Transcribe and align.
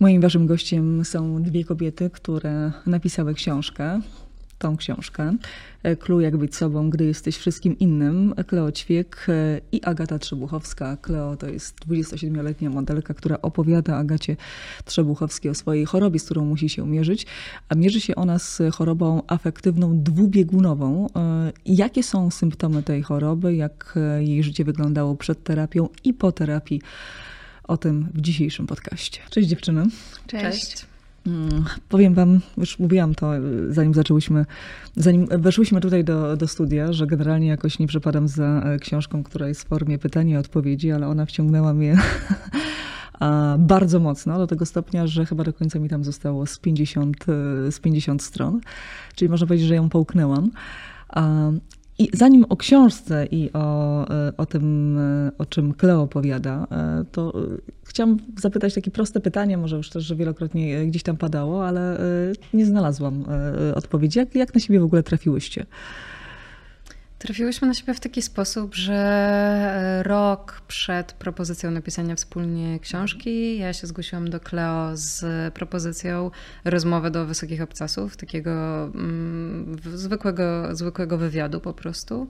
Moim 0.00 0.20
waszym 0.20 0.46
gościem 0.46 1.04
są 1.04 1.42
dwie 1.42 1.64
kobiety, 1.64 2.10
które 2.10 2.72
napisały 2.86 3.34
książkę, 3.34 4.00
tą 4.58 4.76
książkę. 4.76 5.36
Klu 5.98 6.20
Jak 6.20 6.36
być 6.36 6.56
sobą, 6.56 6.90
gdy 6.90 7.04
jesteś 7.04 7.36
wszystkim 7.36 7.78
innym. 7.78 8.34
Kleo 8.46 8.72
Ćwiek 8.72 9.26
i 9.72 9.82
Agata 9.84 10.18
Trzebuchowska. 10.18 10.96
Kleo 10.96 11.36
to 11.36 11.48
jest 11.48 11.80
27-letnia 11.88 12.70
modelka, 12.70 13.14
która 13.14 13.38
opowiada 13.42 13.96
Agacie 13.96 14.36
Trzebuchowskiej 14.84 15.50
o 15.50 15.54
swojej 15.54 15.84
chorobie, 15.84 16.18
z 16.18 16.24
którą 16.24 16.44
musi 16.44 16.68
się 16.68 16.86
mierzyć. 16.86 17.26
A 17.68 17.74
mierzy 17.74 18.00
się 18.00 18.14
ona 18.14 18.38
z 18.38 18.62
chorobą 18.72 19.22
afektywną 19.26 20.02
dwubiegunową. 20.02 21.06
Jakie 21.66 22.02
są 22.02 22.30
symptomy 22.30 22.82
tej 22.82 23.02
choroby? 23.02 23.54
Jak 23.54 23.94
jej 24.18 24.42
życie 24.42 24.64
wyglądało 24.64 25.16
przed 25.16 25.42
terapią 25.44 25.88
i 26.04 26.14
po 26.14 26.32
terapii? 26.32 26.82
O 27.68 27.76
tym 27.76 28.08
w 28.14 28.20
dzisiejszym 28.20 28.66
podcaście. 28.66 29.20
Cześć 29.30 29.48
dziewczyny. 29.48 29.86
Cześć. 30.26 30.60
Cześć. 30.60 30.86
Mm, 31.26 31.64
powiem 31.88 32.14
wam, 32.14 32.40
już 32.58 32.78
mówiłam 32.78 33.14
to, 33.14 33.30
zanim 33.68 33.94
zaczęłyśmy, 33.94 34.46
zanim 34.96 35.26
weszłyśmy 35.26 35.80
tutaj 35.80 36.04
do, 36.04 36.36
do 36.36 36.48
studia, 36.48 36.92
że 36.92 37.06
generalnie 37.06 37.46
jakoś 37.46 37.78
nie 37.78 37.86
przepadam 37.86 38.28
za 38.28 38.62
e, 38.64 38.78
książką, 38.78 39.22
która 39.22 39.48
jest 39.48 39.64
w 39.64 39.66
formie 39.66 39.98
pytania 39.98 40.34
i 40.34 40.38
odpowiedzi, 40.38 40.92
ale 40.92 41.08
ona 41.08 41.26
wciągnęła 41.26 41.74
mnie 41.74 41.98
bardzo 43.58 44.00
mocno, 44.00 44.38
do 44.38 44.46
tego 44.46 44.66
stopnia, 44.66 45.06
że 45.06 45.26
chyba 45.26 45.44
do 45.44 45.52
końca 45.52 45.78
mi 45.78 45.88
tam 45.88 46.04
zostało 46.04 46.46
z 46.46 46.58
50, 46.58 47.16
e, 47.28 47.72
z 47.72 47.80
50 47.80 48.22
stron. 48.22 48.60
Czyli 49.14 49.28
można 49.28 49.46
powiedzieć, 49.46 49.68
że 49.68 49.74
ją 49.74 49.88
połknęłam. 49.88 50.50
I 51.98 52.08
zanim 52.12 52.44
o 52.48 52.56
książce 52.56 53.26
i 53.30 53.50
o, 53.52 54.08
e, 54.10 54.32
o 54.36 54.46
tym, 54.46 54.98
e, 54.98 55.30
o 55.38 55.46
czym 55.46 55.74
Kleo 55.74 56.02
opowiada, 56.02 56.66
e, 56.70 57.04
to 57.12 57.32
chciałam 57.84 58.18
zapytać 58.38 58.74
takie 58.74 58.90
proste 58.90 59.20
pytanie, 59.20 59.58
może 59.58 59.76
już 59.76 59.90
też, 59.90 60.14
wielokrotnie 60.14 60.86
gdzieś 60.86 61.02
tam 61.02 61.16
padało, 61.16 61.66
ale 61.66 61.98
nie 62.54 62.66
znalazłam 62.66 63.24
odpowiedzi. 63.74 64.18
Jak, 64.18 64.34
jak 64.34 64.54
na 64.54 64.60
siebie 64.60 64.80
w 64.80 64.84
ogóle 64.84 65.02
trafiłyście? 65.02 65.66
Trafiłyśmy 67.26 67.68
na 67.68 67.74
siebie 67.74 67.94
w 67.94 68.00
taki 68.00 68.22
sposób, 68.22 68.74
że 68.74 70.02
rok 70.04 70.60
przed 70.68 71.12
propozycją 71.12 71.70
napisania 71.70 72.14
wspólnie 72.14 72.80
książki, 72.80 73.58
ja 73.58 73.72
się 73.72 73.86
zgłosiłam 73.86 74.30
do 74.30 74.40
Kleo 74.40 74.90
z 74.94 75.24
propozycją 75.54 76.30
rozmowy 76.64 77.10
do 77.10 77.26
wysokich 77.26 77.62
obcasów, 77.62 78.16
takiego 78.16 78.84
mm, 78.84 79.76
zwykłego, 79.94 80.76
zwykłego 80.76 81.18
wywiadu 81.18 81.60
po 81.60 81.72
prostu. 81.72 82.28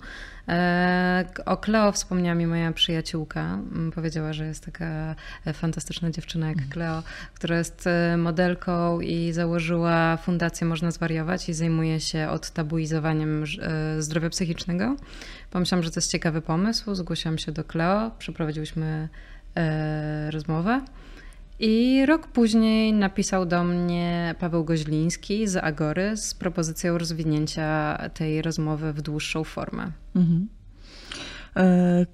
E, 0.48 1.24
o 1.46 1.56
Kleo 1.56 1.92
wspomniała 1.92 2.34
mi 2.34 2.46
moja 2.46 2.72
przyjaciółka. 2.72 3.40
Mm, 3.40 3.92
powiedziała, 3.92 4.32
że 4.32 4.46
jest 4.46 4.64
taka 4.64 5.14
fantastyczna 5.52 6.10
dziewczyna 6.10 6.48
jak 6.48 6.68
Kleo, 6.68 7.02
która 7.34 7.58
jest 7.58 7.86
e, 7.86 8.16
modelką 8.16 9.00
i 9.00 9.32
założyła 9.32 10.16
fundację 10.16 10.66
Można 10.66 10.90
Zwariować 10.90 11.48
i 11.48 11.54
zajmuje 11.54 12.00
się 12.00 12.28
odtabuizowaniem 12.28 13.44
e, 13.62 14.02
zdrowia 14.02 14.30
psychicznego. 14.30 14.85
Pomyślałam, 15.50 15.82
że 15.82 15.90
to 15.90 16.00
jest 16.00 16.10
ciekawy 16.10 16.40
pomysł. 16.40 16.94
Zgłosiłam 16.94 17.38
się 17.38 17.52
do 17.52 17.64
Kleo, 17.64 18.10
przeprowadziłyśmy 18.18 19.08
rozmowę. 20.30 20.80
I 21.58 22.06
rok 22.06 22.26
później 22.26 22.92
napisał 22.92 23.46
do 23.46 23.64
mnie 23.64 24.34
Paweł 24.38 24.64
Goźliński 24.64 25.48
z 25.48 25.56
Agory 25.56 26.16
z 26.16 26.34
propozycją 26.34 26.98
rozwinięcia 26.98 27.98
tej 28.14 28.42
rozmowy 28.42 28.92
w 28.92 29.02
dłuższą 29.02 29.44
formę. 29.44 29.90
Mhm. 30.16 30.48
E, 31.56 32.06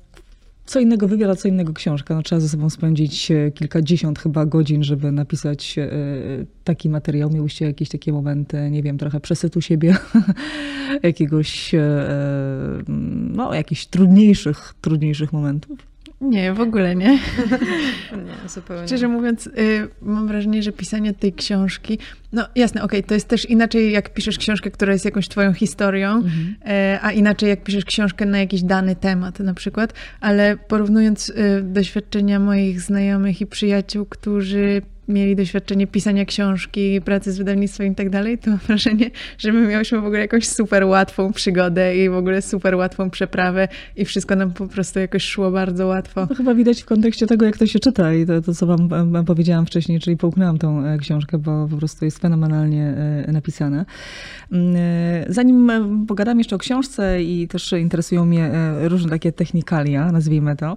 co 0.73 0.81
innego 0.81 1.09
wywiad, 1.09 1.31
a 1.31 1.37
co 1.37 1.49
innego 1.49 1.73
książka. 1.73 2.15
No, 2.15 2.23
trzeba 2.23 2.41
ze 2.41 2.49
sobą 2.49 2.71
spędzić 2.71 3.31
e, 3.31 3.51
kilkadziesiąt 3.51 4.19
chyba 4.19 4.47
godzin, 4.47 4.85
żeby 4.85 5.13
napisać 5.13 5.79
e, 5.79 5.91
taki 6.65 6.89
materiał. 6.89 7.31
Miałyście 7.31 7.65
jakieś 7.65 7.89
takie 7.89 8.13
momenty, 8.13 8.71
nie 8.71 8.83
wiem, 8.83 8.99
trochę 8.99 9.21
przesytu 9.21 9.61
siebie, 9.61 9.97
jakiegoś, 11.03 11.73
no, 13.35 13.55
jakichś 13.55 13.87
trudniejszych, 13.87 14.75
trudniejszych 14.81 15.33
momentów? 15.33 15.79
Nie, 16.21 16.53
w 16.53 16.61
ogóle 16.61 16.97
nie. 16.97 17.11
nie, 18.27 18.49
zupełnie. 18.49 18.87
Szczerze 18.87 19.09
mówiąc, 19.09 19.47
y, 19.47 19.89
mam 20.03 20.29
wrażenie, 20.29 20.63
że 20.63 20.73
pisanie 20.73 21.15
tej 21.15 21.33
książki, 21.33 21.99
no 22.33 22.47
jasne, 22.57 22.83
okej, 22.83 23.01
okay, 23.01 23.09
to 23.09 23.15
jest 23.15 23.29
też 23.29 23.51
inaczej, 23.51 23.93
jak 23.93 24.15
piszesz 24.15 24.39
książkę, 24.39 24.71
która 24.71 24.93
jest 24.93 25.05
jakąś 25.05 25.29
twoją 25.29 25.53
historią, 25.53 26.15
mhm. 26.15 26.57
y, 26.95 26.99
a 27.03 27.13
inaczej, 27.13 27.49
jak 27.49 27.63
piszesz 27.63 27.85
książkę 27.85 28.27
na 28.27 28.39
jakiś 28.39 28.63
dany 28.63 28.97
temat 28.97 29.41
na 29.41 29.55
przykład, 29.55 29.95
ale 30.21 30.57
porównując 30.57 31.29
y, 31.29 31.63
doświadczenia 31.63 32.39
moich 32.39 32.81
znajomych 32.81 33.41
i 33.41 33.47
przyjaciół, 33.47 34.07
którzy 34.07 34.83
mieli 35.09 35.37
doświadczenie 35.37 35.87
pisania 35.87 36.25
książki, 36.25 37.01
pracy 37.01 37.33
z 37.33 37.39
wydawnictwem 37.39 37.93
i 37.93 37.95
tak 37.95 38.11
dalej, 38.11 38.39
to 38.39 38.51
mam 38.51 38.59
wrażenie, 38.67 39.11
że 39.39 39.53
my 39.53 39.69
miałyśmy 39.69 40.01
w 40.01 40.05
ogóle 40.05 40.21
jakąś 40.21 40.49
super 40.49 40.85
łatwą 40.85 41.33
przygodę 41.33 41.97
i 41.97 42.11
w 42.11 42.15
ogóle 42.15 42.43
super 42.43 42.75
łatwą 42.75 43.11
przeprawę 43.11 43.69
i 43.97 44.05
wszystko 44.05 44.37
nam 44.37 44.53
po 44.53 44.67
prostu 44.67 44.99
jakoś 44.99 45.25
szło 45.25 45.51
bardzo 45.51 45.87
łatwo. 45.87 46.27
To 46.27 46.35
chyba 46.35 46.55
widać 46.55 46.83
w 46.83 46.85
kontekście 46.85 47.27
tego, 47.27 47.47
jak 47.47 47.57
to 47.57 47.67
się 47.67 47.79
czyta 47.79 48.15
i 48.15 48.27
to, 48.27 48.43
to 48.43 48.55
co 48.55 48.67
wam 48.67 48.89
powiedziałam 49.27 49.67
wcześniej, 49.67 50.01
czyli 50.01 50.17
połknęłam 50.17 50.59
tą 50.59 50.87
e, 50.87 50.99
książkę, 50.99 51.39
bo 51.39 51.69
po 51.71 51.77
prostu 51.77 52.05
jest 52.05 52.21
fenomenalnie 52.23 52.95
e, 53.27 53.33
napisane. 53.33 53.85
Mm, 54.53 54.77
e, 54.77 55.25
zanim 55.29 55.73
pogadam 56.07 56.39
jeszcze 56.39 56.57
o 56.57 56.59
książce 56.59 57.23
i 57.23 57.49
też 57.49 57.73
interesują 57.73 58.25
mnie 58.25 58.51
różne 58.83 59.11
takie 59.11 59.33
technikalia, 59.33 60.13
nazwijmy 60.13 60.57
to, 60.57 60.77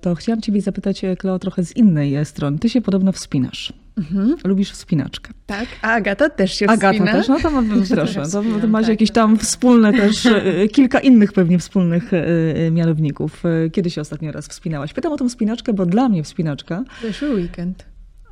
to 0.00 0.14
chciałam 0.14 0.40
ciebie 0.40 0.60
zapytać, 0.60 1.02
Kleo, 1.18 1.38
trochę 1.38 1.64
z 1.64 1.76
innej 1.76 2.24
strony. 2.24 2.58
Ty 2.58 2.68
się 2.68 2.80
podobno 2.80 3.12
wspinasz. 3.12 3.72
Mhm. 3.98 4.36
Lubisz 4.44 4.70
wspinaczkę. 4.70 5.32
Tak, 5.46 5.66
a 5.82 5.92
Agata 5.92 6.30
też 6.30 6.54
się 6.54 6.66
Agata 6.66 6.92
wspina. 6.92 7.12
też, 7.12 7.28
no 7.28 7.40
to 7.40 7.50
proszę, 7.94 8.22
to, 8.22 8.42
to 8.60 8.68
masz 8.68 8.82
tak, 8.82 8.90
jakieś 8.90 9.10
tam 9.10 9.38
wspólne 9.38 9.92
też, 9.92 10.26
e, 10.26 10.68
kilka 10.68 11.00
innych 11.00 11.32
pewnie 11.32 11.58
wspólnych 11.58 12.14
e, 12.14 12.26
e, 12.66 12.70
mianowników. 12.70 13.42
Kiedy 13.72 13.90
się 13.90 14.00
ostatnio 14.00 14.32
raz 14.32 14.48
wspinałaś? 14.48 14.92
Pytam 14.92 15.12
o 15.12 15.16
tą 15.16 15.28
wspinaczkę, 15.28 15.72
bo 15.72 15.86
dla 15.86 16.08
mnie 16.08 16.22
wspinaczka... 16.22 16.84
Zeszły 17.02 17.34
weekend. 17.34 17.86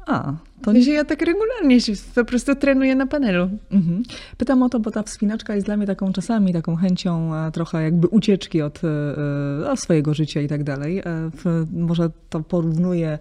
A, 0.07 0.33
to 0.67 0.73
nie... 0.73 0.93
ja 0.93 1.05
tak 1.05 1.23
regularnie 1.23 1.81
się 1.81 1.93
po 2.15 2.25
prostu 2.25 2.55
trenuję 2.55 2.95
na 2.95 3.07
panelu. 3.07 3.51
Mhm. 3.71 4.03
Pytam 4.37 4.63
o 4.63 4.69
to, 4.69 4.81
bo 4.81 4.91
ta 4.91 5.03
wspinaczka 5.03 5.55
jest 5.55 5.67
dla 5.67 5.77
mnie 5.77 5.87
taką 5.87 6.13
czasami 6.13 6.53
taką 6.53 6.77
chęcią 6.77 7.33
trochę 7.53 7.83
jakby 7.83 8.07
ucieczki 8.07 8.63
od, 8.63 8.81
od 9.69 9.81
swojego 9.81 10.15
życia 10.15 10.41
i 10.41 10.49
tak 10.49 10.65
dalej. 10.65 11.03
Może 11.73 12.11
to 12.31 12.41
porównuję 12.41 13.19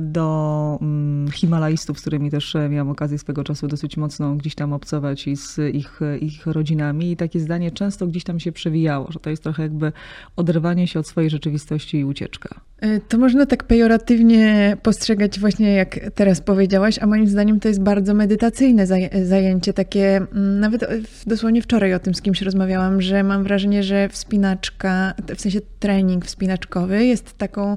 do 0.00 0.78
mm, 0.82 1.30
Himalajstów, 1.30 1.98
z 1.98 2.00
którymi 2.00 2.30
też 2.30 2.54
e, 2.56 2.68
miałam 2.68 2.88
okazję 2.88 3.18
swego 3.18 3.44
czasu 3.44 3.68
dosyć 3.68 3.96
mocno 3.96 4.34
gdzieś 4.34 4.54
tam 4.54 4.72
obcować 4.72 5.28
i 5.28 5.36
z 5.36 5.58
ich, 5.74 6.00
ich 6.20 6.46
rodzinami. 6.46 7.10
I 7.10 7.16
takie 7.16 7.40
zdanie 7.40 7.70
często 7.70 8.06
gdzieś 8.06 8.24
tam 8.24 8.40
się 8.40 8.52
przewijało, 8.52 9.12
że 9.12 9.18
to 9.18 9.30
jest 9.30 9.42
trochę 9.42 9.62
jakby 9.62 9.92
oderwanie 10.36 10.86
się 10.86 11.00
od 11.00 11.06
swojej 11.06 11.30
rzeczywistości 11.30 11.98
i 11.98 12.04
ucieczka. 12.04 12.60
E, 12.80 13.00
to 13.00 13.18
można 13.18 13.46
tak 13.46 13.64
pejoratywnie 13.64 14.76
postrzegać 14.82 15.40
właśnie 15.40 15.72
jak 15.72 16.00
teraz 16.14 16.40
powiedziałaś, 16.70 16.98
a 16.98 17.06
moim 17.06 17.28
zdaniem 17.28 17.60
to 17.60 17.68
jest 17.68 17.82
bardzo 17.82 18.14
medytacyjne 18.14 18.86
zajęcie, 19.22 19.72
takie 19.72 20.16
mm, 20.16 20.60
nawet 20.60 20.86
dosłownie 21.26 21.62
wczoraj 21.62 21.94
o 21.94 21.98
tym 21.98 22.14
z 22.14 22.22
kimś 22.22 22.42
rozmawiałam, 22.42 23.02
że 23.02 23.22
mam 23.22 23.44
wrażenie, 23.44 23.82
że 23.82 24.08
wspinaczka, 24.08 25.14
w 25.36 25.40
sensie 25.40 25.60
trening 25.78 26.26
wspinaczkowy 26.26 27.04
jest 27.04 27.38
taką 27.38 27.76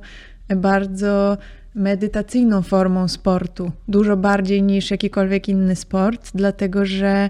bardzo 0.56 1.38
medytacyjną 1.76 2.62
formą 2.62 3.08
sportu, 3.08 3.72
dużo 3.88 4.18
bardziej 4.18 4.64
niż 4.64 4.92
jakikolwiek 4.92 5.50
inny 5.50 5.76
sport, 5.76 6.32
dlatego 6.36 6.86
że 6.86 7.30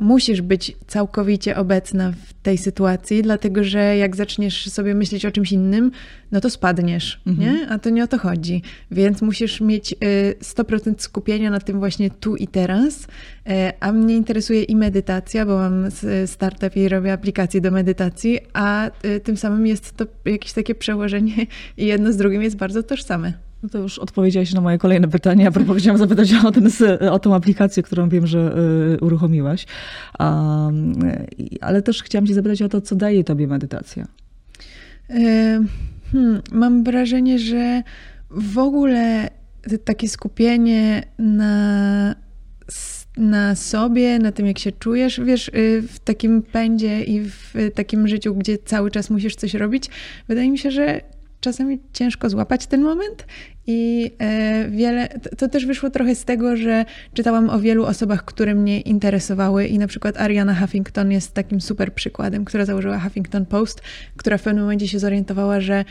musisz 0.00 0.42
być 0.42 0.76
całkowicie 0.86 1.56
obecna 1.56 2.12
w 2.12 2.32
tej 2.42 2.58
sytuacji, 2.58 3.22
dlatego 3.22 3.64
że 3.64 3.96
jak 3.96 4.16
zaczniesz 4.16 4.70
sobie 4.70 4.94
myśleć 4.94 5.26
o 5.26 5.30
czymś 5.30 5.52
innym, 5.52 5.90
no 6.32 6.40
to 6.40 6.50
spadniesz, 6.50 7.20
mhm. 7.26 7.48
nie? 7.48 7.68
A 7.68 7.78
to 7.78 7.90
nie 7.90 8.04
o 8.04 8.06
to 8.06 8.18
chodzi. 8.18 8.62
Więc 8.90 9.22
musisz 9.22 9.60
mieć 9.60 9.94
100% 10.40 10.90
e, 10.90 10.94
skupienia 10.98 11.50
na 11.50 11.60
tym 11.60 11.78
właśnie 11.78 12.10
tu 12.10 12.36
i 12.36 12.46
teraz. 12.46 13.06
E, 13.46 13.72
a 13.80 13.92
mnie 13.92 14.16
interesuje 14.16 14.62
i 14.62 14.76
medytacja, 14.76 15.46
bo 15.46 15.56
mam 15.56 15.88
startup 16.26 16.76
i 16.76 16.88
robię 16.88 17.12
aplikacje 17.12 17.60
do 17.60 17.70
medytacji, 17.70 18.38
a 18.52 18.90
tym 19.22 19.36
samym 19.36 19.66
jest 19.66 19.96
to 19.96 20.06
jakieś 20.24 20.52
takie 20.52 20.74
przełożenie 20.74 21.46
i 21.76 21.86
jedno 21.86 22.12
z 22.12 22.16
drugim 22.16 22.42
jest 22.42 22.56
bardzo 22.56 22.82
tożsame. 22.82 23.49
No 23.62 23.68
to 23.68 23.78
już 23.78 23.98
odpowiedziałaś 23.98 24.52
na 24.52 24.60
moje 24.60 24.78
kolejne 24.78 25.08
pytanie. 25.08 25.44
Ja 25.44 25.50
propos 25.50 25.78
chciałam 25.78 25.98
zapytać 25.98 26.34
o, 26.44 26.52
ten, 26.52 26.68
o 27.10 27.18
tą 27.18 27.34
aplikację, 27.34 27.82
którą 27.82 28.08
wiem, 28.08 28.26
że 28.26 28.54
y, 28.94 29.04
uruchomiłaś. 29.04 29.66
Um, 30.20 30.92
ale 31.60 31.82
też 31.82 32.02
chciałam 32.02 32.26
cię 32.26 32.34
zapytać 32.34 32.62
o 32.62 32.68
to, 32.68 32.80
co 32.80 32.96
daje 32.96 33.24
tobie 33.24 33.46
medytacja. 33.46 34.06
Hmm, 36.12 36.42
mam 36.52 36.84
wrażenie, 36.84 37.38
że 37.38 37.82
w 38.30 38.58
ogóle 38.58 39.30
takie 39.84 40.08
skupienie 40.08 41.02
na, 41.18 42.14
na 43.16 43.54
sobie, 43.54 44.18
na 44.18 44.32
tym, 44.32 44.46
jak 44.46 44.58
się 44.58 44.72
czujesz, 44.72 45.20
wiesz, 45.20 45.48
y, 45.48 45.82
w 45.88 45.98
takim 45.98 46.42
pędzie 46.42 47.02
i 47.02 47.20
w 47.20 47.54
takim 47.74 48.08
życiu, 48.08 48.34
gdzie 48.34 48.58
cały 48.58 48.90
czas 48.90 49.10
musisz 49.10 49.36
coś 49.36 49.54
robić, 49.54 49.90
wydaje 50.28 50.50
mi 50.50 50.58
się, 50.58 50.70
że 50.70 51.00
czasami 51.40 51.78
ciężko 51.92 52.30
złapać 52.30 52.66
ten 52.66 52.82
moment 52.82 53.26
i 53.66 54.10
e, 54.18 54.68
wiele, 54.68 55.08
to, 55.08 55.36
to, 55.36 55.48
też 55.48 55.66
wyszło 55.66 55.90
trochę 55.90 56.14
z 56.14 56.24
tego, 56.24 56.56
że 56.56 56.84
czytałam 57.14 57.50
o 57.50 57.60
wielu 57.60 57.84
osobach, 57.84 58.24
które 58.24 58.54
mnie 58.54 58.80
interesowały 58.80 59.66
i 59.66 59.78
na 59.78 59.86
przykład 59.86 60.16
Ariana 60.16 60.54
Huffington 60.54 61.12
jest 61.12 61.34
takim 61.34 61.60
super 61.60 61.94
przykładem, 61.94 62.44
która 62.44 62.64
założyła 62.64 62.98
Huffington 62.98 63.46
Post, 63.46 63.82
która 64.16 64.38
w 64.38 64.42
pewnym 64.42 64.64
momencie 64.64 64.88
się 64.88 64.98
zorientowała, 64.98 65.60
że 65.60 65.84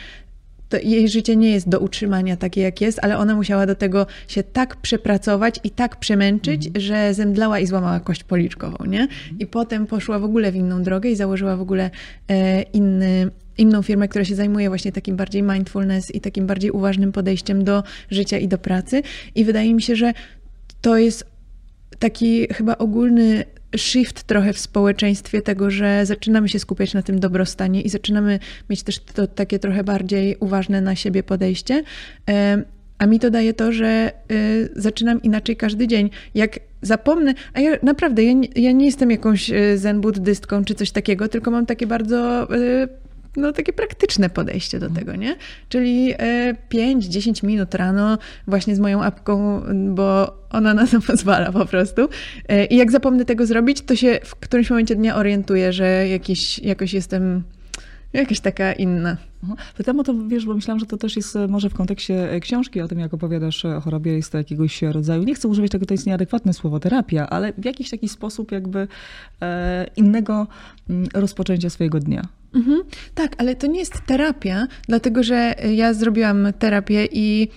jej 0.82 1.08
życie 1.08 1.36
nie 1.36 1.50
jest 1.50 1.68
do 1.68 1.80
utrzymania 1.80 2.36
takie, 2.36 2.60
jak 2.60 2.80
jest, 2.80 2.98
ale 3.02 3.18
ona 3.18 3.34
musiała 3.34 3.66
do 3.66 3.74
tego 3.74 4.06
się 4.28 4.42
tak 4.42 4.76
przepracować 4.76 5.60
i 5.64 5.70
tak 5.70 5.96
przemęczyć, 5.96 6.66
mhm. 6.66 6.84
że 6.84 7.14
zemdlała 7.14 7.58
i 7.58 7.66
złamała 7.66 8.00
kość 8.00 8.24
policzkową, 8.24 8.84
nie? 8.84 9.08
I 9.38 9.46
potem 9.46 9.86
poszła 9.86 10.18
w 10.18 10.24
ogóle 10.24 10.52
w 10.52 10.56
inną 10.56 10.82
drogę 10.82 11.10
i 11.10 11.16
założyła 11.16 11.56
w 11.56 11.60
ogóle 11.60 11.90
e, 12.28 12.62
inny 12.62 13.30
inną 13.60 13.82
firmę, 13.82 14.08
która 14.08 14.24
się 14.24 14.34
zajmuje 14.34 14.68
właśnie 14.68 14.92
takim 14.92 15.16
bardziej 15.16 15.42
mindfulness 15.42 16.14
i 16.14 16.20
takim 16.20 16.46
bardziej 16.46 16.70
uważnym 16.70 17.12
podejściem 17.12 17.64
do 17.64 17.82
życia 18.10 18.38
i 18.38 18.48
do 18.48 18.58
pracy. 18.58 19.02
I 19.34 19.44
wydaje 19.44 19.74
mi 19.74 19.82
się, 19.82 19.96
że 19.96 20.12
to 20.80 20.98
jest 20.98 21.24
taki 21.98 22.46
chyba 22.54 22.78
ogólny 22.78 23.44
shift 23.76 24.22
trochę 24.22 24.52
w 24.52 24.58
społeczeństwie 24.58 25.42
tego, 25.42 25.70
że 25.70 26.06
zaczynamy 26.06 26.48
się 26.48 26.58
skupiać 26.58 26.94
na 26.94 27.02
tym 27.02 27.20
dobrostanie 27.20 27.80
i 27.80 27.88
zaczynamy 27.88 28.38
mieć 28.70 28.82
też 28.82 28.98
to 28.98 29.26
takie 29.26 29.58
trochę 29.58 29.84
bardziej 29.84 30.36
uważne 30.40 30.80
na 30.80 30.96
siebie 30.96 31.22
podejście. 31.22 31.82
A 32.98 33.06
mi 33.06 33.20
to 33.20 33.30
daje 33.30 33.54
to, 33.54 33.72
że 33.72 34.12
y, 34.32 34.68
zaczynam 34.76 35.22
inaczej 35.22 35.56
każdy 35.56 35.88
dzień. 35.88 36.10
Jak 36.34 36.58
zapomnę, 36.82 37.34
a 37.54 37.60
ja 37.60 37.76
naprawdę, 37.82 38.24
ja 38.24 38.32
nie, 38.32 38.48
ja 38.56 38.72
nie 38.72 38.86
jestem 38.86 39.10
jakąś 39.10 39.50
y, 39.50 39.78
zen 39.78 40.00
buddystką 40.00 40.64
czy 40.64 40.74
coś 40.74 40.90
takiego, 40.90 41.28
tylko 41.28 41.50
mam 41.50 41.66
takie 41.66 41.86
bardzo 41.86 42.48
no, 43.36 43.52
takie 43.52 43.72
praktyczne 43.72 44.30
podejście 44.30 44.78
do 44.78 44.90
tego, 44.90 45.16
nie? 45.16 45.36
Czyli 45.68 46.14
5-10 46.74 47.44
e, 47.44 47.46
minut 47.46 47.74
rano 47.74 48.18
właśnie 48.46 48.76
z 48.76 48.80
moją 48.80 49.02
apką, 49.02 49.62
bo 49.88 50.36
ona 50.50 50.74
na 50.74 50.86
to 50.86 51.00
pozwala 51.10 51.52
po 51.52 51.66
prostu. 51.66 52.08
E, 52.48 52.64
I 52.64 52.76
jak 52.76 52.90
zapomnę 52.92 53.24
tego 53.24 53.46
zrobić, 53.46 53.80
to 53.80 53.96
się 53.96 54.20
w 54.24 54.36
którymś 54.36 54.70
momencie 54.70 54.96
dnia 54.96 55.16
orientuję, 55.16 55.72
że 55.72 56.08
jakiś, 56.08 56.58
jakoś 56.58 56.94
jestem 56.94 57.42
jakaś 58.12 58.40
taka 58.40 58.72
inna. 58.72 59.16
Pytam 59.76 60.00
o 60.00 60.04
to, 60.04 60.14
wiesz, 60.28 60.46
bo 60.46 60.54
myślałam, 60.54 60.80
że 60.80 60.86
to 60.86 60.96
też 60.96 61.16
jest 61.16 61.36
e, 61.36 61.48
może 61.48 61.70
w 61.70 61.74
kontekście 61.74 62.40
książki 62.40 62.80
o 62.80 62.88
tym, 62.88 62.98
jak 62.98 63.14
opowiadasz 63.14 63.64
o 63.64 63.80
chorobie, 63.80 64.12
jest 64.12 64.32
to 64.32 64.38
jakiegoś 64.38 64.82
rodzaju, 64.82 65.22
nie 65.22 65.34
chcę 65.34 65.48
używać 65.48 65.70
tego, 65.70 65.86
to 65.86 65.94
jest 65.94 66.06
nieadekwatne 66.06 66.52
słowo, 66.52 66.80
terapia, 66.80 67.26
ale 67.30 67.52
w 67.52 67.64
jakiś 67.64 67.90
taki 67.90 68.08
sposób 68.08 68.52
jakby 68.52 68.88
innego 69.96 70.46
mm, 70.90 71.08
rozpoczęcia 71.14 71.70
swojego 71.70 72.00
dnia. 72.00 72.28
Mhm. 72.54 72.82
Tak, 73.14 73.34
ale 73.38 73.56
to 73.56 73.66
nie 73.66 73.78
jest 73.78 74.06
terapia, 74.06 74.66
dlatego 74.88 75.22
że 75.22 75.54
ja 75.74 75.94
zrobiłam 75.94 76.48
terapię 76.58 77.08
i 77.12 77.48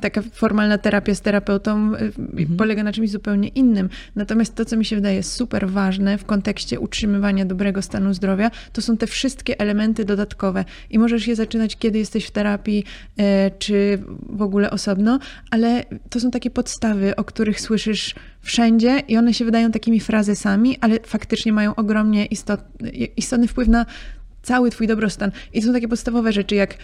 taka 0.00 0.22
formalna 0.22 0.78
terapia 0.78 1.14
z 1.14 1.20
terapeutą 1.20 1.94
y, 1.94 2.12
mhm. 2.18 2.56
polega 2.56 2.82
na 2.82 2.92
czymś 2.92 3.10
zupełnie 3.10 3.48
innym. 3.48 3.88
Natomiast 4.16 4.54
to, 4.54 4.64
co 4.64 4.76
mi 4.76 4.84
się 4.84 4.96
wydaje 4.96 5.22
super 5.22 5.68
ważne 5.68 6.18
w 6.18 6.24
kontekście 6.24 6.80
utrzymywania 6.80 7.44
dobrego 7.44 7.82
stanu 7.82 8.14
zdrowia, 8.14 8.50
to 8.72 8.82
są 8.82 8.96
te 8.96 9.06
wszystkie 9.06 9.60
elementy 9.60 10.04
dodatkowe. 10.04 10.64
I 10.90 10.98
możesz 10.98 11.26
je 11.26 11.36
zaczynać, 11.36 11.76
kiedy 11.76 11.98
jesteś 11.98 12.24
w 12.24 12.30
terapii, 12.30 12.84
e, 13.16 13.50
czy 13.50 13.98
w 14.28 14.42
ogóle 14.42 14.70
osobno, 14.70 15.18
ale 15.50 15.84
to 16.10 16.20
są 16.20 16.30
takie 16.30 16.50
podstawy, 16.50 17.16
o 17.16 17.24
których 17.24 17.60
słyszysz 17.60 18.14
wszędzie 18.40 19.02
i 19.08 19.16
one 19.16 19.34
się 19.34 19.44
wydają 19.44 19.70
takimi 19.70 20.00
frazesami, 20.00 20.78
ale 20.80 20.98
faktycznie 21.06 21.52
mają 21.52 21.74
ogromnie 21.74 22.26
istotny, 22.26 22.90
istotny 22.90 23.48
wpływ 23.48 23.68
na 23.68 23.86
cały 24.42 24.70
twój 24.70 24.86
dobrostan. 24.86 25.32
I 25.52 25.60
to 25.60 25.66
są 25.66 25.72
takie 25.72 25.88
podstawowe 25.88 26.32
rzeczy 26.32 26.54
jak 26.54 26.78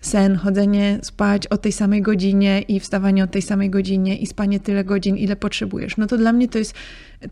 sen, 0.00 0.36
chodzenie 0.36 0.98
spać 1.02 1.46
o 1.46 1.58
tej 1.58 1.72
samej 1.72 2.02
godzinie 2.02 2.60
i 2.60 2.80
wstawanie 2.80 3.24
o 3.24 3.26
tej 3.26 3.42
samej 3.42 3.70
godzinie 3.70 4.16
i 4.16 4.26
spanie 4.26 4.60
tyle 4.60 4.84
godzin, 4.84 5.16
ile 5.16 5.36
potrzebujesz. 5.36 5.96
No 5.96 6.06
to 6.06 6.16
dla 6.16 6.32
mnie 6.32 6.48
to 6.48 6.58
jest 6.58 6.74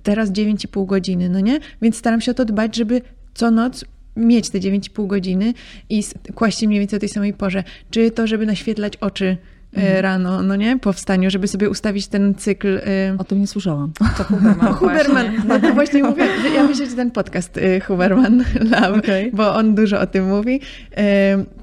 teraz 0.02 0.30
9,5 0.30 0.86
godziny, 0.86 1.28
no 1.28 1.40
nie? 1.40 1.60
Więc 1.82 1.96
staram 1.96 2.20
się 2.20 2.30
o 2.30 2.34
to 2.34 2.44
dbać, 2.44 2.76
żeby 2.76 3.00
co 3.34 3.50
noc 3.50 3.84
mieć 4.16 4.50
te 4.50 4.58
9,5 4.58 5.06
godziny 5.06 5.54
i 5.88 6.04
kłaść 6.34 6.58
się 6.58 6.66
mniej 6.66 6.80
więcej 6.80 6.96
o 6.96 7.00
tej 7.00 7.08
samej 7.08 7.32
porze. 7.34 7.64
Czy 7.90 8.10
to, 8.10 8.26
żeby 8.26 8.46
naświetlać 8.46 8.96
oczy 8.96 9.36
mhm. 9.74 10.02
rano, 10.02 10.42
no 10.42 10.56
nie, 10.56 10.78
po 10.78 10.92
wstaniu, 10.92 11.30
żeby 11.30 11.48
sobie 11.48 11.70
ustawić 11.70 12.08
ten 12.08 12.34
cykl. 12.34 12.76
E, 12.78 13.16
o 13.18 13.24
tym 13.24 13.40
nie 13.40 13.46
słyszałam. 13.46 13.92
To 14.16 14.24
Huberman. 14.28 14.74
Huberman, 14.74 15.26
no 15.48 15.60
to 15.60 15.74
właśnie 15.74 16.04
mówię, 16.04 16.24
ja 16.54 16.64
myślę, 16.64 16.86
że 16.86 16.96
ten 16.96 17.10
podcast 17.10 17.58
e, 17.58 17.80
Huberman 17.80 18.44
Lab, 18.70 18.96
okay. 18.96 19.30
bo 19.32 19.54
on 19.54 19.74
dużo 19.74 20.00
o 20.00 20.06
tym 20.06 20.28
mówi. 20.28 20.60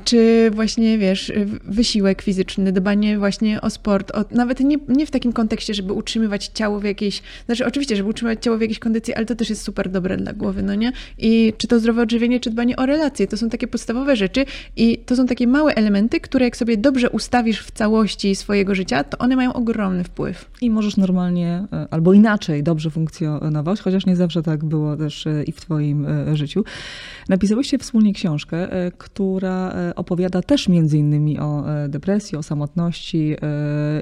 Czy 0.03 0.51
właśnie, 0.53 0.97
wiesz, 0.97 1.31
wysiłek 1.63 2.21
fizyczny, 2.21 2.71
dbanie 2.71 3.19
właśnie 3.19 3.61
o 3.61 3.69
sport, 3.69 4.11
o, 4.11 4.25
nawet 4.31 4.59
nie, 4.59 4.77
nie 4.87 5.05
w 5.05 5.11
takim 5.11 5.33
kontekście, 5.33 5.73
żeby 5.73 5.93
utrzymywać 5.93 6.47
ciało 6.53 6.79
w 6.79 6.83
jakiejś, 6.83 7.21
znaczy 7.45 7.65
oczywiście, 7.65 7.95
żeby 7.95 8.09
utrzymywać 8.09 8.43
ciało 8.43 8.57
w 8.57 8.61
jakiejś 8.61 8.79
kondycji, 8.79 9.13
ale 9.13 9.25
to 9.25 9.35
też 9.35 9.49
jest 9.49 9.61
super 9.61 9.89
dobre 9.89 10.17
dla 10.17 10.33
głowy, 10.33 10.63
no 10.63 10.75
nie? 10.75 10.91
I 11.17 11.53
czy 11.57 11.67
to 11.67 11.79
zdrowe 11.79 12.01
odżywienie, 12.01 12.39
czy 12.39 12.49
dbanie 12.49 12.75
o 12.75 12.85
relacje, 12.85 13.27
to 13.27 13.37
są 13.37 13.49
takie 13.49 13.67
podstawowe 13.67 14.15
rzeczy 14.15 14.45
i 14.75 14.97
to 14.97 15.15
są 15.15 15.25
takie 15.25 15.47
małe 15.47 15.75
elementy, 15.75 16.19
które 16.19 16.45
jak 16.45 16.57
sobie 16.57 16.77
dobrze 16.77 17.09
ustawisz 17.09 17.61
w 17.61 17.71
całości, 17.71 17.94
całości 17.95 18.35
swojego 18.35 18.75
życia, 18.75 19.03
to 19.03 19.17
one 19.17 19.35
mają 19.35 19.53
ogromny 19.53 20.03
wpływ. 20.03 20.51
I 20.61 20.69
możesz 20.69 20.97
normalnie 20.97 21.67
e, 21.73 21.87
albo 21.91 22.13
inaczej 22.13 22.63
dobrze 22.63 22.89
funkcjonować, 22.89 23.81
chociaż 23.81 24.05
nie 24.05 24.15
zawsze 24.15 24.43
tak 24.43 24.65
było 24.65 24.97
też 24.97 25.27
e, 25.27 25.43
i 25.43 25.51
w 25.51 25.61
Twoim 25.61 26.05
e, 26.05 26.35
życiu. 26.35 26.63
Napisałyście 27.29 27.77
wspólnie 27.77 28.13
książkę, 28.13 28.67
która 28.97 29.73
opowiada 29.95 30.41
też 30.41 30.67
między 30.69 30.97
innymi 30.97 31.39
o 31.39 31.63
depresji, 31.89 32.37
o 32.37 32.43
samotności 32.43 33.35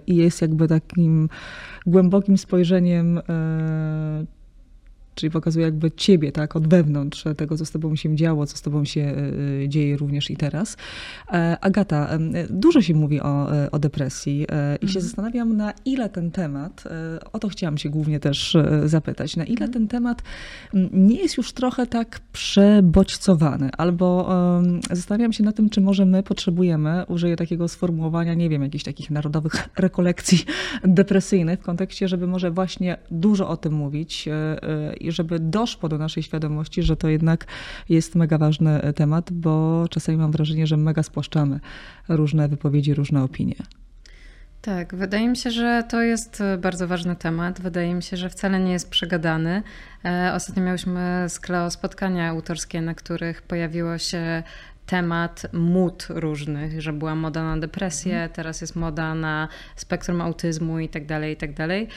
i 0.07 0.15
jest 0.15 0.41
jakby 0.41 0.67
takim 0.67 1.29
głębokim 1.85 2.37
spojrzeniem 2.37 3.19
czyli 5.15 5.31
pokazuje 5.31 5.65
jakby 5.65 5.91
ciebie, 5.91 6.31
tak, 6.31 6.55
od 6.55 6.67
wewnątrz 6.67 7.23
tego, 7.37 7.57
co 7.57 7.65
z 7.65 7.71
tobą 7.71 7.95
się 7.95 8.15
działo, 8.15 8.45
co 8.45 8.57
z 8.57 8.61
tobą 8.61 8.85
się 8.85 9.01
e, 9.63 9.69
dzieje 9.69 9.97
również 9.97 10.31
i 10.31 10.37
teraz. 10.37 10.77
E, 11.31 11.57
Agata, 11.61 12.09
dużo 12.49 12.81
się 12.81 12.93
mówi 12.93 13.21
o, 13.21 13.55
e, 13.55 13.71
o 13.71 13.79
depresji 13.79 14.41
i 14.81 14.87
się 14.87 14.99
mhm. 14.99 15.01
zastanawiam, 15.01 15.57
na 15.57 15.73
ile 15.85 16.09
ten 16.09 16.31
temat, 16.31 16.83
o 17.33 17.39
to 17.39 17.49
chciałam 17.49 17.77
się 17.77 17.89
głównie 17.89 18.19
też 18.19 18.57
zapytać, 18.85 19.35
na 19.37 19.43
ile 19.43 19.65
mhm. 19.65 19.71
ten 19.71 19.87
temat 19.87 20.23
nie 20.93 21.15
jest 21.15 21.37
już 21.37 21.53
trochę 21.53 21.87
tak 21.87 22.19
przebodźcowany, 22.31 23.69
albo 23.77 24.29
zastanawiam 24.91 25.33
się 25.33 25.43
na 25.43 25.51
tym, 25.51 25.69
czy 25.69 25.81
może 25.81 26.05
my 26.05 26.23
potrzebujemy, 26.23 27.05
użyję 27.07 27.35
takiego 27.35 27.67
sformułowania, 27.67 28.33
nie 28.33 28.49
wiem, 28.49 28.63
jakichś 28.63 28.83
takich 28.83 29.11
narodowych 29.11 29.53
rekolekcji 29.77 30.45
depresyjnych 30.83 31.59
w 31.59 31.63
kontekście, 31.63 32.07
żeby 32.07 32.27
może 32.27 32.51
właśnie 32.51 32.97
dużo 33.11 33.49
o 33.49 33.57
tym 33.57 33.73
mówić 33.73 34.29
i 35.05 35.11
żeby 35.11 35.39
doszło 35.39 35.89
do 35.89 35.97
naszej 35.97 36.23
świadomości, 36.23 36.83
że 36.83 36.95
to 36.95 37.07
jednak 37.07 37.45
jest 37.89 38.15
mega 38.15 38.37
ważny 38.37 38.93
temat, 38.95 39.31
bo 39.31 39.85
czasami 39.89 40.17
mam 40.17 40.31
wrażenie, 40.31 40.67
że 40.67 40.77
mega 40.77 41.03
spłaszczamy 41.03 41.59
różne 42.09 42.47
wypowiedzi, 42.47 42.93
różne 42.93 43.23
opinie. 43.23 43.55
Tak, 44.65 44.95
wydaje 44.95 45.29
mi 45.29 45.37
się, 45.37 45.51
że 45.51 45.83
to 45.89 46.01
jest 46.01 46.43
bardzo 46.57 46.87
ważny 46.87 47.15
temat. 47.15 47.61
Wydaje 47.61 47.93
mi 47.93 48.03
się, 48.03 48.17
że 48.17 48.29
wcale 48.29 48.59
nie 48.59 48.71
jest 48.71 48.89
przegadany. 48.89 49.63
E, 50.05 50.31
ostatnio 50.35 50.63
miałyśmy 50.63 51.25
z 51.29 51.39
Kleo 51.39 51.71
spotkania 51.71 52.29
autorskie, 52.29 52.81
na 52.81 52.95
których 52.95 53.41
pojawiło 53.41 53.97
się 53.97 54.43
temat 54.85 55.45
mód 55.53 56.07
różnych, 56.09 56.81
że 56.81 56.93
była 56.93 57.15
moda 57.15 57.43
na 57.43 57.57
depresję, 57.57 58.13
mhm. 58.13 58.31
teraz 58.31 58.61
jest 58.61 58.75
moda 58.75 59.15
na 59.15 59.47
spektrum 59.75 60.21
autyzmu 60.21 60.79
i 60.79 60.89
tak 60.89 61.05
dalej, 61.05 61.33
i 61.33 61.37
tak 61.37 61.53
dalej. 61.53 61.87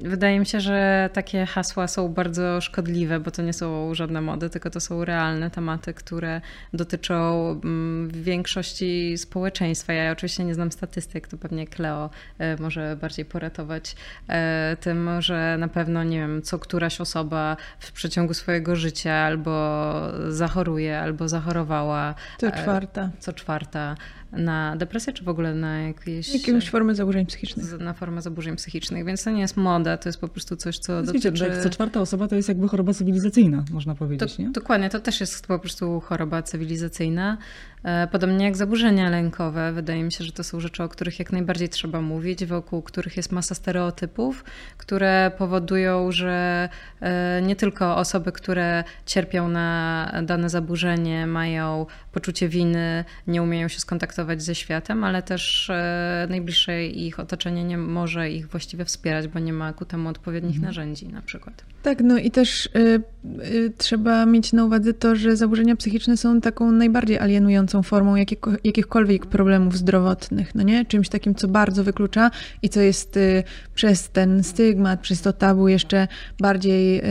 Wydaje 0.00 0.40
mi 0.40 0.46
się, 0.46 0.60
że 0.60 1.10
takie 1.12 1.46
hasła 1.46 1.88
są 1.88 2.08
bardzo 2.08 2.60
szkodliwe, 2.60 3.20
bo 3.20 3.30
to 3.30 3.42
nie 3.42 3.52
są 3.52 3.94
żadne 3.94 4.20
mody, 4.20 4.50
tylko 4.50 4.70
to 4.70 4.80
są 4.80 5.04
realne 5.04 5.50
tematy, 5.50 5.94
które 5.94 6.40
dotyczą 6.72 7.50
mm, 7.50 8.10
większości 8.10 9.18
społeczeństwa. 9.18 9.92
Ja 9.92 10.12
oczywiście 10.12 10.44
nie 10.44 10.54
znam 10.54 10.72
statystyk, 10.72 11.28
to 11.28 11.36
pewnie 11.36 11.66
Kleo 11.66 12.10
e, 12.38 12.56
może 12.56 12.96
bardziej 13.00 13.24
poratować 13.24 13.96
e, 14.28 14.76
tym, 14.80 15.10
że 15.18 15.56
na 15.58 15.68
pewno, 15.68 16.04
nie 16.04 16.18
wiem, 16.18 16.42
co 16.42 16.58
któraś 16.58 17.00
osoba 17.00 17.56
w 17.78 17.92
przeciągu 17.92 18.34
swojego 18.34 18.76
życia 18.76 19.12
albo 19.12 19.92
zachoruje, 20.28 21.00
albo 21.00 21.27
zachorowała. 21.28 22.14
Co 22.38 22.46
e, 22.46 22.52
czwarta. 22.52 23.10
Co 23.18 23.32
czwarta 23.32 23.94
na 24.32 24.76
depresję, 24.76 25.12
czy 25.12 25.24
w 25.24 25.28
ogóle 25.28 25.54
na 25.54 25.80
jakieś... 25.80 26.46
Jakąś 26.46 26.70
formę 26.70 26.94
zaburzeń 26.94 27.26
psychicznych. 27.26 27.80
Na 27.80 27.92
formę 27.92 28.22
zaburzeń 28.22 28.56
psychicznych, 28.56 29.04
więc 29.04 29.24
to 29.24 29.30
nie 29.30 29.40
jest 29.40 29.56
moda, 29.56 29.96
to 29.96 30.08
jest 30.08 30.20
po 30.20 30.28
prostu 30.28 30.56
coś, 30.56 30.78
co 30.78 31.02
Wiecie, 31.02 31.32
dotyczy... 31.32 31.62
co 31.62 31.70
czwarta 31.70 32.00
osoba 32.00 32.28
to 32.28 32.36
jest 32.36 32.48
jakby 32.48 32.68
choroba 32.68 32.94
cywilizacyjna, 32.94 33.64
można 33.72 33.94
powiedzieć, 33.94 34.36
to, 34.36 34.42
nie? 34.42 34.50
Dokładnie, 34.50 34.90
to 34.90 35.00
też 35.00 35.20
jest 35.20 35.46
po 35.46 35.58
prostu 35.58 36.00
choroba 36.00 36.42
cywilizacyjna. 36.42 37.38
E, 37.84 38.06
podobnie 38.06 38.44
jak 38.44 38.56
zaburzenia 38.56 39.10
lękowe. 39.10 39.72
Wydaje 39.72 40.04
mi 40.04 40.12
się, 40.12 40.24
że 40.24 40.32
to 40.32 40.44
są 40.44 40.60
rzeczy, 40.60 40.82
o 40.82 40.88
których 40.88 41.18
jak 41.18 41.32
najbardziej 41.32 41.68
trzeba 41.68 42.00
mówić, 42.00 42.46
wokół 42.46 42.82
których 42.82 43.16
jest 43.16 43.32
masa 43.32 43.54
stereotypów, 43.54 44.44
które 44.76 45.32
powodują, 45.38 46.12
że 46.12 46.68
e, 47.00 47.42
nie 47.42 47.56
tylko 47.56 47.96
osoby, 47.96 48.32
które 48.32 48.84
cierpią 49.06 49.48
na 49.48 50.12
dane 50.22 50.50
zaburzenie, 50.50 51.26
mają 51.26 51.86
poczucie 52.12 52.48
winy, 52.48 53.04
nie 53.26 53.42
umieją 53.42 53.68
się 53.68 53.80
skontaktować 53.80 54.17
ze 54.38 54.54
światem, 54.54 55.04
ale 55.04 55.22
też 55.22 55.70
e, 55.70 56.26
najbliższe 56.30 56.86
ich 56.86 57.20
otoczenie 57.20 57.64
nie 57.64 57.78
może 57.78 58.30
ich 58.30 58.48
właściwie 58.48 58.84
wspierać, 58.84 59.28
bo 59.28 59.38
nie 59.38 59.52
ma 59.52 59.72
ku 59.72 59.84
temu 59.84 60.08
odpowiednich 60.08 60.56
mhm. 60.56 60.66
narzędzi 60.66 61.08
na 61.08 61.22
przykład. 61.22 61.64
Tak, 61.82 62.00
no 62.00 62.18
i 62.18 62.30
też 62.30 62.66
y, 62.66 63.02
y, 63.44 63.72
trzeba 63.78 64.26
mieć 64.26 64.52
na 64.52 64.64
uwadze 64.64 64.94
to, 64.94 65.16
że 65.16 65.36
zaburzenia 65.36 65.76
psychiczne 65.76 66.16
są 66.16 66.40
taką 66.40 66.72
najbardziej 66.72 67.18
alienującą 67.18 67.82
formą 67.82 68.16
jakiego, 68.16 68.52
jakichkolwiek 68.64 69.26
problemów 69.26 69.76
zdrowotnych, 69.76 70.54
no 70.54 70.62
nie? 70.62 70.84
Czymś 70.84 71.08
takim, 71.08 71.34
co 71.34 71.48
bardzo 71.48 71.84
wyklucza 71.84 72.30
i 72.62 72.68
co 72.68 72.80
jest 72.80 73.16
y, 73.16 73.42
przez 73.74 74.10
ten 74.10 74.44
stygmat, 74.44 75.00
przez 75.00 75.22
to 75.22 75.32
tabu 75.32 75.68
jeszcze 75.68 76.08
bardziej 76.38 77.02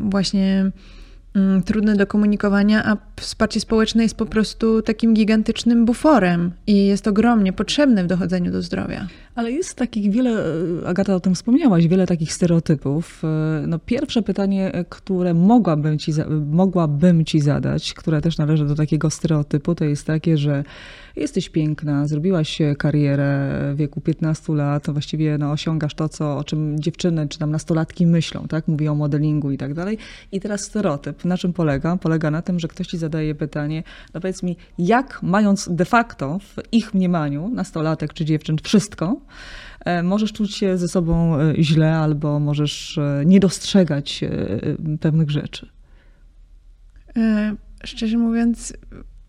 właśnie 0.00 0.70
trudne 1.64 1.96
do 1.96 2.06
komunikowania, 2.06 2.84
a 2.84 2.96
wsparcie 3.20 3.60
społeczne 3.60 4.02
jest 4.02 4.16
po 4.16 4.26
prostu 4.26 4.82
takim 4.82 5.14
gigantycznym 5.14 5.84
buforem 5.84 6.50
i 6.66 6.86
jest 6.86 7.08
ogromnie 7.08 7.52
potrzebne 7.52 8.04
w 8.04 8.06
dochodzeniu 8.06 8.52
do 8.52 8.62
zdrowia. 8.62 9.06
Ale 9.34 9.52
jest 9.52 9.74
takich 9.74 10.12
wiele, 10.12 10.30
e, 10.82 10.88
Agata 10.88 11.14
o 11.14 11.20
tym 11.20 11.34
wspomniałaś, 11.34 11.86
wiele 11.86 12.06
takich 12.06 12.32
stereotypów. 12.32 13.22
E, 13.24 13.66
no 13.66 13.78
pierwsze 13.78 14.22
pytanie, 14.22 14.72
e, 14.72 14.84
które 14.84 15.34
mogłabym 15.34 15.98
ci, 15.98 16.12
mogłabym 16.50 17.24
ci 17.24 17.40
zadać, 17.40 17.94
które 17.94 18.20
też 18.20 18.38
należy 18.38 18.66
do 18.66 18.74
takiego 18.74 19.10
stereotypu, 19.10 19.74
to 19.74 19.84
jest 19.84 20.06
takie, 20.06 20.38
że 20.38 20.64
jesteś 21.16 21.48
piękna, 21.48 22.06
zrobiłaś 22.06 22.58
karierę 22.78 23.50
w 23.74 23.76
wieku 23.76 24.00
15 24.00 24.52
lat, 24.52 24.84
to 24.84 24.92
właściwie 24.92 25.38
no, 25.38 25.50
osiągasz 25.50 25.94
to, 25.94 26.08
co, 26.08 26.38
o 26.38 26.44
czym 26.44 26.80
dziewczyny 26.80 27.28
czy 27.28 27.38
tam 27.38 27.50
nastolatki 27.50 28.06
myślą, 28.06 28.48
tak? 28.48 28.68
Mówią 28.68 28.92
o 28.92 28.94
modelingu 28.94 29.50
i 29.50 29.58
tak 29.58 29.74
dalej. 29.74 29.98
I 30.32 30.40
teraz 30.40 30.60
stereotyp, 30.60 31.24
na 31.24 31.36
czym 31.38 31.52
polega? 31.52 31.96
Polega 31.96 32.30
na 32.30 32.42
tym, 32.42 32.60
że 32.60 32.68
ktoś 32.68 32.86
ci 32.86 32.98
zadaje 32.98 33.34
pytanie, 33.34 33.82
no 34.14 34.20
powiedz 34.20 34.42
mi, 34.42 34.56
jak 34.78 35.22
mając 35.22 35.68
de 35.72 35.84
facto 35.84 36.38
w 36.38 36.56
ich 36.72 36.94
mniemaniu 36.94 37.48
nastolatek 37.48 38.14
czy 38.14 38.24
dziewczyn 38.24 38.56
wszystko, 38.62 39.20
E, 39.86 40.02
możesz 40.02 40.32
czuć 40.32 40.56
się 40.56 40.78
ze 40.78 40.88
sobą 40.88 41.40
e, 41.40 41.54
źle 41.62 41.96
albo 41.96 42.40
możesz 42.40 42.98
e, 42.98 43.22
nie 43.26 43.40
dostrzegać 43.40 44.24
pewnych 45.00 45.30
rzeczy. 45.30 45.68
Szczerze 47.84 48.18
mówiąc, 48.18 48.72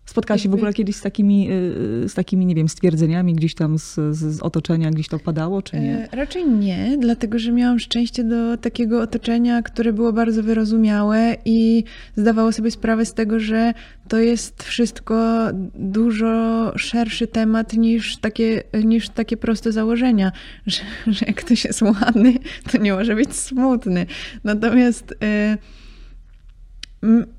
Spotkałaś 0.08 0.42
się 0.42 0.48
w 0.48 0.54
ogóle 0.54 0.72
kiedyś 0.72 0.96
z 0.96 1.00
takimi, 1.00 1.50
y, 1.50 2.08
z 2.08 2.14
takimi 2.14 2.46
nie 2.46 2.54
wiem, 2.54 2.68
stwierdzeniami 2.68 3.34
gdzieś 3.34 3.54
tam 3.54 3.78
z, 3.78 3.94
z, 4.16 4.40
otoczenia, 4.40 4.90
gdzieś 4.90 5.08
to 5.08 5.18
padało, 5.18 5.62
czy 5.62 5.80
nie? 5.80 6.08
E, 6.12 6.16
raczej 6.16 6.48
nie, 6.48 6.96
dlatego 6.98 7.38
że 7.38 7.52
miałam 7.52 7.78
szczęście 7.78 8.24
do 8.24 8.56
takiego 8.56 9.02
otoczenia, 9.02 9.62
które 9.62 9.92
było 9.92 10.12
bardzo 10.12 10.42
wyrozumiałe 10.42 11.36
i 11.44 11.84
zdawało 12.16 12.52
sobie 12.52 12.70
sprawę 12.70 13.04
z 13.04 13.14
tego, 13.14 13.40
że 13.40 13.74
to 14.08 14.18
jest 14.18 14.62
wszystko 14.62 15.46
dużo 15.74 16.72
szerszy 16.78 17.26
temat 17.26 17.72
niż 17.72 18.16
takie, 18.16 18.62
niż 18.84 19.08
takie 19.08 19.36
proste 19.36 19.72
założenia, 19.72 20.32
że, 20.66 20.82
że 21.06 21.26
jak 21.26 21.36
ktoś 21.36 21.64
jest 21.64 21.82
ładny, 21.82 22.34
to 22.72 22.78
nie 22.78 22.92
może 22.92 23.14
być 23.14 23.34
smutny. 23.34 24.06
Natomiast... 24.44 25.14
Yy, 27.02 27.37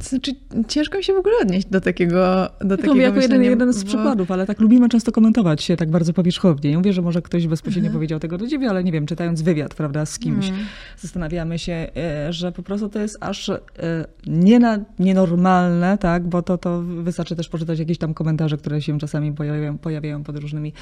znaczy, 0.00 0.32
ciężko 0.68 0.98
mi 0.98 1.04
się 1.04 1.12
w 1.12 1.16
ogóle 1.16 1.34
odnieść 1.42 1.66
do 1.66 1.80
takiego 1.80 2.50
do 2.60 2.76
takiego 2.76 2.96
jako 2.96 3.20
jeden, 3.20 3.42
jeden 3.42 3.72
z 3.72 3.82
bo... 3.82 3.88
przykładów, 3.88 4.30
ale 4.30 4.46
tak 4.46 4.60
lubimy 4.60 4.88
często 4.88 5.12
komentować 5.12 5.62
się 5.62 5.76
tak 5.76 5.90
bardzo 5.90 6.12
powierzchownie. 6.12 6.70
Nie 6.70 6.76
mówię, 6.76 6.92
że 6.92 7.02
może 7.02 7.22
ktoś 7.22 7.46
bezpośrednio 7.46 7.88
mhm. 7.88 7.98
powiedział 7.98 8.20
tego 8.20 8.38
do 8.38 8.48
ciebie, 8.48 8.70
ale 8.70 8.84
nie 8.84 8.92
wiem, 8.92 9.06
czytając 9.06 9.42
wywiad, 9.42 9.74
prawda, 9.74 10.06
z 10.06 10.18
kimś, 10.18 10.48
mhm. 10.48 10.66
zastanawiamy 10.98 11.58
się, 11.58 11.86
e, 11.96 12.32
że 12.32 12.52
po 12.52 12.62
prostu 12.62 12.88
to 12.88 12.98
jest 12.98 13.18
aż 13.20 13.48
e, 13.48 13.60
nie 14.26 14.58
na, 14.58 14.78
nienormalne, 14.98 15.98
tak, 15.98 16.28
bo 16.28 16.42
to, 16.42 16.58
to 16.58 16.82
wystarczy 16.82 17.36
też 17.36 17.48
poczytać 17.48 17.78
jakieś 17.78 17.98
tam 17.98 18.14
komentarze, 18.14 18.56
które 18.56 18.82
się 18.82 18.98
czasami 18.98 19.32
pojawiają, 19.32 19.78
pojawiają 19.78 20.24
pod 20.24 20.38
różnymi 20.38 20.72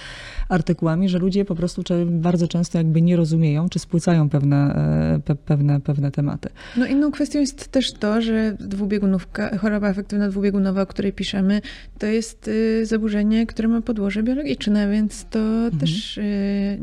artykułami, 0.48 1.08
że 1.08 1.18
ludzie 1.18 1.44
po 1.44 1.54
prostu 1.54 1.82
bardzo 2.06 2.48
często 2.48 2.78
jakby 2.78 3.02
nie 3.02 3.16
rozumieją, 3.16 3.68
czy 3.68 3.78
spłycają 3.78 4.28
pewne, 4.28 4.74
e, 5.16 5.20
pe, 5.24 5.34
pewne, 5.34 5.80
pewne 5.80 6.10
tematy. 6.10 6.48
No 6.76 6.86
inną 6.86 7.12
kwestią 7.12 7.40
jest 7.40 7.68
też 7.68 7.92
to, 7.92 8.22
że 8.22 8.56
dwubiegunówka, 8.74 9.58
choroba 9.58 9.88
afektywna 9.88 10.28
dwubiegunowa, 10.28 10.82
o 10.82 10.86
której 10.86 11.12
piszemy, 11.12 11.60
to 11.98 12.06
jest 12.06 12.48
y, 12.48 12.86
zaburzenie, 12.86 13.46
które 13.46 13.68
ma 13.68 13.80
podłoże 13.80 14.22
biologiczne, 14.22 14.90
więc 14.90 15.26
to 15.30 15.38
mhm. 15.38 15.78
też 15.78 16.18
y, 16.18 16.78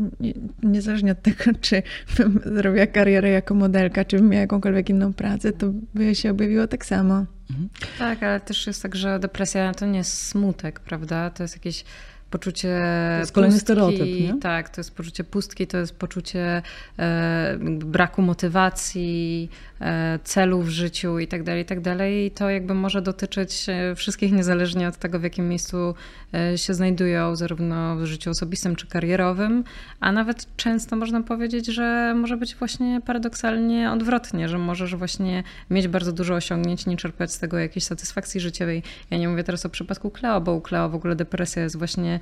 niezależnie 0.64 1.12
od 1.12 1.22
tego, 1.22 1.44
czy 1.62 1.84
bym 2.18 2.40
zrobiła 2.56 2.88
karierę 2.88 3.30
jako 3.30 3.56
modelka, 3.56 4.06
czy 4.06 4.18
bym 4.18 4.30
miała 4.30 4.42
jakąkolwiek 4.42 4.90
inną 4.90 5.14
pracę, 5.14 5.52
to 5.52 5.74
by 5.94 6.16
się 6.16 6.32
objawiło 6.32 6.68
tak 6.68 6.86
samo. 6.86 7.26
Mhm. 7.50 7.70
Tak, 8.00 8.24
ale 8.24 8.40
też 8.40 8.68
jest 8.68 8.84
tak, 8.84 8.96
że 8.96 9.20
depresja 9.20 9.74
to 9.74 9.86
nie 9.86 9.98
jest 9.98 10.28
smutek, 10.28 10.80
prawda? 10.80 11.30
To 11.30 11.44
jest 11.44 11.56
jakieś 11.56 11.84
poczucie 12.30 12.82
to 13.14 13.20
jest 13.20 13.32
kolejny 13.32 13.56
pustki, 13.56 13.66
stereotyp, 13.66 14.20
nie? 14.22 14.40
Tak, 14.42 14.70
to 14.70 14.80
jest 14.80 14.96
poczucie 14.96 15.24
pustki, 15.24 15.68
to 15.68 15.78
jest 15.78 15.96
poczucie 15.96 16.62
e, 17.00 17.58
braku 17.62 18.22
motywacji, 18.22 19.50
e, 19.82 20.20
celów 20.24 20.66
w 20.66 20.70
życiu 20.70 21.20
i 21.20 21.28
tak 21.28 21.44
dalej, 21.44 21.62
i 21.62 21.66
tak 21.66 21.82
dalej. 21.82 22.26
I 22.26 22.32
to 22.32 22.50
jakby 22.50 22.74
może 22.74 23.02
dotyczyć 23.02 23.66
e, 23.70 23.96
wszystkich 23.96 24.32
niezależnie 24.32 24.88
od 24.88 24.98
tego, 24.98 25.20
w 25.20 25.24
jakim 25.24 25.50
miejscu 25.50 25.96
e, 26.34 26.58
się 26.58 26.74
znajdują, 26.74 27.36
zarówno 27.36 27.96
w 27.96 28.06
życiu 28.06 28.30
osobistym 28.30 28.76
czy 28.76 28.88
karierowym, 28.88 29.64
a 30.00 30.12
nawet 30.12 30.56
często 30.58 30.96
można 30.96 31.24
powiedzieć, 31.24 31.66
że 31.66 32.14
może 32.16 32.38
być 32.38 32.56
właśnie 32.56 33.02
paradoksalnie 33.06 33.92
odwrotnie, 33.92 34.50
że 34.50 34.58
możesz 34.58 34.96
właśnie 34.96 35.44
mieć 35.70 35.88
bardzo 35.88 36.12
dużo 36.12 36.34
osiągnięć, 36.34 36.86
nie 36.86 36.98
czerpać 36.98 37.34
z 37.34 37.40
tego 37.40 37.60
jakiejś 37.60 37.86
satysfakcji 37.86 38.40
życiowej. 38.40 38.84
Ja 39.12 39.18
nie 39.18 39.30
mówię 39.30 39.44
teraz 39.44 39.66
o 39.66 39.70
przypadku 39.70 40.12
Kleo, 40.12 40.42
bo 40.42 40.54
u 40.54 40.62
Kleo 40.62 40.90
w 40.90 40.96
ogóle 40.96 41.16
depresja 41.16 41.64
jest 41.64 41.78
właśnie 41.78 42.19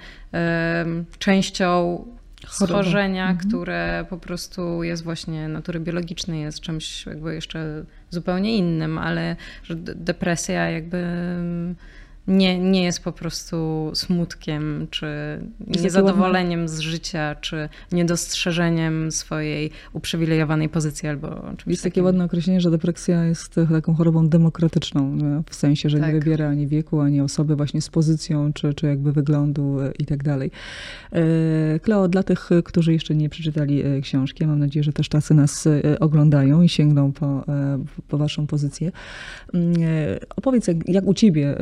częścią 1.20 2.06
schorzenia, 2.48 3.30
mhm. 3.30 3.50
które 3.50 4.06
po 4.10 4.18
prostu 4.18 4.84
jest 4.84 5.04
właśnie 5.04 5.48
natury 5.48 5.80
biologicznej, 5.80 6.42
jest 6.42 6.60
czymś 6.60 7.06
jakby 7.06 7.36
jeszcze 7.36 7.84
zupełnie 8.10 8.58
innym, 8.58 8.98
ale 8.98 9.36
że 9.64 9.76
depresja 9.76 10.70
jakby 10.70 11.06
nie, 12.28 12.60
nie 12.60 12.84
jest 12.84 13.04
po 13.04 13.12
prostu 13.12 13.92
smutkiem, 13.94 14.88
czy 14.92 15.08
niezadowoleniem 15.68 16.68
z 16.68 16.80
życia, 16.80 17.36
czy 17.42 17.70
niedostrzeżeniem 17.92 19.12
swojej 19.12 19.72
uprzywilejowanej 19.94 20.70
pozycji 20.70 21.10
albo 21.10 21.28
czymś 21.58 21.68
Jest 21.68 21.84
takie 21.84 22.04
ładne 22.04 22.26
określenie, 22.26 22.62
że 22.62 22.72
depresja 22.72 23.24
jest 23.24 23.56
taką 23.70 23.96
chorobą 23.96 24.30
demokratyczną, 24.30 25.18
w 25.50 25.56
sensie, 25.56 25.90
że 25.90 26.00
tak. 26.00 26.14
nie 26.14 26.20
wybiera 26.20 26.50
ani 26.50 26.68
wieku, 26.68 27.00
ani 27.00 27.22
osoby 27.22 27.56
właśnie 27.56 27.82
z 27.82 27.90
pozycją, 27.90 28.54
czy, 28.54 28.74
czy 28.74 28.88
jakby 28.88 29.12
wyglądu 29.12 29.82
e, 29.82 29.92
i 30.00 30.06
tak 30.06 30.24
dalej. 30.24 30.52
E, 31.12 31.80
Kleo, 31.80 32.08
dla 32.08 32.24
tych, 32.24 32.50
którzy 32.64 32.94
jeszcze 32.94 33.16
nie 33.16 33.30
przeczytali 33.30 33.82
e, 33.82 34.02
książki, 34.02 34.48
mam 34.48 34.60
nadzieję, 34.60 34.84
że 34.84 34.94
też 34.94 35.10
czasy 35.10 35.34
nas 35.34 35.68
oglądają 36.00 36.62
i 36.62 36.70
sięgną 36.70 37.12
po, 37.12 37.46
po 38.08 38.18
waszą 38.18 38.48
pozycję. 38.48 38.92
Mm, 39.54 39.74
opowiedz, 40.36 40.68
jak, 40.68 40.90
jak 40.90 41.08
u 41.08 41.14
ciebie, 41.14 41.56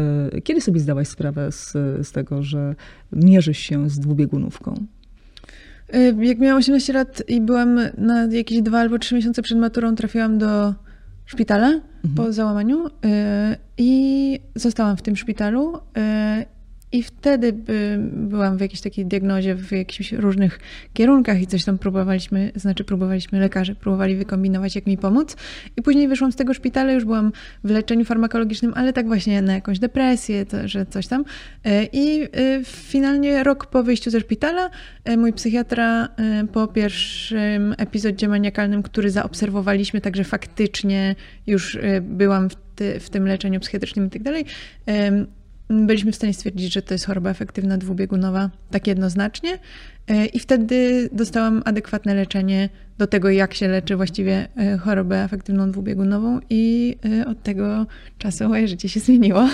kiedy 0.44 0.55
kiedy 0.56 0.66
sobie 0.66 0.80
zdałaś 0.80 1.08
sprawę 1.08 1.52
z, 1.52 1.72
z 2.08 2.12
tego, 2.12 2.44
że 2.44 2.76
mierzysz 3.12 3.58
się 3.58 3.90
z 3.90 4.00
dwubiegunówką? 4.00 4.74
Jak 6.20 6.40
miałam 6.40 6.58
18 6.58 6.94
lat 6.94 7.24
i 7.28 7.42
byłam 7.42 7.80
na 7.98 8.26
jakieś 8.26 8.62
dwa 8.62 8.80
albo 8.80 9.00
trzy 9.00 9.16
miesiące 9.16 9.42
przed 9.42 9.58
maturą, 9.58 9.96
trafiłam 9.96 10.38
do 10.38 10.74
szpitala 11.26 11.68
mhm. 11.68 12.16
po 12.16 12.34
załamaniu 12.34 12.88
y, 12.88 12.90
i 13.78 14.40
zostałam 14.56 14.98
w 14.98 15.02
tym 15.02 15.16
szpitalu. 15.16 15.74
Y, 16.96 16.98
i 16.98 17.04
wtedy 17.04 17.54
by, 17.54 18.00
byłam 18.14 18.58
w 18.58 18.62
jakiejś 18.62 18.82
takiej 18.82 19.06
diagnozie, 19.06 19.56
w 19.56 19.72
jakichś 19.72 20.12
różnych 20.12 20.60
kierunkach 20.94 21.42
i 21.42 21.48
coś 21.48 21.66
tam 21.66 21.78
próbowaliśmy, 21.78 22.52
znaczy 22.56 22.84
próbowaliśmy, 22.84 23.40
lekarze 23.40 23.76
próbowali 23.76 24.16
wykombinować, 24.16 24.76
jak 24.76 24.86
mi 24.86 24.98
pomóc. 24.98 25.36
I 25.78 25.82
później 25.82 26.08
wyszłam 26.08 26.32
z 26.32 26.36
tego 26.36 26.54
szpitala, 26.54 26.92
już 26.92 27.06
byłam 27.06 27.32
w 27.64 27.70
leczeniu 27.70 28.06
farmakologicznym, 28.06 28.74
ale 28.76 28.94
tak 28.94 29.08
właśnie 29.08 29.42
na 29.42 29.54
jakąś 29.54 29.80
depresję, 29.80 30.46
to, 30.46 30.68
że 30.68 30.86
coś 30.86 31.08
tam. 31.08 31.26
E, 31.66 31.86
I 31.94 32.22
e, 32.24 32.28
finalnie 32.64 33.44
rok 33.44 33.66
po 33.66 33.84
wyjściu 33.84 34.10
ze 34.10 34.20
szpitala, 34.20 34.70
e, 35.04 35.18
mój 35.18 35.34
psychiatra 35.34 36.10
po 36.54 36.68
pierwszym 36.68 37.76
epizodzie 37.78 38.28
maniakalnym, 38.28 38.84
który 38.84 39.10
zaobserwowaliśmy, 39.10 40.02
także 40.02 40.24
faktycznie 40.24 41.16
już 41.48 41.78
byłam 42.02 42.50
w, 42.50 42.56
ty, 42.76 43.00
w 43.00 43.10
tym 43.10 43.28
leczeniu 43.28 43.60
psychiatrycznym 43.60 44.08
i 44.08 44.10
tak 44.10 44.24
dalej, 44.24 44.46
byliśmy 45.70 46.12
w 46.12 46.16
stanie 46.16 46.34
stwierdzić, 46.34 46.74
że 46.74 46.82
to 46.82 46.94
jest 46.94 47.06
choroba 47.06 47.30
efektywna 47.30 47.78
dwubiegunowa 47.78 48.50
tak 48.72 48.88
jednoznacznie. 48.88 49.60
E, 50.08 50.26
I 50.26 50.40
wtedy 50.40 51.10
dostałam 51.12 51.62
adekwatne 51.66 52.16
leczenie 52.16 52.70
do 52.98 53.08
tego, 53.08 53.30
jak 53.30 53.54
się 53.54 53.68
leczy 53.68 53.96
właściwie 53.96 54.48
e, 54.58 54.78
chorobę 54.78 55.24
afektywną 55.24 55.72
dwubiegunową 55.72 56.40
i 56.50 56.96
e, 57.22 57.26
od 57.26 57.44
tego 57.44 57.86
czasu 58.26 58.50
moje 58.50 58.68
życie 58.68 58.90
się 58.90 59.00
zmieniło. 59.00 59.50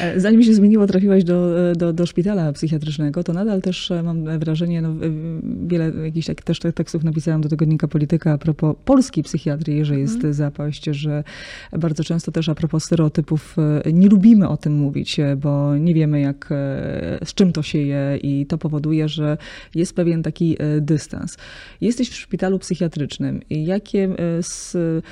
E, 0.00 0.20
zanim 0.24 0.42
się 0.42 0.54
zmieniło, 0.54 0.86
trafiłaś 0.86 1.24
do, 1.24 1.54
do, 1.74 1.92
do 1.92 2.06
szpitala 2.06 2.52
psychiatrycznego, 2.52 3.24
to 3.24 3.32
nadal 3.32 3.62
też 3.62 3.92
mam 4.04 4.38
wrażenie, 4.38 4.82
no, 4.82 4.94
wiele 5.66 5.92
jakichś 6.04 6.26
tak, 6.26 6.42
też 6.42 6.60
tekstów 6.74 7.04
napisałam 7.04 7.40
do 7.40 7.48
tygodnika 7.48 7.88
Polityka 7.88 8.32
a 8.32 8.38
propos 8.38 8.76
polskiej 8.84 9.24
psychiatrii, 9.24 9.84
że 9.84 9.98
jest 9.98 10.14
mhm. 10.14 10.34
zapaść, 10.34 10.84
że 10.84 11.24
bardzo 11.72 12.04
często 12.04 12.32
też 12.32 12.48
a 12.48 12.54
propos 12.54 12.84
stereotypów 12.84 13.56
nie 13.92 14.08
lubimy 14.08 14.48
o 14.48 14.56
tym 14.56 14.72
mówić, 14.72 15.16
bo 15.36 15.76
nie 15.76 15.94
wiemy 15.94 16.20
jak, 16.20 16.48
z 17.24 17.34
czym 17.34 17.52
to 17.52 17.62
się 17.62 17.78
je 17.78 18.18
i 18.22 18.46
to 18.46 18.58
powoduje, 18.58 19.08
że 19.08 19.38
jest 19.74 19.94
pewien 19.94 20.22
taki 20.22 20.56
dystans. 20.80 21.36
Jesteś 21.80 22.10
w 22.10 22.14
szpitalu 22.14 22.58
psychiatrycznym. 22.58 23.40
Jakie 23.50 24.04
e, 24.04 24.42
z 24.42 24.74
e, 24.74 25.02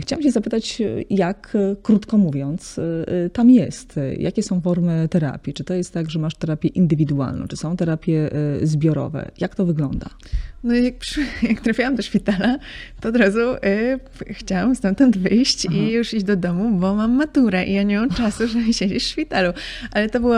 Chciałam 0.00 0.22
Cię 0.22 0.32
zapytać, 0.32 0.82
jak, 1.10 1.52
e, 1.54 1.76
krótko 1.82 2.18
mówiąc, 2.18 2.80
tam 3.32 3.50
jest? 3.50 4.00
Jakie 4.18 4.42
są 4.42 4.60
formy 4.60 5.08
terapii? 5.10 5.54
Czy 5.54 5.64
to 5.64 5.74
jest 5.74 5.92
tak, 5.92 6.10
że 6.10 6.18
masz 6.18 6.34
terapię 6.34 6.68
indywidualną? 6.68 7.46
Czy 7.46 7.56
są 7.56 7.76
terapie 7.76 8.30
zbiorowe? 8.62 9.30
Jak 9.38 9.54
to 9.54 9.66
wygląda? 9.66 10.10
No 10.64 10.74
jak, 10.74 10.94
jak 11.50 11.60
trafiłam 11.60 11.96
do 11.96 12.02
szpitala, 12.02 12.58
to 13.00 13.08
od 13.08 13.16
razu 13.16 13.40
y, 13.40 14.00
chciałam 14.30 14.76
stamtąd 14.76 15.18
wyjść 15.18 15.66
Aha. 15.66 15.76
i 15.76 15.90
już 15.92 16.14
iść 16.14 16.24
do 16.24 16.36
domu, 16.36 16.78
bo 16.78 16.94
mam 16.94 17.12
maturę 17.12 17.64
i 17.64 17.72
ja 17.72 17.82
nie 17.82 18.00
mam 18.00 18.10
czasu, 18.10 18.46
żeby 18.52 18.72
siedzieć 18.72 19.02
w 19.02 19.06
szpitalu. 19.06 19.52
Ale 19.92 20.08
to 20.08 20.20
było 20.20 20.36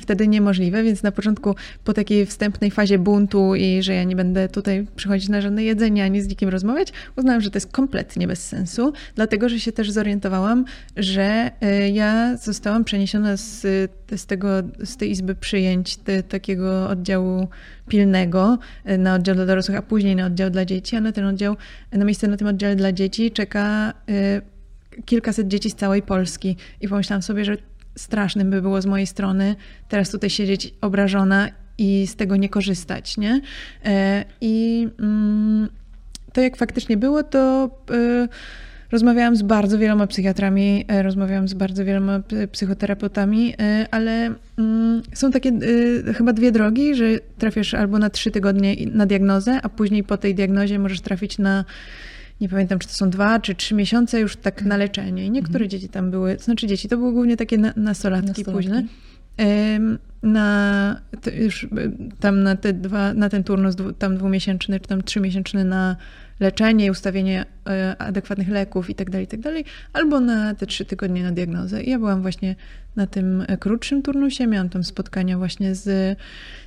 wtedy 0.00 0.28
niemożliwe, 0.28 0.82
więc 0.82 1.02
na 1.02 1.12
początku 1.12 1.54
po 1.84 1.92
takiej 1.92 2.26
wstępnej 2.26 2.70
fazie 2.70 2.98
buntu 2.98 3.54
i 3.54 3.82
że 3.82 3.94
ja 3.94 4.04
nie 4.04 4.16
będę 4.16 4.48
tutaj 4.48 4.86
przychodzić 4.96 5.28
na 5.28 5.40
żadne 5.40 5.64
jedzenie 5.64 6.04
ani 6.04 6.22
z 6.22 6.28
nikim 6.28 6.48
rozmawiać, 6.48 6.92
uznałam, 7.16 7.40
że 7.40 7.50
to 7.50 7.56
jest 7.56 7.72
kompletnie 7.72 8.26
bez 8.26 8.46
sensu, 8.46 8.65
dlatego 9.14 9.48
że 9.48 9.60
się 9.60 9.72
też 9.72 9.90
zorientowałam, 9.90 10.64
że 10.96 11.50
y, 11.84 11.90
ja 11.90 12.36
zostałam 12.36 12.84
przeniesiona 12.84 13.36
z, 13.36 13.60
z, 14.16 14.26
tego, 14.26 14.48
z 14.84 14.96
tej 14.96 15.10
izby 15.10 15.34
przyjęć, 15.34 15.96
te, 15.96 16.22
takiego 16.22 16.88
oddziału 16.88 17.48
pilnego 17.88 18.58
y, 18.90 18.98
na 18.98 19.14
oddział 19.14 19.34
dla 19.34 19.46
dorosłych, 19.46 19.78
a 19.78 19.82
później 19.82 20.16
na 20.16 20.26
oddział 20.26 20.50
dla 20.50 20.64
dzieci, 20.64 20.96
a 20.96 21.00
na 21.00 21.12
ten 21.12 21.24
oddział, 21.24 21.56
na 21.92 22.04
miejsce 22.04 22.28
na 22.28 22.36
tym 22.36 22.46
oddziale 22.46 22.76
dla 22.76 22.92
dzieci 22.92 23.30
czeka 23.30 23.92
y, 24.10 25.02
kilkaset 25.04 25.48
dzieci 25.48 25.70
z 25.70 25.74
całej 25.74 26.02
Polski. 26.02 26.56
I 26.80 26.88
pomyślałam 26.88 27.22
sobie, 27.22 27.44
że 27.44 27.56
strasznym 27.96 28.50
by 28.50 28.62
było 28.62 28.82
z 28.82 28.86
mojej 28.86 29.06
strony 29.06 29.56
teraz 29.88 30.10
tutaj 30.10 30.30
siedzieć 30.30 30.74
obrażona 30.80 31.48
i 31.78 32.06
z 32.06 32.16
tego 32.16 32.36
nie 32.36 32.48
korzystać, 32.48 33.16
nie? 33.16 33.40
I 34.40 34.88
mm, 34.98 35.68
to 36.36 36.40
jak 36.40 36.56
faktycznie 36.56 36.96
było, 36.96 37.22
to 37.22 37.70
Rozmawiałam 38.92 39.36
z 39.36 39.42
bardzo 39.42 39.78
wieloma 39.78 40.06
psychiatrami, 40.06 40.84
e, 40.88 41.02
rozmawiałam 41.02 41.48
z 41.48 41.54
bardzo 41.54 41.84
wieloma 41.84 42.20
psychoterapeutami, 42.52 43.54
e, 43.58 43.86
ale 43.90 44.34
mm, 44.58 45.02
są 45.14 45.30
takie 45.30 45.52
chyba 46.14 46.32
dwie 46.32 46.52
drogi, 46.52 46.94
że 46.94 47.04
trafiasz 47.38 47.74
albo 47.74 47.98
na 47.98 48.10
trzy 48.10 48.30
tygodnie 48.30 48.76
na 48.92 49.06
diagnozę, 49.06 49.60
a 49.62 49.68
później 49.68 50.04
po 50.04 50.16
tej 50.16 50.34
diagnozie 50.34 50.78
możesz 50.78 51.00
trafić 51.00 51.38
na 51.38 51.64
nie 52.40 52.48
pamiętam, 52.48 52.78
czy 52.78 52.88
to 52.88 52.94
są 52.94 53.10
dwa 53.10 53.40
czy 53.40 53.54
trzy 53.54 53.74
miesiące 53.74 54.20
już 54.20 54.36
tak 54.36 54.62
na 54.62 54.76
leczenie. 54.76 55.26
I 55.26 55.30
niektóre 55.30 55.64
mhm. 55.64 55.70
dzieci 55.70 55.88
tam 55.88 56.10
były, 56.10 56.38
znaczy 56.38 56.66
dzieci, 56.66 56.88
to 56.88 56.96
były 56.96 57.12
głównie 57.12 57.36
takie 57.36 57.58
nastolatki, 57.58 58.28
nastolatki. 58.28 58.44
późne. 58.44 58.84
Na, 60.26 61.00
już 61.38 61.68
tam 62.20 62.42
na, 62.42 62.56
te 62.56 62.72
dwa, 62.72 63.14
na 63.14 63.28
ten 63.28 63.44
turnus 63.44 63.74
tam 63.98 64.16
dwumiesięczny, 64.16 64.80
czy 64.80 64.88
tam 64.88 65.02
trzymiesięczny 65.02 65.64
na 65.64 65.96
leczenie, 66.40 66.90
ustawienie 66.90 67.44
e, 67.66 67.96
adekwatnych 67.98 68.48
leków 68.48 68.88
itd., 68.88 69.10
tak 69.10 69.20
itd., 69.20 69.42
tak 69.42 69.72
albo 69.92 70.20
na 70.20 70.54
te 70.54 70.66
trzy 70.66 70.84
tygodnie 70.84 71.22
na 71.22 71.32
diagnozę. 71.32 71.82
I 71.82 71.90
ja 71.90 71.98
byłam 71.98 72.22
właśnie 72.22 72.56
na 72.96 73.06
tym 73.06 73.44
krótszym 73.60 74.02
turnusie, 74.02 74.46
miałam 74.46 74.68
tam 74.68 74.84
spotkania 74.84 75.38
właśnie 75.38 75.74
z, 75.74 76.18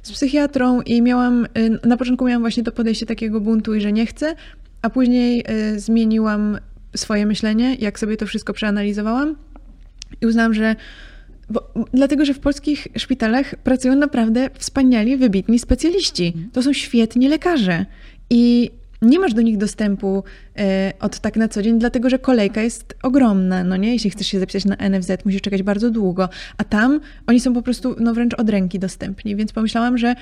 z 0.04 0.12
psychiatrą 0.12 0.82
i 0.82 1.02
miałam, 1.02 1.48
e, 1.54 1.88
na 1.88 1.98
początku 1.98 2.26
miałam 2.26 2.42
właśnie 2.42 2.64
to 2.64 2.72
podejście 2.72 3.06
takiego 3.06 3.42
buntu 3.42 3.76
i 3.76 3.82
że 3.82 3.92
nie 3.92 4.06
chcę, 4.06 4.36
a 4.82 4.90
później 4.90 5.44
e, 5.46 5.80
zmieniłam 5.80 6.58
swoje 6.96 7.26
myślenie, 7.26 7.76
jak 7.76 8.00
sobie 8.00 8.18
to 8.18 8.26
wszystko 8.26 8.54
przeanalizowałam 8.54 9.36
i 10.22 10.26
uznałam, 10.26 10.54
że 10.54 10.76
bo, 11.50 11.74
dlatego, 11.94 12.26
że 12.26 12.34
w 12.34 12.40
polskich 12.40 12.88
szpitalach 12.96 13.56
pracują 13.56 13.96
naprawdę 13.96 14.50
wspaniali, 14.58 15.18
wybitni 15.18 15.60
specjaliści. 15.60 16.34
To 16.54 16.64
są 16.64 16.74
świetni 16.74 17.28
lekarze. 17.28 17.86
I 18.30 18.72
nie 19.02 19.20
masz 19.20 19.34
do 19.34 19.42
nich 19.42 19.58
dostępu 19.58 20.24
e, 20.58 20.94
od 21.00 21.20
tak 21.20 21.36
na 21.36 21.48
co 21.48 21.62
dzień, 21.62 21.80
dlatego 21.80 22.10
że 22.10 22.20
kolejka 22.20 22.62
jest 22.62 22.96
ogromna, 23.04 23.64
no 23.64 23.78
nie? 23.78 23.94
Jeśli 23.94 24.10
chcesz 24.10 24.28
się 24.28 24.40
zapisać 24.40 24.66
na 24.66 24.90
NFZ, 24.90 25.12
musisz 25.26 25.42
czekać 25.42 25.64
bardzo 25.64 25.92
długo, 25.92 26.30
a 26.58 26.64
tam 26.64 27.00
oni 27.28 27.40
są 27.40 27.54
po 27.54 27.62
prostu 27.62 27.96
no 28.00 28.14
wręcz 28.14 28.34
od 28.34 28.50
ręki 28.50 28.80
dostępni, 28.80 29.36
więc 29.36 29.54
pomyślałam, 29.54 29.98
że 29.98 30.16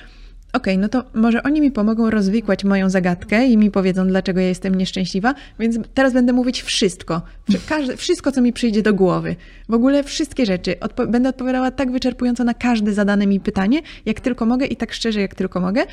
okej, 0.58 0.76
okay, 0.76 0.82
no 0.82 0.90
to 0.90 1.20
może 1.20 1.44
oni 1.44 1.62
mi 1.62 1.72
pomogą 1.72 2.10
rozwikłać 2.10 2.64
moją 2.64 2.90
zagadkę 2.90 3.48
i 3.48 3.58
mi 3.58 3.72
powiedzą, 3.72 4.08
dlaczego 4.08 4.40
ja 4.40 4.48
jestem 4.48 4.76
nieszczęśliwa, 4.76 5.36
więc 5.60 5.80
teraz 5.94 6.14
będę 6.14 6.34
mówić 6.34 6.62
wszystko. 6.62 7.22
Każde, 7.70 7.98
wszystko, 7.98 8.32
co 8.32 8.42
mi 8.42 8.54
przyjdzie 8.54 8.82
do 8.82 8.94
głowy. 8.94 9.36
W 9.70 9.74
ogóle 9.74 10.04
wszystkie 10.04 10.46
rzeczy. 10.46 10.80
Odpo 10.80 11.08
będę 11.08 11.30
odpowiadała 11.30 11.72
tak 11.72 11.92
wyczerpująco 11.92 12.44
na 12.44 12.54
każde 12.54 12.94
zadane 12.94 13.28
mi 13.28 13.40
pytanie, 13.40 13.82
jak 14.06 14.20
tylko 14.20 14.46
mogę 14.46 14.66
i 14.66 14.76
tak 14.76 14.94
szczerze, 14.94 15.22
jak 15.22 15.36
tylko 15.36 15.60
mogę, 15.60 15.84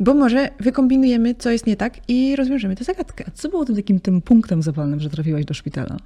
bo 0.00 0.14
może 0.14 0.48
wykombinujemy, 0.60 1.34
co 1.34 1.50
jest 1.50 1.66
nie 1.66 1.76
tak 1.76 1.94
i 2.08 2.36
rozwiążemy 2.36 2.76
tę 2.76 2.84
zagadkę. 2.84 3.24
A 3.28 3.30
co 3.30 3.48
było 3.48 3.64
tym 3.64 3.76
takim 3.76 4.00
tym 4.00 4.22
punktem 4.22 4.62
zapalnym, 4.62 5.00
że 5.00 5.10
trafiłaś 5.10 5.44
do 5.44 5.54
szpitala? 5.54 5.96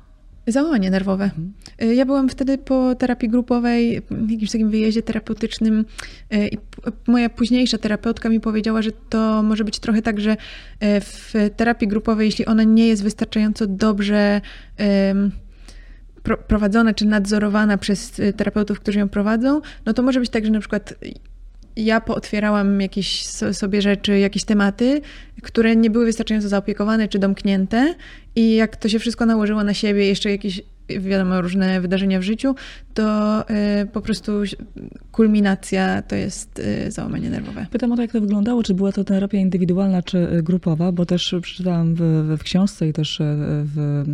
Załamanie 0.47 0.91
nerwowe. 0.91 1.25
Mhm. 1.25 1.53
Ja 1.97 2.07
byłam 2.07 2.29
wtedy 2.29 2.59
po 2.59 2.95
terapii 2.95 3.29
grupowej, 3.29 4.03
jakimś 4.29 4.51
takim 4.51 4.71
wyjeździe 4.71 5.03
terapeutycznym 5.03 5.85
y, 6.35 6.49
i 6.49 6.59
moja 7.07 7.29
późniejsza 7.31 7.79
terapeutka 7.79 8.29
mi 8.29 8.41
powiedziała, 8.41 8.83
że 8.83 8.91
to 8.93 9.43
może 9.43 9.65
być 9.65 9.79
trochę 9.79 10.03
tak, 10.03 10.21
że 10.21 10.33
y, 10.33 10.37
w 11.01 11.35
terapii 11.57 11.89
grupowej, 11.89 12.27
jeśli 12.27 12.47
ona 12.47 12.63
nie 12.63 12.89
jest 12.89 13.03
wystarczająco 13.03 13.67
dobrze 13.67 14.41
prowadzona 16.49 16.95
czy 16.95 17.07
nadzorowana 17.07 17.79
przez 17.79 18.19
y, 18.19 18.33
terapeutów, 18.33 18.81
którzy 18.81 18.99
ją 18.99 19.09
prowadzą, 19.09 19.61
no 19.87 19.93
to 19.93 20.03
może 20.03 20.21
być 20.21 20.31
tak, 20.31 20.45
że 20.45 20.51
na 20.51 20.61
przykład 20.61 20.95
ja 21.77 22.01
pootwierałam 22.01 22.81
jakieś 22.81 23.27
sobie 23.53 23.83
rzeczy, 23.83 24.19
jakieś 24.19 24.45
tematy, 24.45 25.01
które 25.43 25.77
nie 25.77 25.91
były 25.91 26.05
wystarczająco 26.05 26.49
zaopiekowane 26.49 27.09
czy 27.09 27.19
domknięte 27.19 27.95
i 28.37 28.55
jak 28.55 28.77
to 28.77 28.89
się 28.89 28.99
wszystko 28.99 29.27
nałożyło 29.27 29.65
na 29.65 29.75
siebie, 29.75 30.07
jeszcze 30.07 30.31
jakieś 30.31 30.63
wiadomo, 30.89 31.41
różne 31.41 31.81
wydarzenia 31.81 32.21
w 32.21 32.23
życiu, 32.23 32.55
to 32.95 33.45
y, 33.83 33.87
po 33.87 34.01
prostu 34.01 34.33
kulminacja 35.13 36.03
to 36.03 36.17
jest 36.17 36.59
y, 36.59 36.91
załamanie 36.91 37.31
nerwowe. 37.31 37.67
Pytam 37.71 37.93
o 37.93 37.97
to, 37.97 38.03
jak 38.03 38.13
to 38.13 38.21
wyglądało, 38.21 38.63
czy 38.63 38.75
była 38.75 38.93
to 38.93 39.05
terapia 39.05 39.39
indywidualna, 39.39 40.03
czy 40.03 40.19
y, 40.19 40.43
grupowa, 40.43 40.93
bo 40.93 41.07
też 41.07 41.35
przeczytałam 41.43 41.95
w, 41.95 42.01
w 42.39 42.43
książce 42.43 42.89
i 42.89 42.93
też 42.93 43.19
w 43.75 44.05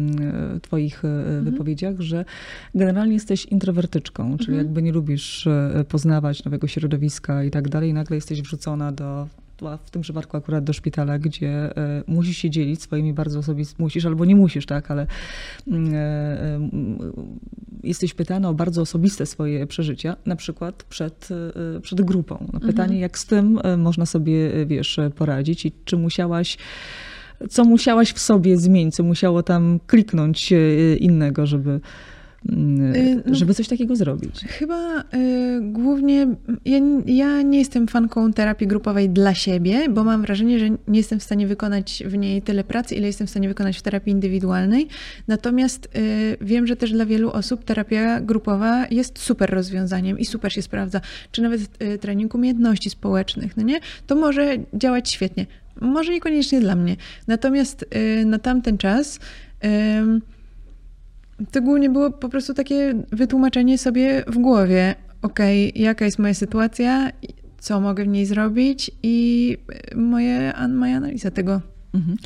twoich 0.62 1.04
mhm. 1.04 1.44
wypowiedziach, 1.44 2.00
że 2.00 2.24
generalnie 2.74 3.14
jesteś 3.14 3.44
introwertyczką, 3.44 4.38
czyli 4.38 4.50
mhm. 4.50 4.66
jakby 4.66 4.82
nie 4.82 4.92
lubisz 4.92 5.48
poznawać 5.88 6.44
nowego 6.44 6.66
środowiska 6.66 7.44
i 7.44 7.50
tak 7.50 7.68
dalej, 7.68 7.94
nagle 7.94 8.16
jesteś 8.16 8.42
wrzucona 8.42 8.92
do 8.92 9.26
w 9.84 9.90
tym 9.90 10.02
przypadku 10.02 10.36
akurat 10.36 10.64
do 10.64 10.72
szpitala, 10.72 11.18
gdzie 11.18 11.48
e, 11.48 12.02
musisz 12.06 12.36
się 12.36 12.50
dzielić 12.50 12.82
swoimi 12.82 13.12
bardzo 13.12 13.38
osobistymi, 13.38 13.84
musisz 13.84 14.06
albo 14.06 14.24
nie 14.24 14.36
musisz, 14.36 14.66
tak, 14.66 14.90
ale 14.90 15.06
mm, 15.68 15.94
e, 15.94 15.98
e, 15.98 16.68
jesteś 17.82 18.14
pytana 18.14 18.48
o 18.48 18.54
bardzo 18.54 18.82
osobiste 18.82 19.26
swoje 19.26 19.66
przeżycia, 19.66 20.16
na 20.26 20.36
przykład 20.36 20.82
przed, 20.82 21.28
przed 21.82 22.00
grupą. 22.00 22.46
No, 22.52 22.60
pytanie, 22.60 22.82
mhm. 22.82 23.00
jak 23.00 23.18
z 23.18 23.26
tym 23.26 23.60
można 23.78 24.06
sobie, 24.06 24.66
wiesz, 24.66 25.00
poradzić 25.16 25.66
i 25.66 25.72
czy 25.84 25.96
musiałaś 25.96 26.58
co 27.50 27.64
musiałaś 27.64 28.12
w 28.12 28.18
sobie 28.18 28.56
zmienić, 28.58 28.94
co 28.94 29.02
musiało 29.02 29.42
tam 29.42 29.80
kliknąć 29.86 30.52
innego, 30.98 31.46
żeby, 31.46 31.80
żeby 33.32 33.54
coś 33.54 33.68
takiego 33.68 33.96
zrobić? 33.96 34.40
Chyba 34.48 35.00
y, 35.00 35.60
głównie 35.62 36.26
ja, 36.64 36.78
ja, 37.06 37.42
nie 37.42 37.58
jestem 37.58 37.88
fanką 37.88 38.32
terapii 38.32 38.66
grupowej 38.66 39.10
dla 39.10 39.34
siebie, 39.34 39.88
bo 39.88 40.04
mam 40.04 40.22
wrażenie, 40.22 40.58
że 40.58 40.70
nie 40.70 40.98
jestem 40.98 41.20
w 41.20 41.22
stanie 41.22 41.46
wykonać 41.46 42.02
w 42.06 42.16
niej 42.16 42.42
tyle 42.42 42.64
pracy, 42.64 42.94
ile 42.94 43.06
jestem 43.06 43.26
w 43.26 43.30
stanie 43.30 43.48
wykonać 43.48 43.78
w 43.78 43.82
terapii 43.82 44.12
indywidualnej. 44.12 44.88
Natomiast 45.28 45.88
y, 45.96 46.36
wiem, 46.40 46.66
że 46.66 46.76
też 46.76 46.92
dla 46.92 47.06
wielu 47.06 47.30
osób 47.30 47.64
terapia 47.64 48.20
grupowa 48.20 48.86
jest 48.90 49.18
super 49.18 49.50
rozwiązaniem 49.50 50.18
i 50.18 50.24
super 50.24 50.52
się 50.52 50.62
sprawdza. 50.62 51.00
Czy 51.32 51.42
nawet 51.42 51.82
y, 51.82 51.98
trening 51.98 52.34
umiejętności 52.34 52.90
społecznych, 52.90 53.56
no 53.56 53.62
nie? 53.62 53.80
To 54.06 54.16
może 54.16 54.56
działać 54.74 55.10
świetnie. 55.10 55.46
Może 55.80 56.12
niekoniecznie 56.12 56.60
dla 56.60 56.76
mnie. 56.76 56.96
Natomiast 57.26 57.86
y, 58.20 58.24
na 58.24 58.38
tamten 58.38 58.78
czas 58.78 59.18
to 61.50 61.62
głównie 61.62 61.90
było 61.90 62.10
po 62.10 62.28
prostu 62.28 62.54
takie 62.54 62.94
wytłumaczenie 63.12 63.78
sobie 63.78 64.24
w 64.26 64.38
głowie, 64.38 64.94
okej, 65.22 65.70
okay, 65.70 65.82
jaka 65.82 66.04
jest 66.04 66.18
moja 66.18 66.34
sytuacja, 66.34 67.10
co 67.58 67.80
mogę 67.80 68.04
w 68.04 68.08
niej 68.08 68.26
zrobić 68.26 68.90
i 69.02 69.56
moje, 69.94 70.52
moja 70.68 70.96
analiza 70.96 71.30
tego. 71.30 71.60
Mhm. 71.94 72.16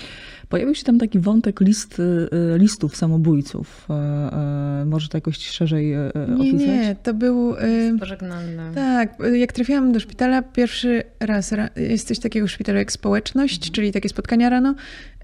Pojawił 0.49 0.75
się 0.75 0.85
tam 0.85 0.99
taki 0.99 1.19
wątek 1.19 1.61
list, 1.61 1.99
y, 1.99 2.29
listów 2.59 2.97
samobójców. 2.97 3.87
E, 3.91 4.85
może 4.87 5.09
to 5.09 5.17
jakoś 5.17 5.39
szerzej 5.39 5.93
e, 5.93 6.11
nie, 6.29 6.35
opisać? 6.35 6.67
Nie, 6.67 6.97
to 7.03 7.15
był... 7.15 7.51
List 7.51 8.01
pożegnalny. 8.01 8.75
Tak, 8.75 9.19
jak 9.33 9.53
trafiłam 9.53 9.93
do 9.93 10.01
szpitala 10.01 10.43
pierwszy 10.43 11.03
raz, 11.21 11.55
jest 11.77 12.09
coś 12.09 12.19
takiego 12.19 12.47
w 12.47 12.51
szpitalu 12.51 12.79
jak 12.79 12.93
społeczność, 12.93 13.57
mhm. 13.57 13.73
czyli 13.73 13.93
takie 13.93 14.09
spotkania 14.09 14.51
rano 14.51 14.75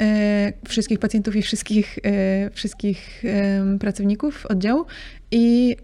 e, 0.01 0.53
wszystkich 0.69 0.99
pacjentów 0.99 1.37
i 1.37 1.43
wszystkich, 1.43 1.99
wszystkich 2.53 3.23
pracowników 3.81 4.47
oddziału 4.47 4.85
i 5.31 5.77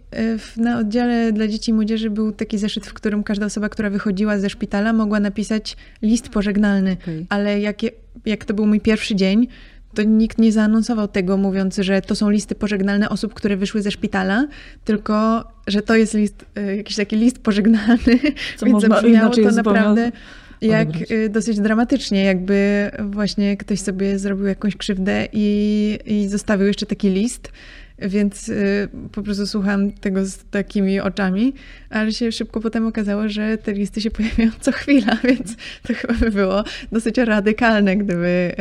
na 0.56 0.78
oddziale 0.78 1.32
dla 1.32 1.48
dzieci 1.48 1.70
i 1.70 1.74
młodzieży 1.74 2.10
był 2.10 2.32
taki 2.32 2.58
zeszyt, 2.58 2.86
w 2.86 2.94
którym 2.94 3.22
każda 3.22 3.46
osoba, 3.46 3.68
która 3.68 3.90
wychodziła 3.90 4.38
ze 4.38 4.50
szpitala, 4.50 4.92
mogła 4.92 5.20
napisać 5.20 5.76
list 6.02 6.28
pożegnalny. 6.28 6.96
Okay. 7.02 7.26
Ale 7.28 7.60
jak, 7.60 7.82
jak 8.26 8.44
to 8.44 8.54
był 8.54 8.66
mój 8.66 8.80
pierwszy 8.80 9.16
dzień, 9.16 9.48
to 9.94 10.02
nikt 10.02 10.38
nie 10.38 10.52
zaanonsował 10.52 11.08
tego, 11.08 11.36
mówiąc, 11.36 11.76
że 11.76 12.02
to 12.02 12.14
są 12.14 12.30
listy 12.30 12.54
pożegnalne 12.54 13.08
osób, 13.08 13.34
które 13.34 13.56
wyszły 13.56 13.82
ze 13.82 13.90
szpitala, 13.90 14.46
tylko 14.84 15.44
że 15.66 15.82
to 15.82 15.96
jest 15.96 16.14
list, 16.14 16.44
e, 16.56 16.76
jakiś 16.76 16.96
taki 16.96 17.16
list 17.16 17.38
pożegnalny, 17.38 18.18
Co 18.56 18.66
więc 18.66 18.82
zabrzmiało 18.82 19.34
to 19.34 19.50
naprawdę 19.50 20.12
jak 20.60 20.88
odebrać. 20.88 21.12
E, 21.12 21.28
dosyć 21.28 21.60
dramatycznie, 21.60 22.24
jakby 22.24 22.90
właśnie 22.98 23.56
ktoś 23.56 23.80
sobie 23.80 24.18
zrobił 24.18 24.46
jakąś 24.46 24.76
krzywdę 24.76 25.28
i, 25.32 25.98
i 26.06 26.28
zostawił 26.28 26.66
jeszcze 26.66 26.86
taki 26.86 27.10
list. 27.10 27.52
Więc 27.98 28.48
y, 28.48 28.88
po 29.12 29.22
prostu 29.22 29.46
słucham 29.46 29.92
tego 29.92 30.26
z 30.26 30.44
takimi 30.50 31.00
oczami, 31.00 31.54
ale 31.90 32.12
się 32.12 32.32
szybko 32.32 32.60
potem 32.60 32.86
okazało, 32.86 33.28
że 33.28 33.58
te 33.58 33.72
listy 33.72 34.00
się 34.00 34.10
pojawiają 34.10 34.50
co 34.60 34.72
chwila, 34.72 35.16
więc 35.28 35.56
to 35.82 35.94
chyba 35.94 36.14
by 36.14 36.30
było 36.30 36.64
dosyć 36.92 37.18
radykalne, 37.18 37.96
gdyby 37.96 38.54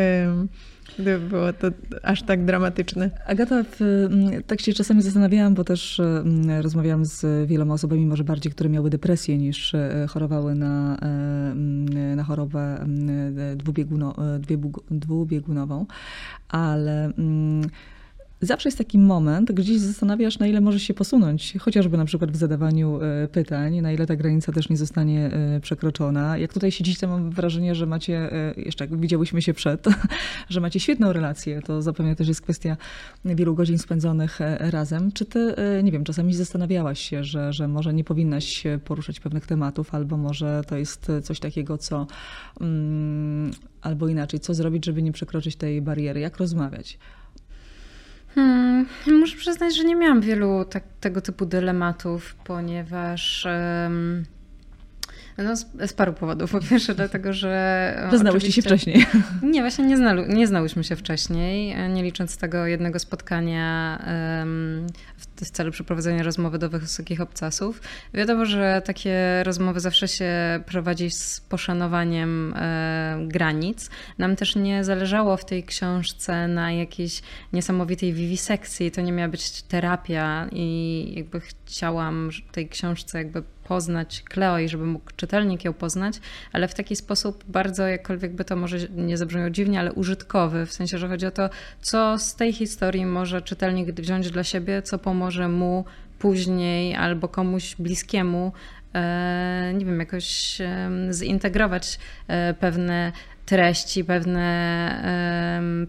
gdyby 1.00 1.30
było 1.30 1.54
to 1.54 1.68
aż 2.04 2.24
tak 2.24 2.46
dramatyczne. 2.46 3.12
Agata, 3.26 3.64
mm, 3.82 4.44
tak 4.44 4.62
się 4.62 4.74
czasami 4.74 5.02
zastanawiałam, 5.02 5.54
bo 5.54 5.64
też 5.64 6.00
mm, 6.00 6.62
rozmawiałam 6.62 7.06
z 7.06 7.48
wieloma 7.48 7.74
osobami, 7.74 8.06
może 8.06 8.24
bardziej, 8.24 8.52
które 8.52 8.70
miały 8.70 8.90
depresję 8.90 9.38
niż 9.38 9.76
e, 9.76 10.06
chorowały 10.10 10.56
na, 10.56 10.98
e, 10.98 11.06
mm, 11.52 12.16
na 12.16 12.24
chorobę 12.24 12.86
dwubieguno, 13.56 14.16
e, 14.36 14.40
dwubiegunową, 14.92 15.86
ale 16.50 17.12
Zawsze 18.42 18.70
jest 18.70 18.78
taki 18.78 18.98
moment, 19.00 19.52
gdzie 19.52 19.80
zastanawiasz, 19.80 20.40
na 20.40 20.48
ile 20.48 20.62
możesz 20.62 20.84
się 20.84 20.94
posunąć, 20.94 21.54
chociażby 21.60 21.98
na 21.98 22.06
przykład 22.06 22.32
w 22.32 22.36
zadawaniu 22.36 23.00
e, 23.02 23.28
pytań, 23.28 23.82
na 23.82 23.92
ile 23.92 24.06
ta 24.06 24.16
granica 24.16 24.52
też 24.52 24.70
nie 24.70 24.78
zostanie 24.78 25.26
e, 25.26 25.60
przekroczona. 25.60 26.38
Jak 26.38 26.54
tutaj 26.54 26.72
siedzicie, 26.72 27.08
mam 27.08 27.32
wrażenie, 27.32 27.76
że 27.76 27.86
macie, 27.86 28.34
e, 28.34 28.54
jeszcze 28.58 28.84
jak 28.86 29.00
widziałyśmy 29.00 29.42
się 29.42 29.54
przed, 29.54 29.86
że 30.50 30.62
macie 30.62 30.80
świetną 30.80 31.14
relację. 31.14 31.62
To 31.62 31.82
zapewne 31.82 32.16
też 32.16 32.28
jest 32.28 32.42
kwestia 32.42 32.78
wielu 33.26 33.56
godzin 33.56 33.78
spędzonych 33.78 34.40
razem. 34.60 35.12
Czy 35.12 35.26
ty, 35.26 35.56
nie 35.84 35.92
wiem, 35.92 36.04
czasami 36.04 36.34
zastanawiałaś 36.34 37.00
się, 37.00 37.24
że, 37.24 37.54
że 37.54 37.68
może 37.68 37.94
nie 37.94 38.04
powinnaś 38.04 38.64
poruszać 38.86 39.20
pewnych 39.20 39.48
tematów, 39.48 39.96
albo 39.96 40.18
może 40.18 40.62
to 40.68 40.78
jest 40.78 41.12
coś 41.24 41.40
takiego, 41.40 41.78
co, 41.78 42.08
mm, 42.62 43.52
albo 43.82 44.08
inaczej, 44.08 44.40
co 44.40 44.54
zrobić, 44.54 44.86
żeby 44.86 45.02
nie 45.02 45.12
przekroczyć 45.12 45.56
tej 45.56 45.82
bariery? 45.82 46.20
Jak 46.20 46.38
rozmawiać? 46.38 46.98
Hmm, 48.38 48.86
muszę 49.08 49.38
przyznać, 49.38 49.76
że 49.76 49.84
nie 49.84 49.96
miałam 49.96 50.22
wielu 50.22 50.66
tak, 50.66 50.84
tego 51.00 51.22
typu 51.22 51.46
dylematów, 51.46 52.36
ponieważ. 52.36 53.46
Um, 53.46 54.26
no, 55.38 55.56
z, 55.56 55.66
z, 55.88 55.94
paru 55.94 56.14
powodów. 56.14 56.52
Po 56.52 56.60
pierwsze, 56.60 56.96
dlatego, 56.96 57.34
że. 57.34 58.10
Znałyście 58.14 58.52
się 58.52 58.62
wcześniej. 58.62 59.06
Nie, 59.44 59.62
właśnie 59.62 59.86
nie, 59.86 59.98
znalu, 59.98 60.26
nie 60.28 60.48
znałyśmy 60.48 60.84
się 60.84 60.96
wcześniej, 60.96 61.76
nie 61.90 62.04
licząc 62.04 62.38
tego 62.38 62.66
jednego 62.66 63.00
spotkania 63.00 64.00
um, 64.40 64.88
w, 65.18 65.27
w, 65.46 65.52
celu 65.52 65.72
przeprowadzenia 65.72 66.24
rozmowy 66.24 66.58
do 66.58 66.70
wysokich 66.70 67.22
obcasów. 67.22 67.82
Wiadomo, 68.14 68.46
że 68.46 68.82
takie 68.86 69.44
rozmowy 69.44 69.80
zawsze 69.80 70.08
się 70.08 70.34
prowadzi 70.66 71.12
z 71.12 71.42
poszanowaniem 71.50 72.54
e, 72.56 73.18
granic. 73.28 73.90
Nam 74.18 74.36
też 74.36 74.56
nie 74.56 74.84
zależało 74.84 75.38
w 75.38 75.46
tej 75.46 75.64
książce 75.64 76.48
na 76.48 76.72
jakiejś 76.72 77.22
niesamowitej 77.54 78.14
wiwisekcji. 78.14 78.92
To 78.92 79.02
nie 79.02 79.12
miała 79.12 79.30
być 79.30 79.62
terapia 79.62 80.48
i 80.52 81.14
jakby 81.16 81.40
chciałam 81.40 82.30
w 82.50 82.52
tej 82.52 82.70
książce 82.70 83.18
jakby 83.18 83.44
poznać 83.68 84.24
Cleo 84.24 84.60
i 84.60 84.70
żeby 84.70 84.86
mógł 84.86 85.12
czytelnik 85.16 85.66
ją 85.66 85.74
poznać, 85.74 86.20
ale 86.52 86.68
w 86.68 86.74
taki 86.74 86.96
sposób 86.96 87.44
bardzo, 87.48 87.88
jakkolwiek 87.88 88.34
by 88.34 88.46
to 88.46 88.56
może 88.56 88.78
nie 88.96 89.18
zabrzmiało 89.18 89.50
dziwnie, 89.50 89.80
ale 89.80 89.94
użytkowy, 89.94 90.66
w 90.66 90.74
sensie, 90.74 90.98
że 90.98 91.08
chodzi 91.08 91.26
o 91.26 91.32
to, 91.32 91.50
co 91.82 92.20
z 92.20 92.36
tej 92.36 92.54
historii 92.54 93.06
może 93.06 93.42
czytelnik 93.42 93.92
wziąć 93.92 94.32
dla 94.32 94.44
siebie, 94.44 94.82
co 94.82 95.00
pomoże 95.00 95.27
mu 95.50 95.86
później 96.20 96.96
albo 96.96 97.28
komuś 97.28 97.76
bliskiemu 97.76 98.52
e, 98.94 99.74
nie 99.78 99.86
wiem, 99.86 100.00
jakoś 100.00 100.58
zintegrować 101.12 102.00
e, 102.28 102.54
pewne 102.54 103.12
treści, 103.46 104.04
pewne, 104.04 104.48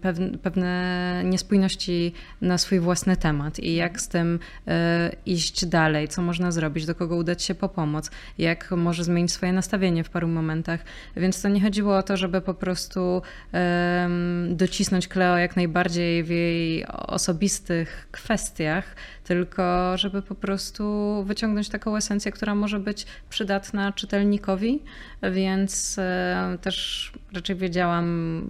pewne, 0.03 0.39
pewne 0.39 1.23
niespójności 1.25 2.13
na 2.41 2.59
swój 2.59 2.81
własny 2.81 3.17
temat. 3.17 3.59
I 3.59 3.75
jak 3.75 4.01
z 4.01 4.09
tym 4.09 4.39
e, 4.67 5.11
iść 5.27 5.67
dalej, 5.67 6.09
co 6.09 6.23
można 6.23 6.53
zrobić, 6.53 6.87
do 6.87 6.95
kogo 6.95 7.17
udać 7.17 7.43
się 7.43 7.55
po 7.55 7.69
pomoc, 7.69 8.11
jak 8.39 8.71
może 8.71 9.05
zmienić 9.05 9.33
swoje 9.33 9.53
nastawienie 9.53 10.05
w 10.05 10.11
paru 10.11 10.29
momentach. 10.29 10.81
Więc 11.17 11.43
to 11.43 11.49
nie 11.49 11.61
chodziło 11.61 11.97
o 11.97 12.03
to, 12.03 12.17
żeby 12.17 12.41
po 12.41 12.55
prostu 12.55 13.23
docisnąć 14.49 15.09
Kleo 15.09 15.37
jak 15.37 15.57
najbardziej 15.57 16.25
w 16.25 16.29
jej 16.31 16.87
osobistych 16.87 18.09
kwestiach, 18.11 18.97
tylko 19.29 19.97
żeby 19.97 20.23
po 20.23 20.35
prostu 20.35 20.85
wyciągnąć 21.27 21.69
taką 21.69 21.97
esencję, 21.97 22.33
która 22.33 22.55
może 22.55 22.81
być 22.81 23.07
przydatna 23.31 23.93
czytelnikowi, 23.93 24.83
więc 25.33 25.99
e, 25.99 26.59
też 26.61 27.13
raczej 27.33 27.57
wiedziałam, 27.57 28.49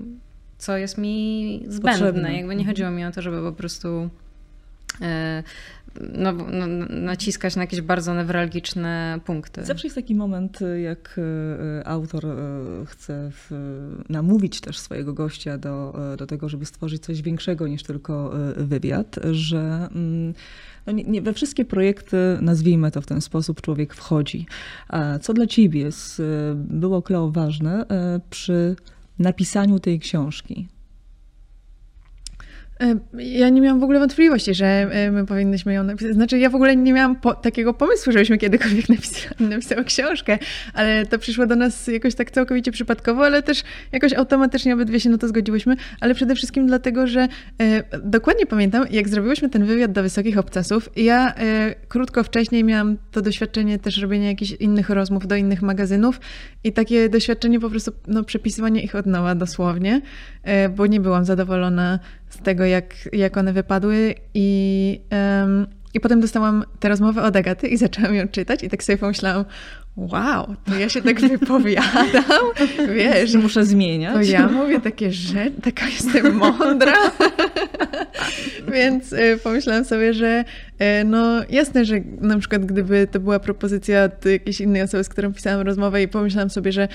co 0.59 0.77
jest 0.77 0.99
mi 0.99 1.63
zbędne. 1.67 1.91
Potrzebne. 1.93 2.33
Jakby 2.37 2.55
nie 2.55 2.61
mhm. 2.61 2.67
chodziło 2.67 2.91
mi 2.91 3.05
o 3.05 3.13
to, 3.13 3.23
żeby 3.23 3.43
po 3.43 3.53
prostu 3.53 4.11
no, 6.13 6.33
no, 6.33 6.67
naciskać 6.89 7.57
na 7.57 7.63
jakieś 7.63 7.81
bardzo 7.81 8.15
newralgiczne 8.15 9.21
punkty. 9.25 9.65
Zawsze 9.65 9.87
jest 9.87 9.95
taki 9.95 10.15
moment, 10.15 10.59
jak 10.83 11.21
e, 11.79 11.87
autor 11.87 12.27
chce 12.87 13.31
w, 13.33 13.51
namówić 14.09 14.61
też 14.61 14.79
swojego 14.79 15.13
gościa 15.13 15.59
do, 15.59 15.99
do 16.19 16.27
tego, 16.27 16.49
żeby 16.49 16.67
stworzyć 16.67 17.03
coś 17.03 17.23
większego 17.23 17.69
niż 17.69 17.83
tylko 17.83 18.33
wywiad, 18.57 19.17
że 19.33 19.89
mm, 19.95 20.35
no 20.87 20.93
nie, 20.93 21.05
nie, 21.05 21.23
we 21.23 21.33
wszystkie 21.33 21.65
projekty, 21.65 22.17
nazwijmy 22.41 22.91
to 22.91 23.01
w 23.01 23.07
ten 23.07 23.21
sposób, 23.21 23.61
człowiek 23.61 23.95
wchodzi. 23.95 24.47
Co 25.21 25.35
dla 25.35 25.47
ciebie 25.47 25.89
było, 26.55 27.03
Kleo, 27.03 27.31
ważne 27.31 27.87
e, 27.89 28.21
przy 28.31 28.77
napisaniu 29.19 29.79
tej 29.81 29.99
książki? 29.99 30.69
Ja 33.19 33.49
nie 33.49 33.61
miałam 33.61 33.81
w 33.81 33.83
ogóle 33.83 33.99
wątpliwości, 33.99 34.55
że 34.55 34.91
my 35.13 35.27
powinnyśmy 35.27 35.75
ją 35.75 35.85
napisać. 35.85 36.13
Znaczy, 36.13 36.39
ja 36.39 36.51
w 36.51 36.55
ogóle 36.55 36.77
nie 36.77 36.93
miałam 36.93 37.17
po, 37.17 37.35
takiego 37.35 37.75
pomysłu, 37.75 38.13
żebyśmy 38.13 38.39
kiedykolwiek 38.39 38.89
napisały, 38.99 39.35
napisały 39.41 39.85
książkę, 39.85 40.39
ale 40.75 41.07
to 41.07 41.19
przyszło 41.19 41.47
do 41.47 41.57
nas 41.57 41.87
jakoś 41.87 42.15
tak 42.15 42.31
całkowicie 42.31 42.73
przypadkowo, 42.73 43.25
ale 43.25 43.43
też 43.43 43.63
jakoś 43.93 44.13
automatycznie 44.13 44.75
obydwie 44.75 45.01
się 45.01 45.11
na 45.11 45.19
to 45.19 45.29
zgodziłyśmy, 45.29 45.77
ale 46.01 46.15
przede 46.15 46.35
wszystkim 46.35 46.67
dlatego, 46.67 47.07
że 47.07 47.29
e, 47.61 47.99
dokładnie 48.03 48.47
pamiętam, 48.47 48.85
jak 48.91 49.09
zrobiłyśmy 49.09 49.49
ten 49.49 49.65
wywiad 49.65 49.93
do 49.93 50.03
Wysokich 50.03 50.39
Obcasów, 50.39 50.89
ja 50.97 51.35
e, 51.35 51.75
krótko 51.89 52.25
wcześniej 52.25 52.65
miałam 52.65 52.97
to 53.13 53.23
doświadczenie 53.23 53.79
też 53.79 53.99
robienia 53.99 54.29
jakichś 54.29 54.53
innych 54.53 54.91
rozmów 54.91 55.27
do 55.27 55.37
innych 55.37 55.63
magazynów 55.63 56.21
i 56.65 56.73
takie 56.73 57.09
doświadczenie 57.09 57.61
po 57.61 57.71
prostu, 57.71 57.93
no, 58.07 58.25
przepisywanie 58.25 58.83
ich 58.83 58.95
od 58.95 59.07
nowa 59.07 59.35
dosłownie, 59.35 60.01
e, 60.43 60.69
bo 60.69 60.87
nie 60.87 61.01
byłam 61.01 61.25
zadowolona 61.25 61.99
z 62.31 62.39
tego, 62.39 62.65
jak, 62.65 62.95
jak 63.13 63.37
one 63.37 63.53
wypadły 63.53 64.15
i, 64.35 65.01
um, 65.41 65.67
i 65.95 66.01
potem 66.01 66.21
dostałam 66.21 66.65
tę 66.81 66.89
rozmowę 66.89 67.23
od 67.23 67.37
Agaty 67.37 67.69
i 67.69 67.77
zaczęłam 67.77 68.15
ją 68.15 68.29
czytać 68.29 68.65
i 68.65 68.69
tak 68.69 68.83
sobie 68.83 68.99
pomyślałam, 68.99 69.45
wow, 69.99 70.55
to 70.65 70.75
ja 70.75 70.89
się 70.89 71.03
tak 71.03 71.21
wypowiadam, 71.39 72.45
wiesz. 72.97 73.35
Muszę 73.35 73.65
zmieniać. 73.65 74.15
To 74.15 74.33
ja 74.33 74.49
mówię 74.49 74.81
takie 74.81 75.13
rzeczy, 75.13 75.53
taka 75.63 75.87
jestem 75.87 76.35
mądra. 76.59 76.95
Więc 78.73 79.13
y, 79.13 79.39
pomyślałam 79.45 79.85
sobie, 79.85 80.15
że 80.15 80.45
y, 81.01 81.05
no 81.05 81.43
jasne, 81.51 81.85
że 81.85 81.97
na 82.21 82.39
przykład 82.39 82.65
gdyby 82.65 83.09
to 83.11 83.21
była 83.21 83.41
propozycja 83.41 84.05
od 84.05 84.25
jakiejś 84.25 84.61
innej 84.61 84.83
osoby, 84.83 85.05
z 85.05 85.09
którą 85.09 85.33
pisałam 85.33 85.61
rozmowę 85.67 86.03
i 86.03 86.09
pomyślałam 86.09 86.51
sobie, 86.51 86.73
że 86.73 86.89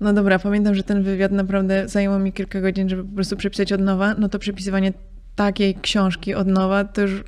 no 0.00 0.12
dobra, 0.12 0.38
pamiętam, 0.38 0.74
że 0.74 0.82
ten 0.82 1.02
wywiad 1.02 1.32
naprawdę 1.32 1.88
zajęło 1.88 2.18
mi 2.18 2.32
kilka 2.32 2.60
godzin, 2.60 2.88
żeby 2.88 3.04
po 3.04 3.14
prostu 3.14 3.36
przepisać 3.36 3.72
od 3.72 3.80
nowa, 3.80 4.14
no 4.18 4.28
to 4.28 4.38
przepisywanie 4.38 4.92
takiej 5.36 5.74
książki 5.74 6.34
od 6.34 6.46
nowa 6.46 6.84
to 6.84 7.02
już 7.02 7.24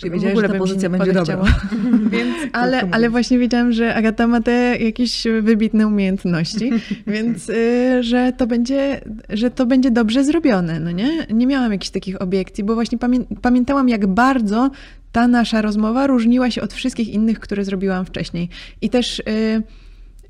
Czyli 0.00 0.12
wiedziałeś, 0.12 0.38
że 0.38 0.48
ta 0.48 0.58
pozycja 0.58 0.90
będzie 0.90 1.12
dobra. 1.12 1.36
Więc, 2.10 2.36
ale, 2.52 2.88
ale 2.90 3.10
właśnie 3.10 3.38
wiedziałam, 3.38 3.72
że 3.72 3.94
Agata 3.94 4.26
ma 4.26 4.40
te 4.40 4.76
jakieś 4.80 5.24
wybitne 5.42 5.86
umiejętności, 5.86 6.70
więc 7.06 7.48
y, 7.48 8.02
że, 8.02 8.32
to 8.36 8.46
będzie, 8.46 9.00
że 9.28 9.50
to 9.50 9.66
będzie 9.66 9.90
dobrze 9.90 10.24
zrobione, 10.24 10.80
no 10.80 10.90
nie? 10.90 11.26
Nie 11.30 11.46
miałam 11.46 11.72
jakichś 11.72 11.90
takich 11.90 12.22
obiekcji, 12.22 12.64
bo 12.64 12.74
właśnie 12.74 12.98
pamię 12.98 13.18
pamiętałam, 13.42 13.88
jak 13.88 14.06
bardzo 14.06 14.70
ta 15.12 15.28
nasza 15.28 15.62
rozmowa 15.62 16.06
różniła 16.06 16.50
się 16.50 16.62
od 16.62 16.72
wszystkich 16.72 17.08
innych, 17.08 17.40
które 17.40 17.64
zrobiłam 17.64 18.06
wcześniej. 18.06 18.48
I 18.80 18.90
też... 18.90 19.18
Y, 19.18 19.62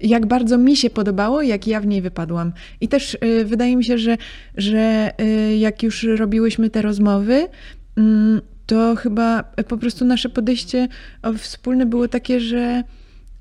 jak 0.00 0.26
bardzo 0.26 0.58
mi 0.58 0.76
się 0.76 0.90
podobało, 0.90 1.42
jak 1.42 1.66
ja 1.66 1.80
w 1.80 1.86
niej 1.86 2.02
wypadłam. 2.02 2.52
I 2.80 2.88
też 2.88 3.14
y, 3.24 3.44
wydaje 3.44 3.76
mi 3.76 3.84
się, 3.84 3.98
że, 3.98 4.16
że 4.56 5.12
y, 5.20 5.56
jak 5.56 5.82
już 5.82 6.02
robiłyśmy 6.02 6.70
te 6.70 6.82
rozmowy, 6.82 7.48
mm, 7.96 8.40
to 8.70 8.96
chyba 8.96 9.42
po 9.68 9.76
prostu 9.76 10.04
nasze 10.04 10.28
podejście 10.28 10.88
o, 11.22 11.32
wspólne 11.32 11.86
było 11.86 12.08
takie, 12.08 12.40
że 12.40 12.82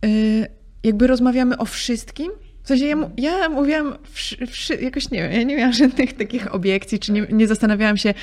y, 0.06 0.48
jakby 0.84 1.08
rozmawiamy 1.08 1.58
o 1.58 1.66
wszystkim. 1.66 2.32
W 2.64 2.68
sensie 2.68 2.86
ja, 2.86 3.10
ja 3.18 3.50
mówiłam 3.50 3.98
wszy, 4.12 4.48
wszy, 4.48 4.76
jakoś 4.76 5.12
nie 5.12 5.22
wiem, 5.22 5.32
ja 5.32 5.44
nie 5.44 5.58
miałam 5.58 5.74
żadnych 5.74 6.14
takich 6.14 6.54
obiekcji, 6.56 7.00
czy 7.00 7.12
nie, 7.12 7.26
nie 7.32 7.48
zastanawiałam 7.48 7.98
się, 7.98 8.14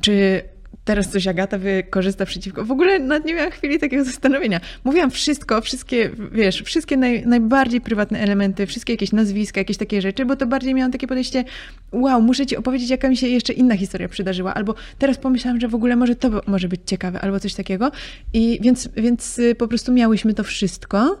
czy 0.00 0.42
teraz 0.84 1.08
coś 1.08 1.26
Agata 1.26 1.58
wykorzysta 1.58 2.26
przeciwko. 2.26 2.64
W 2.64 2.70
ogóle 2.70 2.98
nawet 2.98 3.24
nie 3.24 3.34
miałam 3.34 3.50
chwili 3.50 3.78
takiego 3.78 4.04
zastanowienia. 4.04 4.60
Mówiłam 4.84 5.10
wszystko, 5.10 5.60
wszystkie, 5.60 6.10
wiesz, 6.32 6.62
wszystkie 6.62 6.96
naj, 6.96 7.26
najbardziej 7.26 7.80
prywatne 7.80 8.20
elementy, 8.20 8.66
wszystkie 8.66 8.92
jakieś 8.92 9.12
nazwiska, 9.12 9.60
jakieś 9.60 9.76
takie 9.76 10.02
rzeczy, 10.02 10.24
bo 10.24 10.36
to 10.36 10.46
bardziej 10.46 10.74
miałam 10.74 10.92
takie 10.92 11.06
podejście, 11.06 11.44
wow, 11.92 12.22
muszę 12.22 12.46
ci 12.46 12.56
opowiedzieć, 12.56 12.90
jaka 12.90 13.08
mi 13.08 13.16
się 13.16 13.28
jeszcze 13.28 13.52
inna 13.52 13.76
historia 13.76 14.08
przydarzyła, 14.08 14.54
albo 14.54 14.74
teraz 14.98 15.18
pomyślałam, 15.18 15.60
że 15.60 15.68
w 15.68 15.74
ogóle 15.74 15.96
może 15.96 16.16
to 16.16 16.40
może 16.46 16.68
być 16.68 16.80
ciekawe, 16.86 17.20
albo 17.20 17.40
coś 17.40 17.54
takiego. 17.54 17.90
I 18.32 18.58
więc, 18.62 18.88
więc 18.96 19.38
y, 19.38 19.54
po 19.54 19.68
prostu 19.68 19.92
miałyśmy 19.92 20.34
to 20.34 20.44
wszystko. 20.44 21.20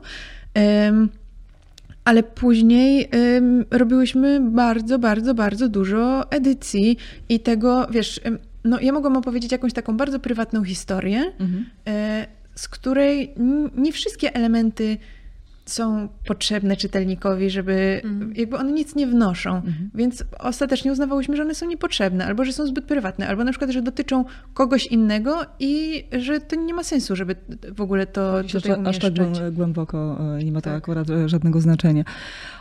Em, 0.54 1.08
ale 2.04 2.22
później 2.22 3.08
ym, 3.36 3.64
robiłyśmy 3.70 4.40
bardzo, 4.40 4.98
bardzo, 4.98 5.34
bardzo 5.34 5.68
dużo 5.68 6.30
edycji 6.30 6.96
i 7.28 7.40
tego, 7.40 7.86
wiesz, 7.90 8.20
no 8.66 8.80
ja 8.80 8.92
mogłam 8.92 9.16
opowiedzieć 9.16 9.52
jakąś 9.52 9.72
taką 9.72 9.96
bardzo 9.96 10.18
prywatną 10.20 10.64
historię, 10.64 11.32
Mhm. 11.38 11.66
e, 11.86 12.26
z 12.54 12.68
której 12.68 13.34
nie 13.76 13.92
wszystkie 13.92 14.34
elementy 14.34 14.96
są 15.66 16.08
potrzebne 16.26 16.76
czytelnikowi, 16.76 17.50
żeby 17.50 18.00
Mhm. 18.04 18.32
jakby 18.36 18.56
one 18.56 18.72
nic 18.72 18.94
nie 18.94 19.06
wnoszą. 19.06 19.56
Mhm. 19.56 19.90
Więc 19.94 20.24
ostatecznie 20.38 20.92
uznawałyśmy, 20.92 21.36
że 21.36 21.42
one 21.42 21.54
są 21.54 21.66
niepotrzebne, 21.66 22.26
albo 22.26 22.44
że 22.44 22.52
są 22.52 22.66
zbyt 22.66 22.84
prywatne, 22.84 23.28
albo 23.28 23.44
na 23.44 23.50
przykład, 23.50 23.70
że 23.70 23.82
dotyczą 23.82 24.24
kogoś 24.54 24.86
innego 24.86 25.36
i 25.60 26.04
że 26.20 26.40
to 26.40 26.56
nie 26.56 26.74
ma 26.74 26.82
sensu, 26.84 27.16
żeby 27.16 27.36
w 27.74 27.80
ogóle 27.80 28.06
to 28.06 28.40
Myślę, 28.42 28.60
tutaj 28.60 28.76
że 28.84 28.88
aż 28.90 28.98
tak 28.98 29.12
umieszczać. 29.12 29.38
głę- 29.38 29.52
głęboko 29.52 30.18
e, 30.40 30.44
nie 30.44 30.52
ma 30.52 30.60
to 30.60 30.64
Tak. 30.70 30.78
akurat 30.78 31.10
e, 31.10 31.28
żadnego 31.28 31.60
znaczenia. 31.60 32.04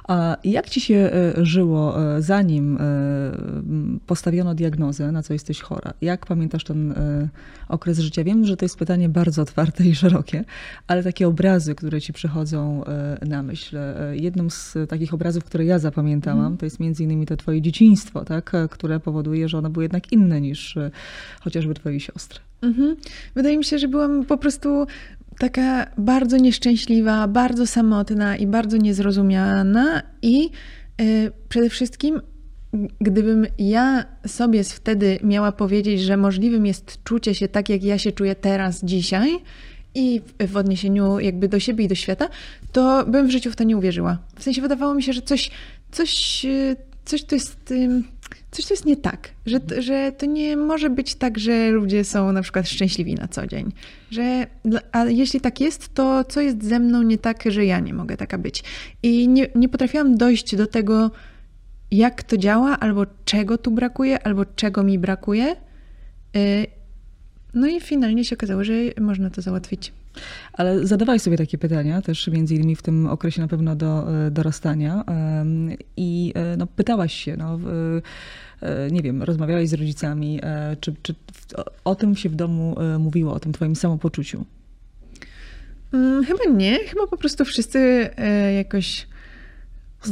A 0.08 0.38
jak 0.44 0.70
ci 0.70 0.82
się 0.82 0.96
e, 0.96 1.46
żyło, 1.46 1.96
zanim 2.20 2.78
postawiono 4.08 4.56
diagnozę, 4.56 5.12
na 5.12 5.24
co 5.24 5.34
jesteś 5.34 5.62
chora? 5.62 5.94
Jak 6.02 6.26
pamiętasz 6.26 6.64
ten 6.64 6.94
okres 7.70 8.00
życia? 8.00 8.24
Wiem, 8.24 8.46
że 8.46 8.58
to 8.58 8.66
jest 8.66 8.78
pytanie 8.80 9.10
bardzo 9.10 9.42
otwarte 9.42 9.84
i 9.84 9.96
szerokie, 9.96 10.44
ale 10.88 11.04
takie 11.04 11.28
obrazy, 11.28 11.76
które 11.76 12.02
ci 12.02 12.14
przychodzą 12.14 12.84
na 13.26 13.44
myśl. 13.44 13.78
E, 13.78 13.96
Jednym 14.18 14.50
z 14.50 14.78
takich 14.90 15.14
obrazów, 15.14 15.44
które 15.44 15.66
ja 15.66 15.80
zapamiętałam, 15.80 16.40
Mhm. 16.40 16.58
to 16.58 16.66
jest 16.66 16.80
między 16.80 17.04
innymi 17.04 17.26
to 17.26 17.38
twoje 17.38 17.62
dzieciństwo, 17.62 18.26
tak? 18.26 18.56
e, 18.56 18.68
które 18.72 19.00
powoduje, 19.00 19.50
że 19.50 19.58
ono 19.58 19.70
było 19.70 19.82
jednak 19.84 20.12
inne 20.12 20.42
niż 20.42 20.78
e, 20.78 20.92
chociażby 21.42 21.74
twojej 21.74 22.00
siostry. 22.00 22.40
Mhm. 22.62 22.96
Wydaje 23.36 23.58
mi 23.58 23.64
się, 23.64 23.80
że 23.80 23.88
byłam 23.88 24.26
po 24.26 24.38
prostu 24.38 24.88
taka 25.40 25.86
bardzo 25.98 26.38
nieszczęśliwa, 26.38 27.28
bardzo 27.28 27.68
samotna 27.68 28.38
i 28.38 28.48
bardzo 28.48 28.78
niezrozumiana 28.78 30.02
i 30.22 30.50
y, 31.02 31.32
przede 31.50 31.70
wszystkim 31.70 32.22
gdybym 33.02 33.46
ja 33.58 34.06
sobie 34.28 34.64
wtedy 34.64 35.20
miała 35.24 35.52
powiedzieć, 35.52 36.02
że 36.02 36.18
możliwym 36.18 36.66
jest 36.66 37.04
czucie 37.04 37.36
się 37.36 37.48
tak, 37.48 37.70
jak 37.70 37.84
ja 37.84 37.98
się 37.98 38.12
czuję 38.12 38.36
teraz, 38.36 38.86
dzisiaj 38.86 39.30
i 39.96 40.22
w, 40.48 40.58
odniesieniu 40.58 41.20
jakby 41.20 41.48
do 41.48 41.60
siebie 41.60 41.86
i 41.86 41.88
do 41.88 41.96
świata, 41.96 42.30
to 42.72 43.06
bym 43.06 43.28
w 43.28 43.32
życiu 43.32 43.52
w 43.52 43.56
to 43.56 43.64
nie 43.64 43.78
uwierzyła. 43.78 44.18
W 44.36 44.44
sensie 44.44 44.62
wydawało 44.62 44.94
mi 44.94 45.04
się, 45.04 45.14
że 45.14 45.22
coś, 45.22 45.52
coś, 45.92 46.46
y, 46.46 46.76
coś 47.06 47.24
to 47.24 47.36
jest... 47.36 47.72
ym, 47.72 48.04
Coś 48.52 48.66
to 48.66 48.74
jest 48.74 48.86
nie 48.86 48.98
tak, 48.98 49.30
że, 49.46 49.60
że 49.78 50.12
to 50.12 50.26
nie 50.26 50.58
może 50.58 50.90
być 50.90 51.16
tak, 51.16 51.40
że 51.40 51.70
ludzie 51.70 52.04
są 52.04 52.32
na 52.32 52.42
przykład 52.42 52.70
szczęśliwi 52.70 53.16
na 53.16 53.28
co 53.28 53.48
dzień. 53.48 53.72
Że, 54.12 54.48
a 54.92 55.04
jeśli 55.06 55.42
tak 55.42 55.62
jest, 55.62 55.94
to 55.94 56.24
co 56.24 56.42
jest 56.42 56.64
ze 56.64 56.80
mną 56.80 57.02
nie 57.02 57.18
tak, 57.18 57.44
że 57.48 57.66
ja 57.66 57.80
nie 57.80 57.94
mogę 57.94 58.18
taka 58.18 58.38
być. 58.38 58.64
I 59.04 59.28
nie, 59.28 59.48
nie 59.56 59.70
potrafiłam 59.70 60.18
dojść 60.18 60.56
do 60.56 60.68
tego, 60.68 61.12
jak 61.92 62.24
to 62.24 62.38
działa, 62.38 62.80
albo 62.80 63.06
czego 63.26 63.58
tu 63.58 63.72
brakuje, 63.72 64.24
albo 64.24 64.46
czego 64.46 64.84
mi 64.84 65.00
brakuje. 65.00 65.56
No 67.56 67.68
i 67.68 67.82
finalnie 67.82 68.26
się 68.26 68.36
okazało, 68.36 68.64
że 68.64 68.74
można 69.02 69.30
to 69.30 69.42
załatwić. 69.42 69.94
Ale 70.54 70.88
zadawałeś 70.88 71.22
sobie 71.22 71.38
takie 71.38 71.58
pytania, 71.58 72.02
też 72.02 72.28
między 72.28 72.56
innymi 72.56 72.76
w 72.76 72.82
tym 72.82 73.08
okresie 73.08 73.42
na 73.42 73.48
pewno 73.48 73.76
do 73.76 74.26
e, 74.26 74.32
dorastania 74.32 75.04
i 75.98 76.34
e, 76.36 76.58
no, 76.58 76.68
pytałaś 76.68 77.14
się, 77.14 77.38
no, 77.38 77.60
e, 78.62 78.92
nie 78.92 79.02
wiem, 79.02 79.24
rozmawiałaś 79.24 79.70
z 79.70 79.74
rodzicami, 79.74 80.42
czy, 80.80 80.96
czy 81.02 81.16
o, 81.84 81.96
tym 81.96 82.16
się 82.16 82.30
w 82.30 82.36
domu 82.36 82.76
mówiło, 83.00 83.34
o 83.34 83.40
tym 83.40 83.54
twoim 83.54 83.76
samopoczuciu? 83.76 84.46
Mm, 85.94 86.24
Chyba 86.26 86.44
nie, 86.58 86.80
chyba 86.80 87.08
po 87.08 87.18
prostu 87.18 87.46
wszyscy 87.46 88.10
jakoś 88.58 89.08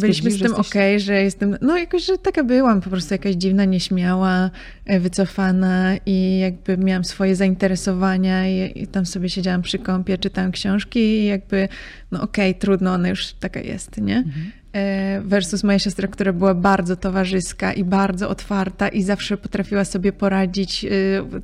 byliśmy 0.02 0.32
z 0.32 0.38
tym 0.40 0.48
jesteś- 0.52 0.68
okej, 0.68 1.00
że 1.00 1.24
jestem, 1.24 1.58
no 1.62 1.78
jakoś, 1.78 2.06
że 2.06 2.18
taka 2.18 2.44
byłam, 2.44 2.82
po 2.82 2.90
prostu 2.90 3.14
jakaś 3.14 3.36
dziwna, 3.36 3.66
nieśmiała, 3.66 4.50
e, 4.86 5.00
wycofana 5.00 5.94
i 6.06 6.40
jakby 6.40 6.78
miałam 6.78 7.04
swoje 7.04 7.36
zainteresowania 7.36 8.48
i, 8.50 8.84
i 8.84 8.88
tam 8.88 9.06
sobie 9.06 9.30
siedziałam 9.30 9.62
przy 9.62 9.80
kąpie, 9.80 10.18
czytałam 10.18 10.52
książki 10.52 11.00
i 11.00 11.26
jakby, 11.26 11.68
no 12.12 12.22
okej, 12.22 12.56
trudno, 12.56 12.94
ona 12.94 13.10
już 13.10 13.34
taka 13.34 13.60
jest, 13.60 13.98
nie? 13.98 14.18
Mhm. 14.18 14.52
E, 14.74 15.22
Versus 15.22 15.64
moja 15.64 15.80
siostra, 15.80 16.08
która 16.08 16.34
była 16.34 16.54
bardzo 16.54 16.96
towarzyska 16.96 17.74
i 17.74 17.84
bardzo 17.84 18.30
otwarta 18.30 18.88
i 18.88 19.04
zawsze 19.04 19.38
potrafiła 19.38 19.86
sobie 19.86 20.12
poradzić, 20.12 20.86
e, 20.86 20.90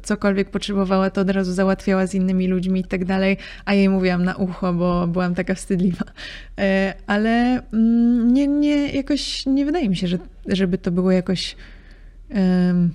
cokolwiek 0.03 0.49
potrzebowała, 0.49 1.09
to 1.09 1.21
od 1.21 1.29
razu 1.29 1.53
załatwiała 1.53 2.07
z 2.07 2.15
innymi 2.15 2.47
ludźmi 2.47 2.79
i 2.79 2.83
tak 2.83 3.05
dalej, 3.05 3.37
a 3.65 3.73
jej 3.73 3.89
mówiłam 3.89 4.23
na 4.23 4.35
ucho, 4.35 4.73
bo 4.73 5.07
byłam 5.07 5.35
taka 5.35 5.55
wstydliwa. 5.55 6.05
E, 6.59 6.93
Ale 7.07 7.61
mm, 7.73 8.33
nie, 8.33 8.47
nie, 8.47 8.87
jakoś 8.87 9.45
nie 9.45 9.65
wydaje 9.65 9.89
mi 9.89 9.95
się, 9.95 10.07
że, 10.07 10.17
żeby 10.47 10.77
to 10.77 10.91
było 10.91 11.11
jakoś 11.11 11.55
em, 12.29 12.89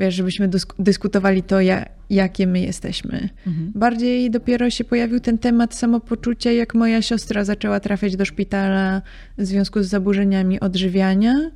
wiesz, 0.00 0.14
żebyśmy 0.14 0.48
dysk- 0.48 0.74
dyskutowali 0.78 1.42
to, 1.42 1.60
ja, 1.60 1.84
jakie 2.10 2.46
my 2.46 2.60
jesteśmy. 2.60 3.28
Mhm. 3.46 3.72
Bardziej 3.74 4.30
dopiero 4.30 4.70
się 4.70 4.84
pojawił 4.84 5.20
ten 5.20 5.38
temat 5.38 5.74
samopoczucia, 5.74 6.52
jak 6.52 6.74
moja 6.74 7.02
siostra 7.02 7.44
zaczęła 7.44 7.80
trafiać 7.80 8.16
do 8.16 8.24
szpitala 8.24 9.02
w 9.38 9.44
związku 9.44 9.82
z 9.82 9.86
zaburzeniami 9.88 10.60
odżywiania 10.60 11.50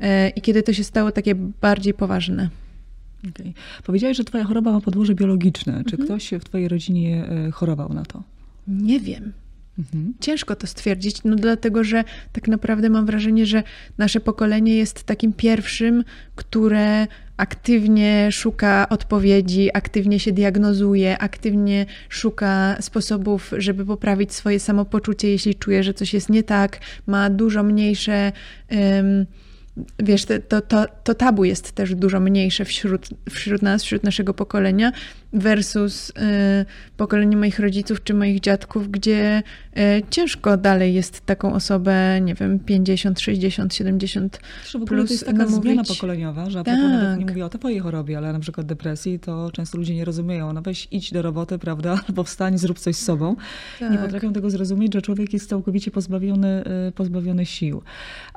e, 0.00 0.28
i 0.28 0.40
kiedy 0.40 0.62
to 0.62 0.72
się 0.72 0.84
stało 0.84 1.12
takie 1.12 1.34
bardziej 1.34 1.94
poważne. 1.94 2.48
Okej. 3.28 3.54
Powiedziałeś, 3.86 4.16
że 4.16 4.24
twoja 4.24 4.44
choroba 4.44 4.72
ma 4.72 4.80
podłoże 4.80 5.14
biologiczne. 5.14 5.72
Czy 5.86 5.96
Mhm. 5.96 6.04
ktoś 6.04 6.30
w 6.40 6.44
twojej 6.44 6.68
rodzinie 6.68 7.24
e, 7.28 7.50
chorował 7.50 7.88
na 7.92 8.04
to? 8.04 8.22
Nie 8.68 9.00
wiem. 9.00 9.32
Mhm. 9.78 10.14
Ciężko 10.20 10.56
to 10.56 10.66
stwierdzić, 10.66 11.24
no 11.24 11.36
dlatego, 11.36 11.84
że 11.84 12.04
tak 12.32 12.48
naprawdę 12.48 12.90
mam 12.90 13.06
wrażenie, 13.06 13.46
że 13.46 13.62
nasze 13.98 14.20
pokolenie 14.20 14.76
jest 14.76 15.04
takim 15.04 15.32
pierwszym, 15.32 16.04
które 16.34 17.06
aktywnie 17.36 18.32
szuka 18.32 18.88
odpowiedzi, 18.88 19.70
aktywnie 19.74 20.20
się 20.20 20.32
diagnozuje, 20.32 21.18
aktywnie 21.18 21.86
szuka 22.08 22.76
sposobów, 22.80 23.50
żeby 23.58 23.86
poprawić 23.86 24.32
swoje 24.32 24.60
samopoczucie, 24.60 25.28
jeśli 25.28 25.54
czuje, 25.54 25.82
że 25.82 25.94
coś 25.94 26.14
jest 26.14 26.28
nie 26.30 26.42
tak, 26.42 26.80
ma 27.06 27.30
dużo 27.30 27.62
mniejsze. 27.62 28.32
em, 28.68 29.26
Wiesz, 29.98 30.24
to, 30.48 30.60
to, 30.60 30.86
to 31.04 31.14
tabu 31.14 31.44
jest 31.44 31.72
też 31.72 31.94
dużo 31.94 32.20
mniejsze 32.20 32.64
wśród, 32.64 33.08
wśród 33.30 33.62
nas, 33.62 33.84
wśród 33.84 34.02
naszego 34.02 34.34
pokolenia, 34.34 34.92
versus 35.32 36.10
y, 36.10 36.12
pokolenie 36.96 37.36
moich 37.36 37.58
rodziców 37.58 38.04
czy 38.04 38.14
moich 38.14 38.40
dziadków, 38.40 38.90
gdzie 38.90 39.42
y, 39.78 40.02
ciężko 40.10 40.56
dalej 40.56 40.94
jest 40.94 41.26
taką 41.26 41.54
osobę, 41.54 42.20
nie 42.20 42.34
wiem, 42.34 42.58
50, 42.58 43.20
60, 43.20 43.74
70. 43.74 44.40
Że 44.70 44.78
w 44.78 44.82
ogóle 44.82 44.98
Plus 44.98 45.08
to 45.08 45.14
jest 45.14 45.26
taka 45.26 45.38
namówić- 45.44 45.62
zmiana 45.62 45.84
pokoleniowa, 45.84 46.50
że 46.50 46.64
Tak. 46.64 46.78
nawet 46.78 47.18
nie 47.18 47.26
mówię 47.26 47.44
o 47.44 47.48
twojej 47.48 47.78
chorobie, 47.78 48.18
ale 48.18 48.32
na 48.32 48.38
przykład 48.40 48.66
depresji, 48.66 49.18
to 49.18 49.50
często 49.52 49.78
ludzie 49.78 49.94
nie 49.94 50.04
rozumieją. 50.04 50.52
No 50.52 50.62
weź 50.62 50.88
idź 50.90 51.12
do 51.12 51.22
roboty, 51.22 51.58
prawda, 51.58 51.96
albo 52.08 52.24
wstań, 52.24 52.58
zrób 52.58 52.78
coś 52.78 52.96
z 52.96 53.04
sobą. 53.04 53.36
Nie 53.80 53.88
Tak. 53.88 54.00
potrafią 54.00 54.32
tego 54.32 54.50
zrozumieć, 54.50 54.92
że 54.94 55.02
człowiek 55.02 55.32
jest 55.32 55.48
całkowicie 55.48 55.90
pozbawiony, 55.90 56.64
y, 56.88 56.92
pozbawiony 56.92 57.46
sił. 57.46 57.82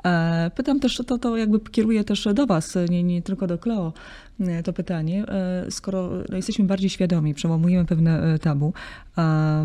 E, 0.04 0.50
Pytam 0.54 0.80
też, 0.80 0.96
to, 1.06 1.18
to 1.18 1.36
jakby 1.36 1.60
kieruję 1.60 2.04
też 2.04 2.28
do 2.34 2.46
was, 2.46 2.74
nie, 2.90 3.02
nie 3.02 3.22
tylko 3.22 3.46
do 3.46 3.58
Kleo. 3.58 3.92
E, 4.40 4.62
to 4.62 4.72
pytanie, 4.72 5.24
e, 5.28 5.70
skoro 5.70 6.10
no, 6.28 6.36
jesteśmy 6.36 6.64
bardziej 6.64 6.90
świadomi, 6.90 7.34
przełamujemy 7.34 7.84
pewne 7.84 8.34
e, 8.34 8.38
tabu, 8.38 8.72
a, 9.16 9.64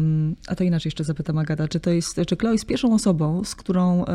to 0.57 0.63
inaczej 0.63 0.88
jeszcze 0.88 1.03
zapytam 1.03 1.38
Agata, 1.38 1.67
czy 1.67 1.79
to 1.79 1.89
jest, 1.89 2.21
czy 2.27 2.36
Chloe 2.36 2.51
jest 2.51 2.65
pierwszą 2.65 2.93
osobą, 2.93 3.43
z 3.43 3.55
którą 3.55 4.05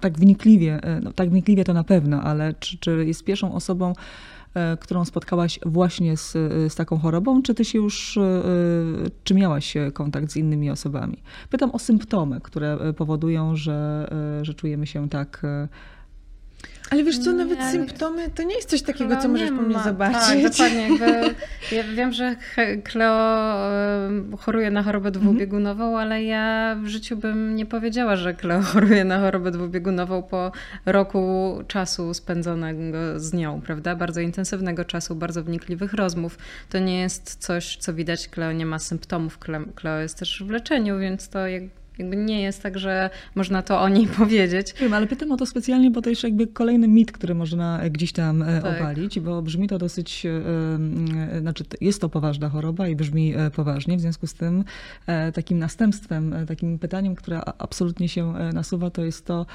tak 0.00 0.18
wnikliwie, 0.18 0.80
no 1.02 1.12
tak 1.12 1.30
wnikliwie 1.30 1.64
to 1.64 1.72
na 1.72 1.84
pewno, 1.84 2.22
ale 2.22 2.54
czy, 2.54 2.78
czy 2.78 3.06
jest 3.06 3.24
pierwszą 3.24 3.54
osobą, 3.54 3.92
którą 4.80 5.04
spotkałaś 5.04 5.60
właśnie 5.66 6.16
z, 6.16 6.32
z 6.72 6.74
taką 6.74 6.98
chorobą, 6.98 7.42
czy 7.42 7.54
ty 7.54 7.64
się 7.64 7.78
już, 7.78 8.18
czy 9.24 9.34
miałaś 9.34 9.74
kontakt 9.92 10.32
z 10.32 10.36
innymi 10.36 10.70
osobami? 10.70 11.22
Pytam 11.50 11.70
o 11.70 11.78
symptomy, 11.78 12.40
które 12.40 12.78
powodują, 12.96 13.56
że, 13.56 14.08
że 14.42 14.54
czujemy 14.54 14.86
się 14.86 15.08
tak 15.08 15.42
ale 16.92 17.04
wiesz 17.04 17.18
co, 17.18 17.32
nawet 17.32 17.58
nie, 17.58 17.70
symptomy 17.70 18.30
to 18.30 18.42
nie 18.42 18.54
jest 18.54 18.70
coś 18.70 18.82
takiego, 18.82 19.16
co 19.16 19.28
możesz 19.28 19.50
po 19.50 19.62
mnie 19.62 19.74
ma. 19.74 19.84
zobaczyć. 19.84 20.20
Tak, 20.28 20.42
dokładnie. 20.42 20.88
Jakby, 20.88 21.34
ja 21.76 21.84
wiem, 21.94 22.12
że 22.12 22.36
Kleo 22.84 23.42
choruje 24.38 24.70
na 24.70 24.82
chorobę 24.82 25.08
mhm. 25.08 25.24
dwubiegunową, 25.24 25.98
ale 25.98 26.24
ja 26.24 26.76
w 26.82 26.86
życiu 26.86 27.16
bym 27.16 27.56
nie 27.56 27.66
powiedziała, 27.66 28.16
że 28.16 28.34
Kleo 28.34 28.62
choruje 28.72 29.04
na 29.04 29.20
chorobę 29.20 29.50
dwubiegunową 29.50 30.22
po 30.22 30.52
roku 30.86 31.58
czasu 31.68 32.14
spędzonego 32.14 32.98
z 33.16 33.32
nią, 33.32 33.60
prawda? 33.60 33.96
Bardzo 33.96 34.20
intensywnego 34.20 34.84
czasu, 34.84 35.14
bardzo 35.14 35.42
wnikliwych 35.42 35.92
rozmów. 35.92 36.38
To 36.70 36.78
nie 36.78 37.00
jest 37.00 37.36
coś, 37.36 37.76
co 37.76 37.94
widać. 37.94 38.28
Kleo 38.28 38.52
nie 38.52 38.66
ma 38.66 38.78
symptomów. 38.78 39.38
Kleo 39.74 39.98
jest 39.98 40.18
też 40.18 40.42
w 40.46 40.50
leczeniu, 40.50 40.98
więc 40.98 41.28
to 41.28 41.46
jakby 41.46 41.81
jakby 42.02 42.16
nie 42.16 42.42
jest 42.42 42.62
tak, 42.62 42.78
że 42.78 43.10
można 43.34 43.62
to 43.62 43.80
o 43.80 43.88
niej 43.88 44.06
powiedzieć. 44.18 44.74
Wiem, 44.80 44.94
ale 44.94 45.06
pytam 45.06 45.32
o 45.32 45.36
to 45.36 45.46
specjalnie, 45.46 45.90
bo 45.90 46.02
to 46.02 46.10
jest 46.10 46.22
jakby 46.22 46.46
kolejny 46.46 46.88
mit, 46.88 47.12
który 47.12 47.34
można 47.34 47.80
gdzieś 47.90 48.12
tam 48.12 48.42
e, 48.42 48.62
tak. 48.62 48.76
obalić, 48.76 49.20
bo 49.20 49.42
brzmi 49.42 49.68
to 49.68 49.78
dosyć, 49.78 50.26
e, 50.26 50.30
e, 51.34 51.40
znaczy 51.40 51.64
jest 51.80 52.00
to 52.00 52.08
poważna 52.08 52.48
choroba 52.48 52.88
i 52.88 52.96
brzmi 52.96 53.34
poważnie, 53.56 53.96
w 53.96 54.00
związku 54.00 54.26
z 54.26 54.34
tym 54.34 54.64
takim 55.34 55.58
następstwem, 55.58 56.34
takim 56.48 56.78
pytaniem, 56.78 57.14
które 57.14 57.40
absolutnie 57.58 58.08
się 58.08 58.32
nasuwa, 58.32 58.90
to 58.90 59.04
jest 59.04 59.26
to, 59.26 59.46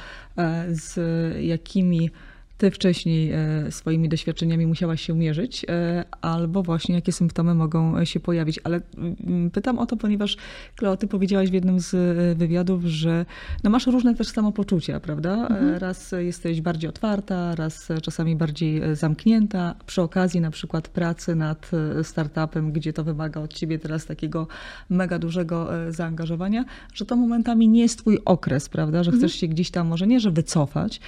z 0.69 0.99
jakimi 1.43 2.09
ty 2.57 2.71
wcześniej 2.71 3.31
e, 3.31 3.71
swoimi 3.71 4.09
doświadczeniami 4.09 4.67
musiałaś 4.67 5.01
się 5.01 5.15
mierzyć, 5.15 5.65
e, 5.69 6.05
albo 6.21 6.63
właśnie 6.63 6.95
jakie 6.95 7.11
symptomy 7.11 7.55
mogą 7.55 8.05
się 8.05 8.19
pojawić. 8.19 8.59
Ale 8.63 8.81
mm, 8.97 9.51
pytam 9.51 9.79
o 9.79 9.85
to, 9.85 9.97
ponieważ 9.97 10.37
Kleo, 10.75 10.97
ty 10.97 11.07
powiedziałaś 11.07 11.49
w 11.49 11.53
jednym 11.53 11.79
z 11.79 11.93
e, 11.93 12.35
wywiadów, 12.35 12.83
że 12.83 13.25
no 13.63 13.69
masz 13.69 13.87
różne 13.87 14.15
też 14.15 14.27
samopoczucia, 14.27 14.99
prawda? 14.99 15.33
Mhm. 15.33 15.77
Raz 15.77 16.11
jesteś 16.17 16.61
bardziej 16.61 16.89
otwarta, 16.89 17.55
raz 17.55 17.89
czasami 18.01 18.35
bardziej 18.35 18.81
zamknięta. 18.95 19.75
Przy 19.85 20.01
okazji 20.01 20.41
na 20.41 20.51
przykład 20.51 20.87
pracy 20.87 21.35
nad 21.35 21.71
startupem, 22.03 22.71
gdzie 22.71 22.93
to 22.93 23.03
wymaga 23.03 23.41
od 23.41 23.53
ciebie 23.53 23.79
teraz 23.79 24.05
takiego 24.05 24.47
mega 24.89 25.19
dużego 25.19 25.69
zaangażowania, 25.89 26.65
że 26.93 27.05
to 27.05 27.15
momentami 27.15 27.69
nie 27.69 27.81
jest 27.81 27.99
twój 27.99 28.19
okres, 28.25 28.69
prawda? 28.69 29.03
Że 29.03 29.11
chcesz 29.11 29.23
mhm. 29.23 29.39
się 29.39 29.47
gdzieś 29.47 29.71
tam, 29.71 29.87
może 29.87 30.07
nie, 30.07 30.19
że 30.19 30.31
wycofać, 30.31 30.99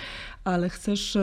ale 0.44 0.70
chcesz 0.70 1.18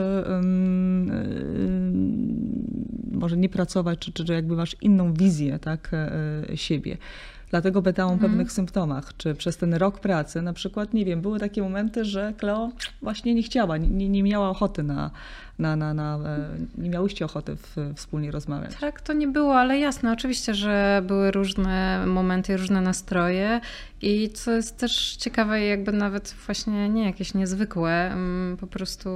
może 3.11 3.37
nie 3.37 3.49
pracować, 3.49 3.99
czy, 3.99 4.11
czy 4.11 4.33
jakby 4.33 4.55
masz 4.55 4.75
inną 4.81 5.13
wizję 5.13 5.59
tak, 5.59 5.89
e, 5.93 6.57
siebie. 6.57 6.97
Dlatego 7.49 7.81
pytałam 7.81 8.15
o 8.15 8.17
pewnych 8.17 8.51
symptomach. 8.51 9.13
Czy 9.17 9.35
przez 9.35 9.57
ten 9.57 9.73
rok 9.73 9.99
pracy, 9.99 10.41
na 10.41 10.53
przykład, 10.53 10.93
nie 10.93 11.05
wiem, 11.05 11.21
były 11.21 11.39
takie 11.39 11.61
momenty, 11.61 12.05
że 12.05 12.33
Kleo 12.37 12.71
właśnie 13.01 13.35
nie 13.35 13.43
chciała, 13.43 13.77
nie, 13.77 14.09
nie 14.09 14.23
miała 14.23 14.49
ochoty 14.49 14.83
na, 14.83 15.11
na, 15.59 15.75
na, 15.75 15.93
na, 15.93 16.19
e, 16.25 16.49
nie 16.77 16.89
miałyście 16.89 17.25
ochoty 17.25 17.55
w, 17.55 17.93
wspólnie 17.95 18.31
rozmawiać. 18.31 18.75
Tak, 18.81 19.01
to 19.01 19.13
nie 19.13 19.27
było, 19.27 19.59
ale 19.59 19.79
jasne, 19.79 20.11
oczywiście, 20.11 20.53
że 20.53 21.03
były 21.07 21.31
różne 21.31 22.05
momenty, 22.07 22.57
różne 22.57 22.81
nastroje 22.81 23.61
i 24.01 24.29
co 24.29 24.51
jest 24.51 24.77
też 24.77 25.15
ciekawe, 25.15 25.61
jakby 25.61 25.91
nawet 25.91 26.35
właśnie 26.45 26.89
nie 26.89 27.05
jakieś 27.05 27.33
niezwykłe, 27.33 28.11
mm, 28.11 28.57
po 28.57 28.67
prostu 28.67 29.09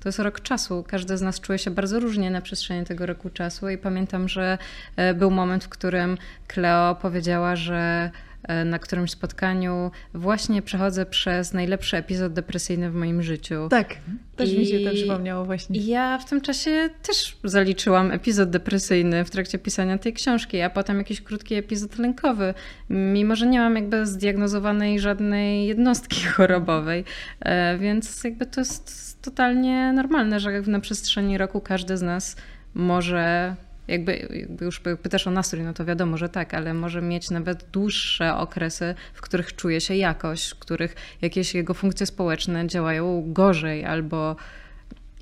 to 0.00 0.08
jest 0.08 0.18
rok 0.18 0.40
czasu. 0.40 0.84
Każdy 0.88 1.18
z 1.18 1.22
nas 1.22 1.40
czuje 1.40 1.58
się 1.58 1.70
bardzo 1.70 2.00
różnie 2.00 2.30
na 2.30 2.40
przestrzeni 2.40 2.86
tego 2.86 3.06
roku 3.06 3.30
czasu 3.30 3.68
i 3.68 3.78
pamiętam, 3.78 4.28
że 4.28 4.58
e, 4.96 5.14
był 5.14 5.30
moment, 5.30 5.64
w 5.64 5.68
którym 5.68 6.18
Cleo 6.46 6.94
powiedziała, 6.94 7.56
że 7.56 8.10
e, 8.42 8.64
na 8.64 8.78
którymś 8.78 9.10
spotkaniu 9.10 9.90
właśnie 10.14 10.62
przechodzę 10.62 11.06
przez 11.06 11.52
najlepszy 11.52 11.96
epizod 11.96 12.32
depresyjny 12.32 12.90
w 12.90 12.94
moim 12.94 13.22
życiu. 13.22 13.68
Tak, 13.70 13.94
też 14.36 14.52
I 14.52 14.58
mi 14.58 14.66
się 14.66 14.80
to 14.80 14.90
przypomniało 14.90 15.44
właśnie. 15.44 15.80
Ja 15.80 16.18
w 16.18 16.28
tym 16.28 16.40
czasie 16.40 16.90
też 17.02 17.36
zaliczyłam 17.44 18.12
epizod 18.12 18.50
depresyjny 18.50 19.24
w 19.24 19.30
trakcie 19.30 19.58
pisania 19.58 19.98
tej 19.98 20.12
książki, 20.12 20.60
a 20.60 20.70
potem 20.70 20.98
jakiś 20.98 21.20
krótki 21.20 21.54
epizod 21.54 21.98
lękowy, 21.98 22.54
mimo 22.90 23.36
że 23.36 23.46
nie 23.46 23.58
mam 23.58 23.76
jakby 23.76 24.06
zdiagnozowanej 24.06 25.00
żadnej 25.00 25.66
jednostki 25.66 26.24
chorobowej, 26.34 27.04
e, 27.40 27.78
więc 27.78 28.24
jakby 28.24 28.46
to 28.46 28.60
jest 28.60 29.17
totalnie 29.22 29.92
normalne, 29.92 30.40
że 30.40 30.60
na 30.60 30.80
przestrzeni 30.80 31.38
roku 31.38 31.60
każdy 31.60 31.96
z 31.96 32.02
nas 32.02 32.36
może 32.74 33.56
jakby, 33.88 34.28
jakby 34.30 34.64
już 34.64 34.80
pytasz 34.80 35.26
o 35.26 35.30
nastrój, 35.30 35.62
no 35.62 35.72
to 35.72 35.84
wiadomo, 35.84 36.16
że 36.16 36.28
tak, 36.28 36.54
ale 36.54 36.74
może 36.74 37.02
mieć 37.02 37.30
nawet 37.30 37.64
dłuższe 37.72 38.36
okresy, 38.36 38.94
w 39.14 39.20
których 39.20 39.56
czuje 39.56 39.80
się 39.80 39.94
jakoś, 39.94 40.48
w 40.48 40.58
których 40.58 40.96
jakieś 41.22 41.54
jego 41.54 41.74
funkcje 41.74 42.06
społeczne 42.06 42.66
działają 42.66 43.32
gorzej 43.32 43.84
albo 43.84 44.36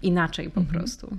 inaczej 0.02 0.50
po 0.50 0.60
mhm. 0.60 0.78
prostu. 0.78 1.16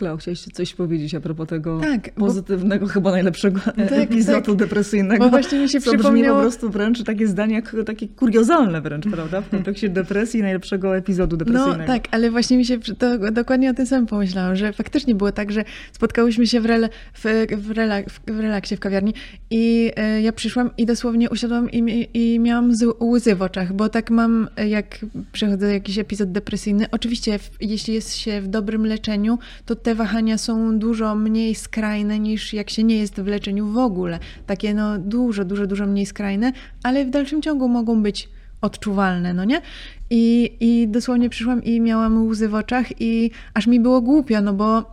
Klau, 0.00 0.16
chciałeś 0.16 0.40
coś 0.40 0.74
powiedzieć 0.74 1.14
a 1.14 1.20
propos 1.20 1.48
tego 1.48 1.80
tak, 1.80 2.14
pozytywnego, 2.14 2.86
bo... 2.86 2.92
chyba 2.92 3.10
najlepszego 3.10 3.60
tak, 3.60 3.92
epizodu 3.92 4.52
tak. 4.52 4.56
depresyjnego. 4.56 5.24
Bo 5.24 5.30
właśnie 5.30 5.58
mi 5.58 5.68
się 5.68 5.80
co 5.80 5.92
przypomniało... 5.92 6.36
po 6.36 6.42
prostu 6.42 6.70
wręcz 6.70 7.04
takie 7.04 7.26
zdanie, 7.26 7.54
jak, 7.54 7.76
takie 7.86 8.08
kuriozalne 8.08 8.80
wręcz, 8.80 9.08
prawda? 9.10 9.40
W 9.40 9.48
kontekście 9.48 9.88
depresji 9.88 10.42
najlepszego 10.42 10.96
epizodu 10.96 11.36
depresyjnego. 11.36 11.78
No 11.78 11.86
tak, 11.86 12.08
ale 12.10 12.30
właśnie 12.30 12.56
mi 12.56 12.64
się 12.64 12.78
to, 12.78 13.32
dokładnie 13.32 13.70
o 13.70 13.74
tym 13.74 13.86
samym 13.86 14.06
pomyślałam, 14.06 14.56
że 14.56 14.72
faktycznie 14.72 15.14
było 15.14 15.32
tak, 15.32 15.52
że 15.52 15.64
spotkałyśmy 15.92 16.46
się 16.46 16.60
w, 16.60 16.66
rel, 16.66 16.88
w, 17.14 17.46
w, 17.56 17.70
rela, 17.70 17.96
w 18.26 18.40
relaksie 18.40 18.76
w 18.76 18.80
kawiarni 18.80 19.14
i 19.50 19.92
e, 19.96 20.22
ja 20.22 20.32
przyszłam 20.32 20.70
i 20.78 20.86
dosłownie 20.86 21.30
usiadłam 21.30 21.70
i, 21.70 22.08
i 22.14 22.40
miałam 22.40 22.72
łzy 23.00 23.34
w 23.34 23.42
oczach, 23.42 23.72
bo 23.72 23.88
tak 23.88 24.10
mam, 24.10 24.48
jak 24.68 24.98
przechodzę 25.32 25.72
jakiś 25.72 25.98
epizod 25.98 26.32
depresyjny. 26.32 26.86
Oczywiście, 26.90 27.38
jeśli 27.60 27.94
jest 27.94 28.16
się 28.16 28.40
w 28.40 28.48
dobrym 28.48 28.86
leczeniu, 28.86 29.38
to 29.66 29.74
te 29.74 29.89
te 29.90 29.94
wahania 29.94 30.38
są 30.38 30.78
dużo 30.78 31.14
mniej 31.14 31.54
skrajne 31.54 32.18
niż 32.18 32.52
jak 32.54 32.70
się 32.70 32.84
nie 32.84 32.96
jest 32.96 33.20
w 33.20 33.26
leczeniu 33.26 33.66
w 33.66 33.78
ogóle. 33.78 34.18
Takie 34.46 34.74
no 34.74 34.98
dużo, 34.98 35.44
dużo, 35.44 35.66
dużo 35.66 35.86
mniej 35.86 36.06
skrajne, 36.06 36.52
ale 36.82 37.04
w 37.04 37.10
dalszym 37.10 37.42
ciągu 37.42 37.68
mogą 37.68 38.02
być 38.02 38.28
odczuwalne, 38.60 39.34
no 39.34 39.44
nie? 39.44 39.62
I, 40.10 40.56
I 40.60 40.88
dosłownie 40.88 41.30
przyszłam 41.30 41.64
i 41.64 41.80
miałam 41.80 42.26
łzy 42.26 42.48
w 42.48 42.54
oczach 42.54 43.00
i 43.00 43.30
aż 43.54 43.66
mi 43.66 43.80
było 43.80 44.00
głupio, 44.00 44.40
no 44.40 44.52
bo 44.52 44.92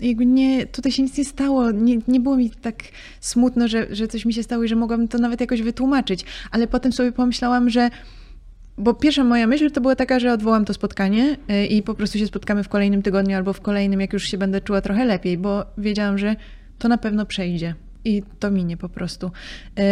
jakby 0.00 0.26
nie, 0.26 0.66
tutaj 0.66 0.92
się 0.92 1.02
nic 1.02 1.18
nie 1.18 1.24
stało, 1.24 1.70
nie, 1.70 1.98
nie 2.08 2.20
było 2.20 2.36
mi 2.36 2.50
tak 2.50 2.76
smutno, 3.20 3.68
że, 3.68 3.86
że 3.90 4.08
coś 4.08 4.24
mi 4.24 4.34
się 4.34 4.42
stało 4.42 4.64
i 4.64 4.68
że 4.68 4.76
mogłam 4.76 5.08
to 5.08 5.18
nawet 5.18 5.40
jakoś 5.40 5.62
wytłumaczyć, 5.62 6.24
ale 6.50 6.66
potem 6.66 6.92
sobie 6.92 7.12
pomyślałam, 7.12 7.70
że 7.70 7.90
bo 8.78 8.94
pierwsza 8.94 9.24
moja 9.24 9.46
myśl 9.46 9.70
to 9.70 9.80
była 9.80 9.96
taka, 9.96 10.18
że 10.18 10.32
odwołam 10.32 10.64
to 10.64 10.74
spotkanie 10.74 11.36
y, 11.50 11.66
i 11.66 11.82
po 11.82 11.94
prostu 11.94 12.18
się 12.18 12.26
spotkamy 12.26 12.64
w 12.64 12.68
kolejnym 12.68 13.02
tygodniu 13.02 13.36
albo 13.36 13.52
w 13.52 13.60
kolejnym, 13.60 14.00
jak 14.00 14.12
już 14.12 14.24
się 14.24 14.38
będę 14.38 14.60
czuła 14.60 14.80
trochę 14.80 15.04
lepiej, 15.04 15.38
bo 15.38 15.64
wiedziałam, 15.78 16.18
że 16.18 16.36
to 16.78 16.88
na 16.88 16.98
pewno 16.98 17.26
przejdzie 17.26 17.74
i 18.04 18.22
to 18.38 18.50
minie 18.50 18.76
po 18.76 18.88
prostu. 18.88 19.26
Y, 19.26 19.82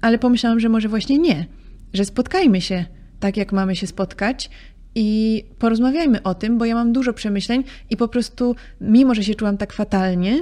ale 0.00 0.18
pomyślałam, 0.18 0.60
że 0.60 0.68
może 0.68 0.88
właśnie 0.88 1.18
nie, 1.18 1.46
że 1.94 2.04
spotkajmy 2.04 2.60
się 2.60 2.84
tak, 3.20 3.36
jak 3.36 3.52
mamy 3.52 3.76
się 3.76 3.86
spotkać 3.86 4.50
i 4.94 5.44
porozmawiajmy 5.58 6.22
o 6.22 6.34
tym, 6.34 6.58
bo 6.58 6.64
ja 6.64 6.74
mam 6.74 6.92
dużo 6.92 7.12
przemyśleń 7.12 7.64
i 7.90 7.96
po 7.96 8.08
prostu, 8.08 8.56
mimo 8.80 9.14
że 9.14 9.24
się 9.24 9.34
czułam 9.34 9.56
tak 9.56 9.72
fatalnie, 9.72 10.40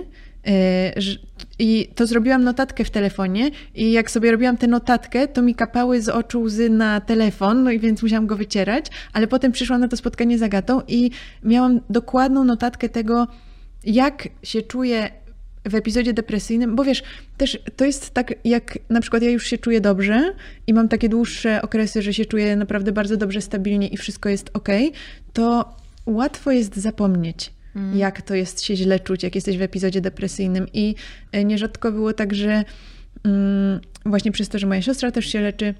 I 1.59 1.89
to 1.95 2.07
zrobiłam 2.07 2.45
notatkę 2.45 2.85
w 2.85 2.91
telefonie, 2.91 3.51
i 3.75 3.93
jak 3.93 4.11
sobie 4.11 4.31
robiłam 4.31 4.57
tę 4.57 4.67
notatkę, 4.67 5.29
to 5.29 5.43
mi 5.43 5.55
kapały 5.55 6.03
z 6.03 6.09
oczu 6.09 6.41
łzy 6.41 6.71
na 6.71 7.01
telefon, 7.01 7.65
no 7.65 7.71
i 7.71 7.79
więc 7.79 8.03
musiałam 8.03 8.27
go 8.27 8.37
wycierać, 8.37 8.87
ale 9.13 9.27
potem 9.27 9.53
przyszłam 9.53 9.81
na 9.81 9.89
to 9.89 9.97
spotkanie 9.97 10.39
z 10.39 10.43
Agatą 10.43 10.83
i 10.89 11.11
miałam 11.45 11.81
dokładną 11.91 12.45
notatkę 12.45 12.89
tego, 12.89 13.27
jak 13.85 14.29
się 14.43 14.63
czuję 14.63 15.11
w 15.65 15.75
epizodzie 15.75 16.13
depresyjnym, 16.13 16.77
bo 16.77 16.85
wiesz, 16.85 17.03
też 17.37 17.59
to 17.77 17.85
jest 17.85 18.11
tak, 18.11 18.35
jak 18.45 18.79
na 18.89 19.01
przykład 19.01 19.23
ja 19.23 19.31
już 19.31 19.47
się 19.47 19.59
czuję 19.59 19.81
dobrze 19.81 20.35
i 20.67 20.75
mam 20.75 20.89
takie 20.89 21.09
dłuższe 21.09 21.63
okresy, 21.63 22.03
że 22.03 22.15
się 22.15 22.25
czuję 22.25 22.57
naprawdę 22.57 22.93
bardzo 22.93 23.17
dobrze, 23.17 23.41
stabilnie 23.41 23.89
i 23.89 23.97
wszystko 23.97 24.29
jest 24.29 24.51
ok, 24.53 24.69
to 25.33 25.75
łatwo 26.07 26.51
jest 26.51 26.77
zapomnieć 26.77 27.53
mm. 27.77 27.97
jak 27.97 28.23
to 28.23 28.35
jest 28.35 28.63
się 28.63 28.77
źle 28.77 29.01
czuć, 29.01 29.23
jak 29.23 29.35
jesteś 29.35 29.59
w 29.59 29.63
epizodzie 29.63 30.01
depresyjnym. 30.01 30.67
I 30.73 30.95
e, 31.33 31.45
nierzadko 31.45 31.93
było 31.93 32.13
tak, 32.13 32.35
że 32.35 32.65
mm, 33.25 33.81
właśnie 34.07 34.33
przez 34.33 34.49
to, 34.49 34.59
że 34.59 34.67
moja 34.67 34.83
siostra 34.83 35.11
też 35.11 35.27
się 35.27 35.41
leczy, 35.41 35.75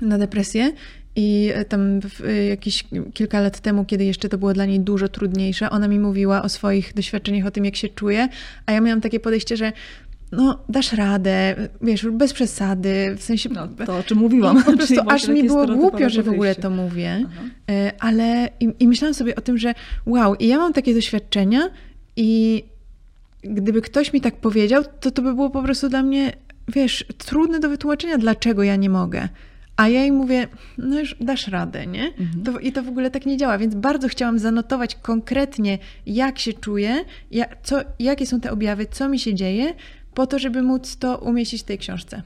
na 0.00 0.18
depresję 0.18 0.72
i 1.16 1.52
tam 1.68 2.00
jakieś 2.48 2.84
kilka 3.14 3.40
lat 3.40 3.60
temu, 3.60 3.84
kiedy 3.84 4.04
jeszcze 4.04 4.28
to 4.28 4.38
było 4.38 4.52
dla 4.52 4.66
niej 4.66 4.80
dużo 4.80 5.08
trudniejsze, 5.08 5.70
ona 5.70 5.88
mi 5.88 5.98
mówiła 5.98 6.42
o 6.42 6.48
swoich 6.48 6.94
doświadczeniach, 6.94 7.46
o 7.46 7.50
tym, 7.50 7.64
jak 7.64 7.76
się 7.76 7.88
czuje, 7.88 8.28
a 8.66 8.72
ja 8.72 8.80
miałam 8.80 9.00
takie 9.00 9.20
podejście, 9.20 9.56
że 9.56 9.72
no, 10.32 10.58
dasz 10.68 10.92
radę, 10.92 11.56
wiesz, 11.82 12.06
bez 12.06 12.32
przesady, 12.32 13.14
w 13.16 13.22
sensie... 13.22 13.48
No, 13.48 13.68
to 13.86 13.98
o 13.98 14.02
czym 14.02 14.18
mówiłam. 14.18 14.62
Po 14.64 14.72
prostu 14.72 14.94
aż 15.14 15.28
mi 15.28 15.44
było 15.44 15.66
głupio, 15.66 16.10
że 16.10 16.22
w 16.22 16.28
ogóle 16.28 16.54
to 16.54 16.70
mówię, 16.70 17.24
Aha. 17.26 17.42
E, 17.70 17.92
ale 17.98 18.48
i, 18.60 18.68
i 18.80 18.88
myślałam 18.88 19.14
sobie 19.14 19.36
o 19.36 19.40
tym, 19.40 19.58
że 19.58 19.74
wow, 20.06 20.34
i 20.34 20.46
ja 20.46 20.58
mam 20.58 20.72
takie 20.72 20.94
doświadczenia 20.94 21.70
i 22.16 22.62
gdyby 23.42 23.82
ktoś 23.82 24.12
mi 24.12 24.20
tak 24.20 24.36
powiedział, 24.36 24.84
to 25.00 25.10
to 25.10 25.22
by 25.22 25.34
było 25.34 25.50
po 25.50 25.62
prostu 25.62 25.88
dla 25.88 26.02
mnie, 26.02 26.32
wiesz, 26.68 27.04
trudne 27.18 27.60
do 27.60 27.68
wytłumaczenia, 27.68 28.18
dlaczego 28.18 28.62
ja 28.62 28.76
nie 28.76 28.90
mogę. 28.90 29.28
A 29.76 29.88
ja 29.88 30.00
jej 30.00 30.12
mówię, 30.12 30.48
no 30.78 31.00
już 31.00 31.16
dasz 31.20 31.48
radę, 31.48 31.86
nie? 31.86 32.06
Mhm. 32.06 32.42
To, 32.44 32.58
I 32.58 32.72
to 32.72 32.82
w 32.82 32.88
ogóle 32.88 33.10
tak 33.10 33.26
nie 33.26 33.36
działa, 33.36 33.58
więc 33.58 33.74
bardzo 33.74 34.08
chciałam 34.08 34.38
zanotować 34.38 34.94
konkretnie, 34.94 35.78
jak 36.06 36.38
się 36.38 36.52
czuję, 36.52 37.04
jak, 37.30 37.56
co, 37.62 37.80
jakie 37.98 38.26
są 38.26 38.40
te 38.40 38.50
objawy, 38.50 38.86
co 38.90 39.08
mi 39.08 39.18
się 39.18 39.34
dzieje, 39.34 39.74
po 40.16 40.26
to, 40.26 40.38
żeby 40.38 40.62
móc 40.62 40.96
to 40.96 41.18
umieścić 41.18 41.62
w 41.62 41.64
tej 41.64 41.78
książce. 41.78 42.22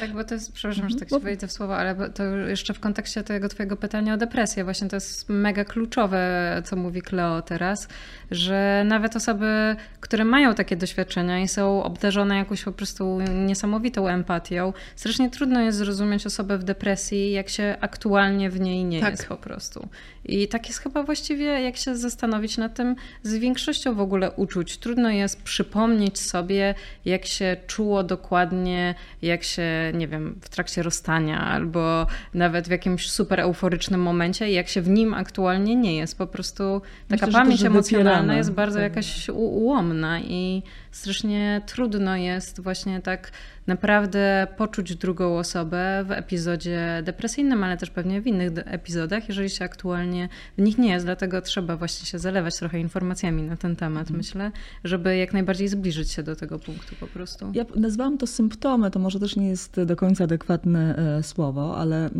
Tak, 0.00 0.12
bo 0.12 0.24
to 0.24 0.34
jest, 0.34 0.52
przepraszam, 0.52 0.90
że 0.90 0.96
tak 0.96 1.10
się 1.10 1.18
wejdę 1.18 1.46
w 1.46 1.52
słowo, 1.52 1.76
ale 1.76 2.10
to 2.10 2.24
jeszcze 2.24 2.74
w 2.74 2.80
kontekście 2.80 3.22
tego 3.22 3.48
twojego 3.48 3.76
pytania 3.76 4.14
o 4.14 4.16
depresję, 4.16 4.64
właśnie 4.64 4.88
to 4.88 4.96
jest 4.96 5.28
mega 5.28 5.64
kluczowe, 5.64 6.62
co 6.64 6.76
mówi 6.76 7.02
Kleo 7.02 7.42
teraz, 7.42 7.88
że 8.30 8.82
nawet 8.86 9.16
osoby, 9.16 9.76
które 10.00 10.24
mają 10.24 10.54
takie 10.54 10.76
doświadczenia 10.76 11.40
i 11.40 11.48
są 11.48 11.82
obdarzone 11.82 12.36
jakąś 12.36 12.62
po 12.62 12.72
prostu 12.72 13.20
niesamowitą 13.46 14.08
empatią, 14.08 14.72
strasznie 14.96 15.30
trudno 15.30 15.60
jest 15.60 15.78
zrozumieć 15.78 16.26
osobę 16.26 16.58
w 16.58 16.64
depresji, 16.64 17.32
jak 17.32 17.48
się 17.48 17.76
aktualnie 17.80 18.50
w 18.50 18.60
niej 18.60 18.84
nie 18.84 19.00
tak. 19.00 19.10
jest 19.10 19.26
po 19.26 19.36
prostu. 19.36 19.88
I 20.24 20.48
tak 20.48 20.68
jest 20.68 20.78
chyba 20.78 21.02
właściwie, 21.02 21.44
jak 21.44 21.76
się 21.76 21.96
zastanowić 21.96 22.58
nad 22.58 22.74
tym, 22.74 22.96
z 23.22 23.34
większością 23.34 23.94
w 23.94 24.00
ogóle 24.00 24.30
uczuć. 24.30 24.78
Trudno 24.78 25.10
jest 25.10 25.42
przypomnieć 25.42 26.18
sobie, 26.18 26.74
jak 27.04 27.26
się 27.26 27.56
czuło 27.66 28.02
dokładnie, 28.02 28.94
jak 29.22 29.44
się, 29.44 29.49
nie 29.94 30.08
wiem, 30.08 30.38
w 30.40 30.48
trakcie 30.48 30.82
rozstania, 30.82 31.40
albo 31.40 32.06
nawet 32.34 32.68
w 32.68 32.70
jakimś 32.70 33.10
super 33.10 33.40
euforycznym 33.40 34.02
momencie, 34.02 34.50
jak 34.50 34.68
się 34.68 34.82
w 34.82 34.88
nim 34.88 35.14
aktualnie 35.14 35.76
nie 35.76 35.96
jest. 35.96 36.18
Po 36.18 36.26
prostu 36.26 36.82
taka 37.08 37.26
Myślę, 37.26 37.40
pamięć 37.40 37.62
emocjonalna 37.62 38.36
jest 38.36 38.52
bardzo 38.52 38.78
tak. 38.78 38.82
jakaś 38.82 39.28
ułomna 39.28 40.20
i 40.20 40.62
strasznie 40.90 41.62
trudno 41.66 42.16
jest 42.16 42.60
właśnie 42.60 43.00
tak 43.00 43.32
naprawdę 43.66 44.46
poczuć 44.56 44.96
drugą 44.96 45.38
osobę 45.38 46.04
w 46.06 46.10
epizodzie 46.10 47.02
depresyjnym, 47.04 47.64
ale 47.64 47.76
też 47.76 47.90
pewnie 47.90 48.20
w 48.20 48.26
innych 48.26 48.50
epizodach, 48.64 49.28
jeżeli 49.28 49.50
się 49.50 49.64
aktualnie 49.64 50.28
w 50.58 50.62
nich 50.62 50.78
nie 50.78 50.90
jest. 50.90 51.06
Dlatego 51.06 51.42
trzeba 51.42 51.76
właśnie 51.76 52.06
się 52.06 52.18
zalewać 52.18 52.56
trochę 52.56 52.80
informacjami 52.80 53.42
na 53.42 53.56
ten 53.56 53.76
temat, 53.76 54.00
mhm. 54.00 54.16
myślę, 54.16 54.50
żeby 54.84 55.16
jak 55.16 55.32
najbardziej 55.32 55.68
zbliżyć 55.68 56.10
się 56.10 56.22
do 56.22 56.36
tego 56.36 56.58
punktu 56.58 56.94
po 57.00 57.06
prostu. 57.06 57.52
Ja 57.54 57.64
nazwałam 57.76 58.18
to 58.18 58.26
symptomy, 58.26 58.90
to 58.90 58.98
może 58.98 59.20
też 59.20 59.36
nie 59.36 59.48
jest 59.48 59.82
do 59.82 59.96
końca 59.96 60.24
adekwatne 60.24 60.96
e, 60.96 61.22
słowo, 61.22 61.76
ale 61.76 62.06
e, 62.06 62.10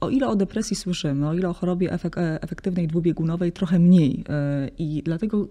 o 0.00 0.10
ile 0.10 0.28
o 0.28 0.36
depresji 0.36 0.76
słyszymy, 0.76 1.28
o 1.28 1.34
ile 1.34 1.48
o 1.48 1.52
chorobie 1.52 1.92
e, 1.92 2.42
efektywnej 2.42 2.88
dwubiegunowej 2.88 3.52
trochę 3.52 3.78
mniej 3.78 4.24
i 4.78 5.02
dlatego 5.04 5.48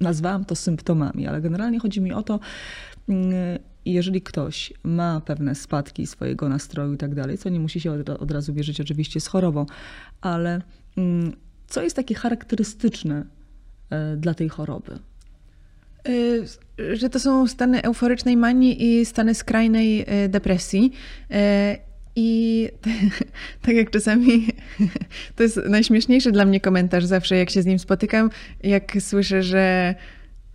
nazwałam 0.00 0.44
to 0.44 0.54
symptomami, 0.54 1.26
ale 1.26 1.40
generalnie 1.40 1.78
chodzi 1.78 1.97
mi 2.00 2.12
o 2.12 2.22
to, 2.22 2.40
i 3.88 3.92
jeżeli 3.92 4.22
ktoś 4.22 4.72
ma 4.82 5.20
pewne 5.20 5.54
spadki 5.54 6.06
swojego 6.06 6.48
nastroju 6.48 6.94
i 6.94 6.96
tak 6.96 7.14
dalej, 7.14 7.38
co 7.38 7.48
nie 7.48 7.60
musi 7.60 7.80
się 7.80 7.92
od, 7.92 8.10
od 8.10 8.30
razu 8.30 8.54
wierzyć 8.54 8.80
oczywiście 8.80 9.20
z 9.20 9.26
chorobą, 9.26 9.66
ale 10.20 10.62
mm, 10.96 11.32
co 11.68 11.82
jest 11.82 11.96
takie 11.96 12.14
charakterystyczne 12.14 13.24
e, 13.90 14.16
dla 14.16 14.34
tej 14.34 14.48
choroby? 14.48 14.98
E, 16.08 16.96
że 16.96 17.10
to 17.10 17.20
są 17.20 17.46
stany 17.46 17.82
euforycznej 17.82 18.36
manii 18.36 19.00
i 19.00 19.06
stany 19.06 19.34
skrajnej 19.34 20.04
e, 20.06 20.28
depresji. 20.28 20.92
I 22.16 22.68
tak 23.64 23.74
jak 23.74 23.90
czasami, 23.90 24.48
to 25.36 25.42
jest 25.42 25.56
najśmieszniejszy 25.68 26.32
dla 26.32 26.44
mnie 26.44 26.60
komentarz 26.60 27.04
zawsze, 27.04 27.36
jak 27.36 27.50
się 27.50 27.62
z 27.62 27.66
nim 27.66 27.78
spotykam, 27.78 28.30
jak 28.62 28.96
słyszę, 29.00 29.42
że 29.42 29.94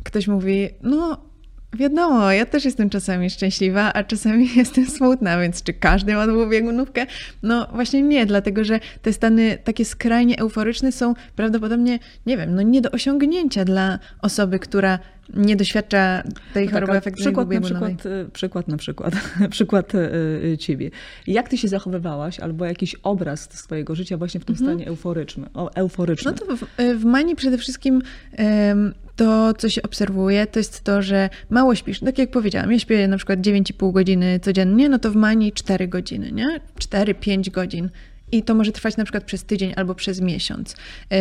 ktoś 0.03 0.27
mówi, 0.27 0.69
no 0.81 1.32
Wiadomo, 1.74 2.32
ja 2.32 2.45
też 2.45 2.65
jestem 2.65 2.89
czasami 2.89 3.30
szczęśliwa, 3.30 3.93
a 3.93 4.03
czasami 4.03 4.49
jestem 4.55 4.88
smutna, 4.88 5.39
więc 5.39 5.63
czy 5.63 5.74
każdy 5.74 6.13
ma 6.13 6.28
dwubiegunówkę? 6.28 7.05
No 7.43 7.67
właśnie 7.74 8.01
nie, 8.01 8.26
dlatego 8.26 8.63
że 8.63 8.80
te 9.01 9.13
stany 9.13 9.57
takie 9.63 9.86
skrajnie 9.86 10.39
euforyczne 10.39 10.91
są 10.91 11.13
prawdopodobnie, 11.36 11.99
nie 12.26 12.38
wiem, 12.38 12.55
no 12.55 12.61
nie 12.61 12.82
do 12.82 12.91
osiągnięcia 12.91 13.65
dla 13.65 13.99
osoby, 14.21 14.59
która 14.59 14.99
nie 15.34 15.55
doświadcza 15.55 16.24
tej 16.53 16.65
no 16.65 16.71
choroby 16.71 16.93
tak, 16.93 16.97
efektywnej 16.97 17.34
przykład 17.34 17.49
na 17.49 17.61
przykład, 17.61 18.05
y, 18.05 18.30
przykład 18.34 18.67
na 18.67 18.78
przykład, 18.78 19.13
przykład 19.49 19.95
y, 19.95 20.57
ciebie. 20.59 20.91
Jak 21.28 21.49
ty 21.49 21.57
się 21.57 21.67
zachowywałaś, 21.67 22.39
albo 22.39 22.65
jakiś 22.65 22.95
obraz 22.95 23.49
swojego 23.51 23.95
życia 23.95 24.17
właśnie 24.17 24.39
w 24.39 24.45
tym 24.45 24.55
mhm. 24.55 24.71
stanie 24.71 24.88
euforycznym, 24.89 25.49
euforycznym? 25.76 26.36
No 26.39 26.47
to 26.47 26.57
w, 26.57 26.80
y, 26.80 26.97
w 26.97 27.05
manii 27.05 27.36
przede 27.36 27.57
wszystkim 27.57 28.01
um, 28.38 28.93
to, 29.16 29.53
co 29.53 29.70
się 29.70 29.82
obserwuje, 29.82 30.47
to 30.47 30.59
jest 30.59 30.84
to, 30.84 31.01
że 31.01 31.30
mało 31.49 31.76
śpisz. 31.76 31.99
Tak 31.99 32.18
jak 32.18 32.32
powiedziałam, 32.32 32.72
ja 32.72 32.80
śpię 32.80 33.07
na 33.07 33.18
przykład 33.18 33.39
9,5 33.39 33.93
godziny 33.93 34.39
codziennie, 34.39 34.89
no 34.89 34.99
to 34.99 35.11
w 35.11 35.16
manii 35.16 35.51
4 35.51 35.88
godziny, 35.88 36.32
nie? 36.32 36.59
4-5 36.80 37.51
godzin. 37.51 37.89
I 38.32 38.43
to 38.43 38.55
może 38.55 38.72
trwać 38.72 38.97
na 38.97 39.03
przykład 39.03 39.24
przez 39.24 39.43
tydzień 39.43 39.74
albo 39.76 39.95
przez 39.95 40.22
miesiąc. 40.22 40.76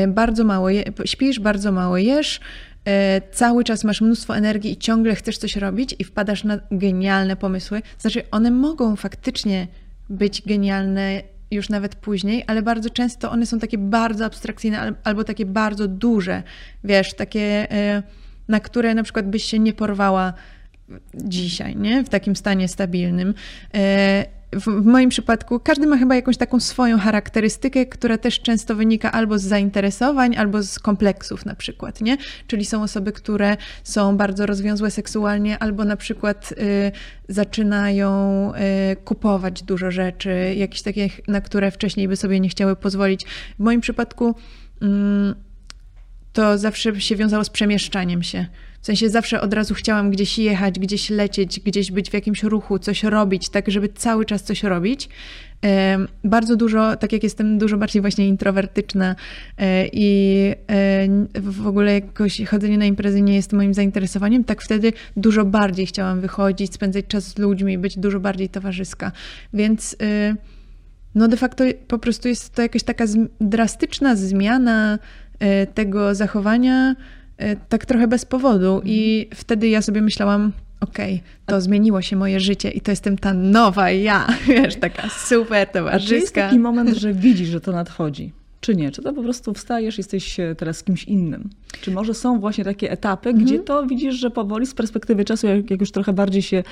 Bardzo 0.08 0.44
mało 0.44 0.70
je, 0.70 0.84
śpisz, 1.04 1.40
bardzo 1.40 1.72
mało 1.72 1.96
jesz, 1.96 2.40
E, 2.84 3.20
cały 3.32 3.64
czas 3.64 3.84
masz 3.84 4.00
mnóstwo 4.00 4.36
energii 4.36 4.72
i 4.72 4.76
ciągle 4.76 5.14
chcesz 5.14 5.38
coś 5.38 5.56
robić 5.56 5.94
i 5.98 6.04
wpadasz 6.04 6.44
na 6.44 6.58
genialne 6.70 7.36
pomysły. 7.36 7.82
Znaczy, 7.98 8.22
one 8.30 8.50
mogą 8.50 8.96
faktycznie 8.96 9.66
być 10.10 10.42
genialne 10.46 11.22
już 11.54 11.68
nawet 11.68 11.94
później, 11.94 12.44
ale 12.46 12.62
bardzo 12.62 12.90
często 12.90 13.30
one 13.30 13.46
są 13.46 13.58
takie 13.58 13.78
bardzo 13.78 14.24
abstrakcyjne 14.24 14.94
albo 15.04 15.24
takie 15.24 15.46
bardzo 15.46 15.88
duże, 15.88 16.42
wiesz, 16.84 17.14
takie, 17.14 17.72
e, 17.72 18.02
na 18.48 18.60
które 18.60 18.94
na 18.94 19.02
przykład 19.02 19.30
byś 19.30 19.44
się 19.44 19.58
nie 19.58 19.72
porwała 19.72 20.32
dzisiaj, 21.14 21.76
nie? 21.76 22.04
W 22.04 22.08
takim 22.08 22.36
stanie 22.36 22.68
stabilnym. 22.68 23.34
W, 24.52 24.60
w, 24.60 24.84
moim 24.84 25.10
przypadku 25.10 25.60
każdy 25.60 25.86
ma 25.86 25.96
chyba 25.98 26.14
jakąś 26.14 26.36
taką 26.36 26.60
swoją 26.60 26.98
charakterystykę, 26.98 27.86
która 27.86 28.18
też 28.18 28.40
często 28.40 28.76
wynika 28.76 29.12
albo 29.12 29.38
z 29.38 29.42
zainteresowań, 29.42 30.36
albo 30.36 30.62
z 30.62 30.78
kompleksów 30.78 31.46
na 31.46 31.54
przykład, 31.54 32.00
nie? 32.00 32.16
Czyli 32.46 32.64
są 32.64 32.82
osoby, 32.82 33.12
które 33.12 33.56
są 33.84 34.16
bardzo 34.16 34.46
rozwiązłe 34.46 34.90
seksualnie, 34.90 35.58
albo 35.58 35.84
na 35.84 35.96
przykład 35.96 36.52
y, 36.52 36.92
zaczynają 37.28 38.52
y, 38.92 38.96
kupować 38.96 39.62
dużo 39.62 39.90
rzeczy, 39.90 40.54
jakieś 40.56 40.82
takie, 40.82 41.08
na 41.28 41.40
które 41.40 41.70
wcześniej 41.70 42.08
by 42.08 42.16
sobie 42.16 42.40
nie 42.40 42.48
chciały 42.48 42.76
pozwolić. 42.76 43.24
W 43.58 43.62
moim 43.62 43.80
przypadku 43.80 44.34
y, 44.82 44.86
to 46.32 46.58
zawsze 46.58 47.00
się 47.00 47.16
wiązało 47.16 47.44
z 47.44 47.50
przemieszczaniem 47.50 48.22
się. 48.22 48.46
W 48.82 48.86
sensie 48.86 49.08
zawsze 49.08 49.40
od 49.40 49.54
razu 49.54 49.74
chciałam 49.74 50.10
gdzieś 50.10 50.38
jechać, 50.38 50.78
gdzieś 50.78 51.10
lecieć, 51.10 51.60
gdzieś 51.60 51.92
być 51.92 52.10
w 52.10 52.14
jakimś 52.14 52.42
ruchu, 52.42 52.78
coś 52.78 53.04
robić, 53.04 53.48
tak 53.48 53.70
żeby 53.70 53.88
cały 53.88 54.24
czas 54.24 54.42
coś 54.42 54.62
robić. 54.62 55.08
Bardzo 56.24 56.56
dużo, 56.56 56.96
tak 56.96 57.12
jak 57.12 57.22
jestem 57.22 57.58
dużo 57.58 57.78
bardziej 57.78 58.02
właśnie 58.02 58.28
introwertyczna 58.28 59.16
e, 59.58 59.86
i 59.92 60.36
e, 60.70 61.40
w 61.40 61.66
ogóle 61.66 61.92
jakoś 61.92 62.42
chodzenie 62.46 62.78
na 62.78 62.84
imprezy 62.84 63.22
nie 63.22 63.34
jest 63.34 63.52
moim 63.52 63.74
zainteresowaniem, 63.74 64.44
tak 64.44 64.62
wtedy 64.62 64.92
dużo 65.16 65.44
bardziej 65.44 65.86
chciałam 65.86 66.20
wychodzić, 66.20 66.74
spędzać 66.74 67.04
czas 67.08 67.24
z 67.24 67.38
ludźmi, 67.38 67.78
być 67.78 67.98
dużo 67.98 68.20
bardziej 68.20 68.48
towarzyska. 68.48 69.12
Więc 69.54 69.96
e, 70.02 70.34
no 71.14 71.28
de 71.28 71.36
facto 71.36 71.64
po 71.88 71.98
prostu 71.98 72.28
jest 72.28 72.54
to 72.54 72.62
jakaś 72.62 72.82
taka 72.82 73.04
drastyczna 73.40 74.16
zmiana 74.16 74.98
tego 75.74 76.14
zachowania, 76.14 76.94
E, 76.94 77.21
tak 77.68 77.86
trochę 77.86 78.08
bez 78.08 78.24
powodu. 78.24 78.82
I 78.84 79.20
mhm. 79.22 79.40
wtedy 79.40 79.68
ja 79.68 79.82
sobie 79.82 80.02
myślałam, 80.02 80.52
okej, 80.80 81.14
okay, 81.14 81.46
to 81.46 81.60
zmieniło 81.60 82.02
się 82.02 82.16
moje 82.16 82.40
życie 82.40 82.70
i 82.70 82.80
to 82.80 82.92
jestem 82.92 83.18
ta 83.18 83.34
nowa 83.34 83.90
ja, 83.90 84.26
wiesz, 84.48 84.76
taka 84.76 85.08
super 85.08 85.68
towarzyska. 85.68 86.06
A 86.06 86.08
czy 86.08 86.14
jest 86.14 86.34
taki 86.34 86.58
moment, 86.58 86.96
że 86.96 87.12
widzisz, 87.12 87.48
że 87.48 87.60
to 87.60 87.72
nadchodzi? 87.72 88.32
Czy 88.60 88.76
nie? 88.76 88.90
Czy 88.90 89.02
to 89.02 89.12
po 89.12 89.22
prostu 89.22 89.54
wstajesz, 89.54 89.98
jesteś 89.98 90.36
teraz 90.56 90.82
kimś 90.82 91.04
innym? 91.04 91.50
Czy 91.80 91.90
może 91.90 92.14
są 92.14 92.40
właśnie 92.40 92.64
takie 92.64 92.90
etapy, 92.90 93.28
mhm. 93.28 93.46
gdzie 93.46 93.58
to 93.58 93.86
widzisz, 93.86 94.14
że 94.14 94.30
powoli 94.30 94.66
z 94.66 94.74
perspektywy 94.74 95.24
czasu, 95.24 95.46
jak, 95.46 95.70
jak, 95.70 95.80
już 95.80 95.92
trochę 95.92 96.12
bardziej 96.12 96.42
się 96.42 96.62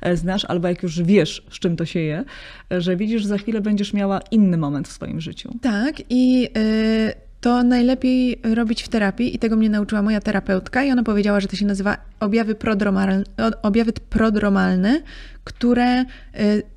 e, 0.00 0.16
znasz, 0.16 0.44
albo 0.44 0.68
jak 0.68 0.82
już 0.82 1.02
wiesz, 1.02 1.42
z 1.50 1.58
czym 1.58 1.76
to 1.76 1.84
się 1.84 2.00
je, 2.00 2.24
że 2.70 2.96
widzisz, 2.96 3.22
że 3.22 3.28
za 3.28 3.38
chwilę 3.38 3.60
będziesz 3.60 3.92
miała 3.92 4.20
inny 4.30 4.56
moment 4.56 4.88
w 4.88 4.92
swoim 4.92 5.20
życiu? 5.20 5.54
Tak 5.62 5.94
i... 6.10 6.40
Yy 6.42 7.27
to 7.40 7.62
najlepiej 7.62 8.40
robić 8.54 8.82
w 8.82 8.88
terapii 8.88 9.34
i 9.34 9.38
tego 9.38 9.56
mnie 9.56 9.70
nauczyła 9.70 10.02
moja 10.02 10.20
terapeutka 10.20 10.84
i 10.84 10.90
ona 10.90 11.02
powiedziała, 11.02 11.40
że 11.40 11.48
to 11.48 11.56
się 11.56 11.66
nazywa 11.66 11.96
objawy 12.20 12.54
prodromalne, 12.54 13.24
objawy 13.62 13.92
prodromalne 13.92 15.02
które 15.48 16.02
y, 16.02 16.04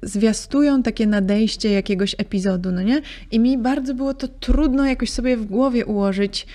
zwiastują 0.01 0.83
takie 0.83 1.07
nadejście 1.07 1.71
jakiegoś 1.71 2.15
epizodu, 2.17 2.71
no 2.71 2.81
nie? 2.81 3.01
I 3.31 3.39
mi 3.39 3.57
bardzo 3.57 3.93
było 3.93 4.13
to 4.13 4.27
trudno 4.27 4.85
jakoś 4.85 5.09
sobie 5.09 5.37
w 5.37 5.45
głowie 5.45 5.85
ułożyć, 5.85 6.47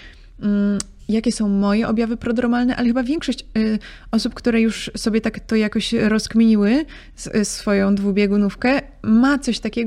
mm, 0.43 0.79
jakie 1.09 1.33
są 1.33 1.49
moje 1.49 1.89
objawy 1.89 2.17
prodromalne, 2.17 2.77
ale 2.77 2.89
chyba 2.89 3.03
większość 3.03 3.45
y, 3.59 3.79
osób, 4.11 4.35
które 4.35 4.61
już 4.61 4.91
sobie 4.97 5.21
tak 5.21 5.41
to 5.41 5.57
jakoś 5.57 5.93
rozkminiły, 5.93 6.85
swoją 7.43 7.95
dwubiegunówkę, 7.95 8.81
ma 9.03 9.39
coś 9.39 9.61
takiego, 9.61 9.85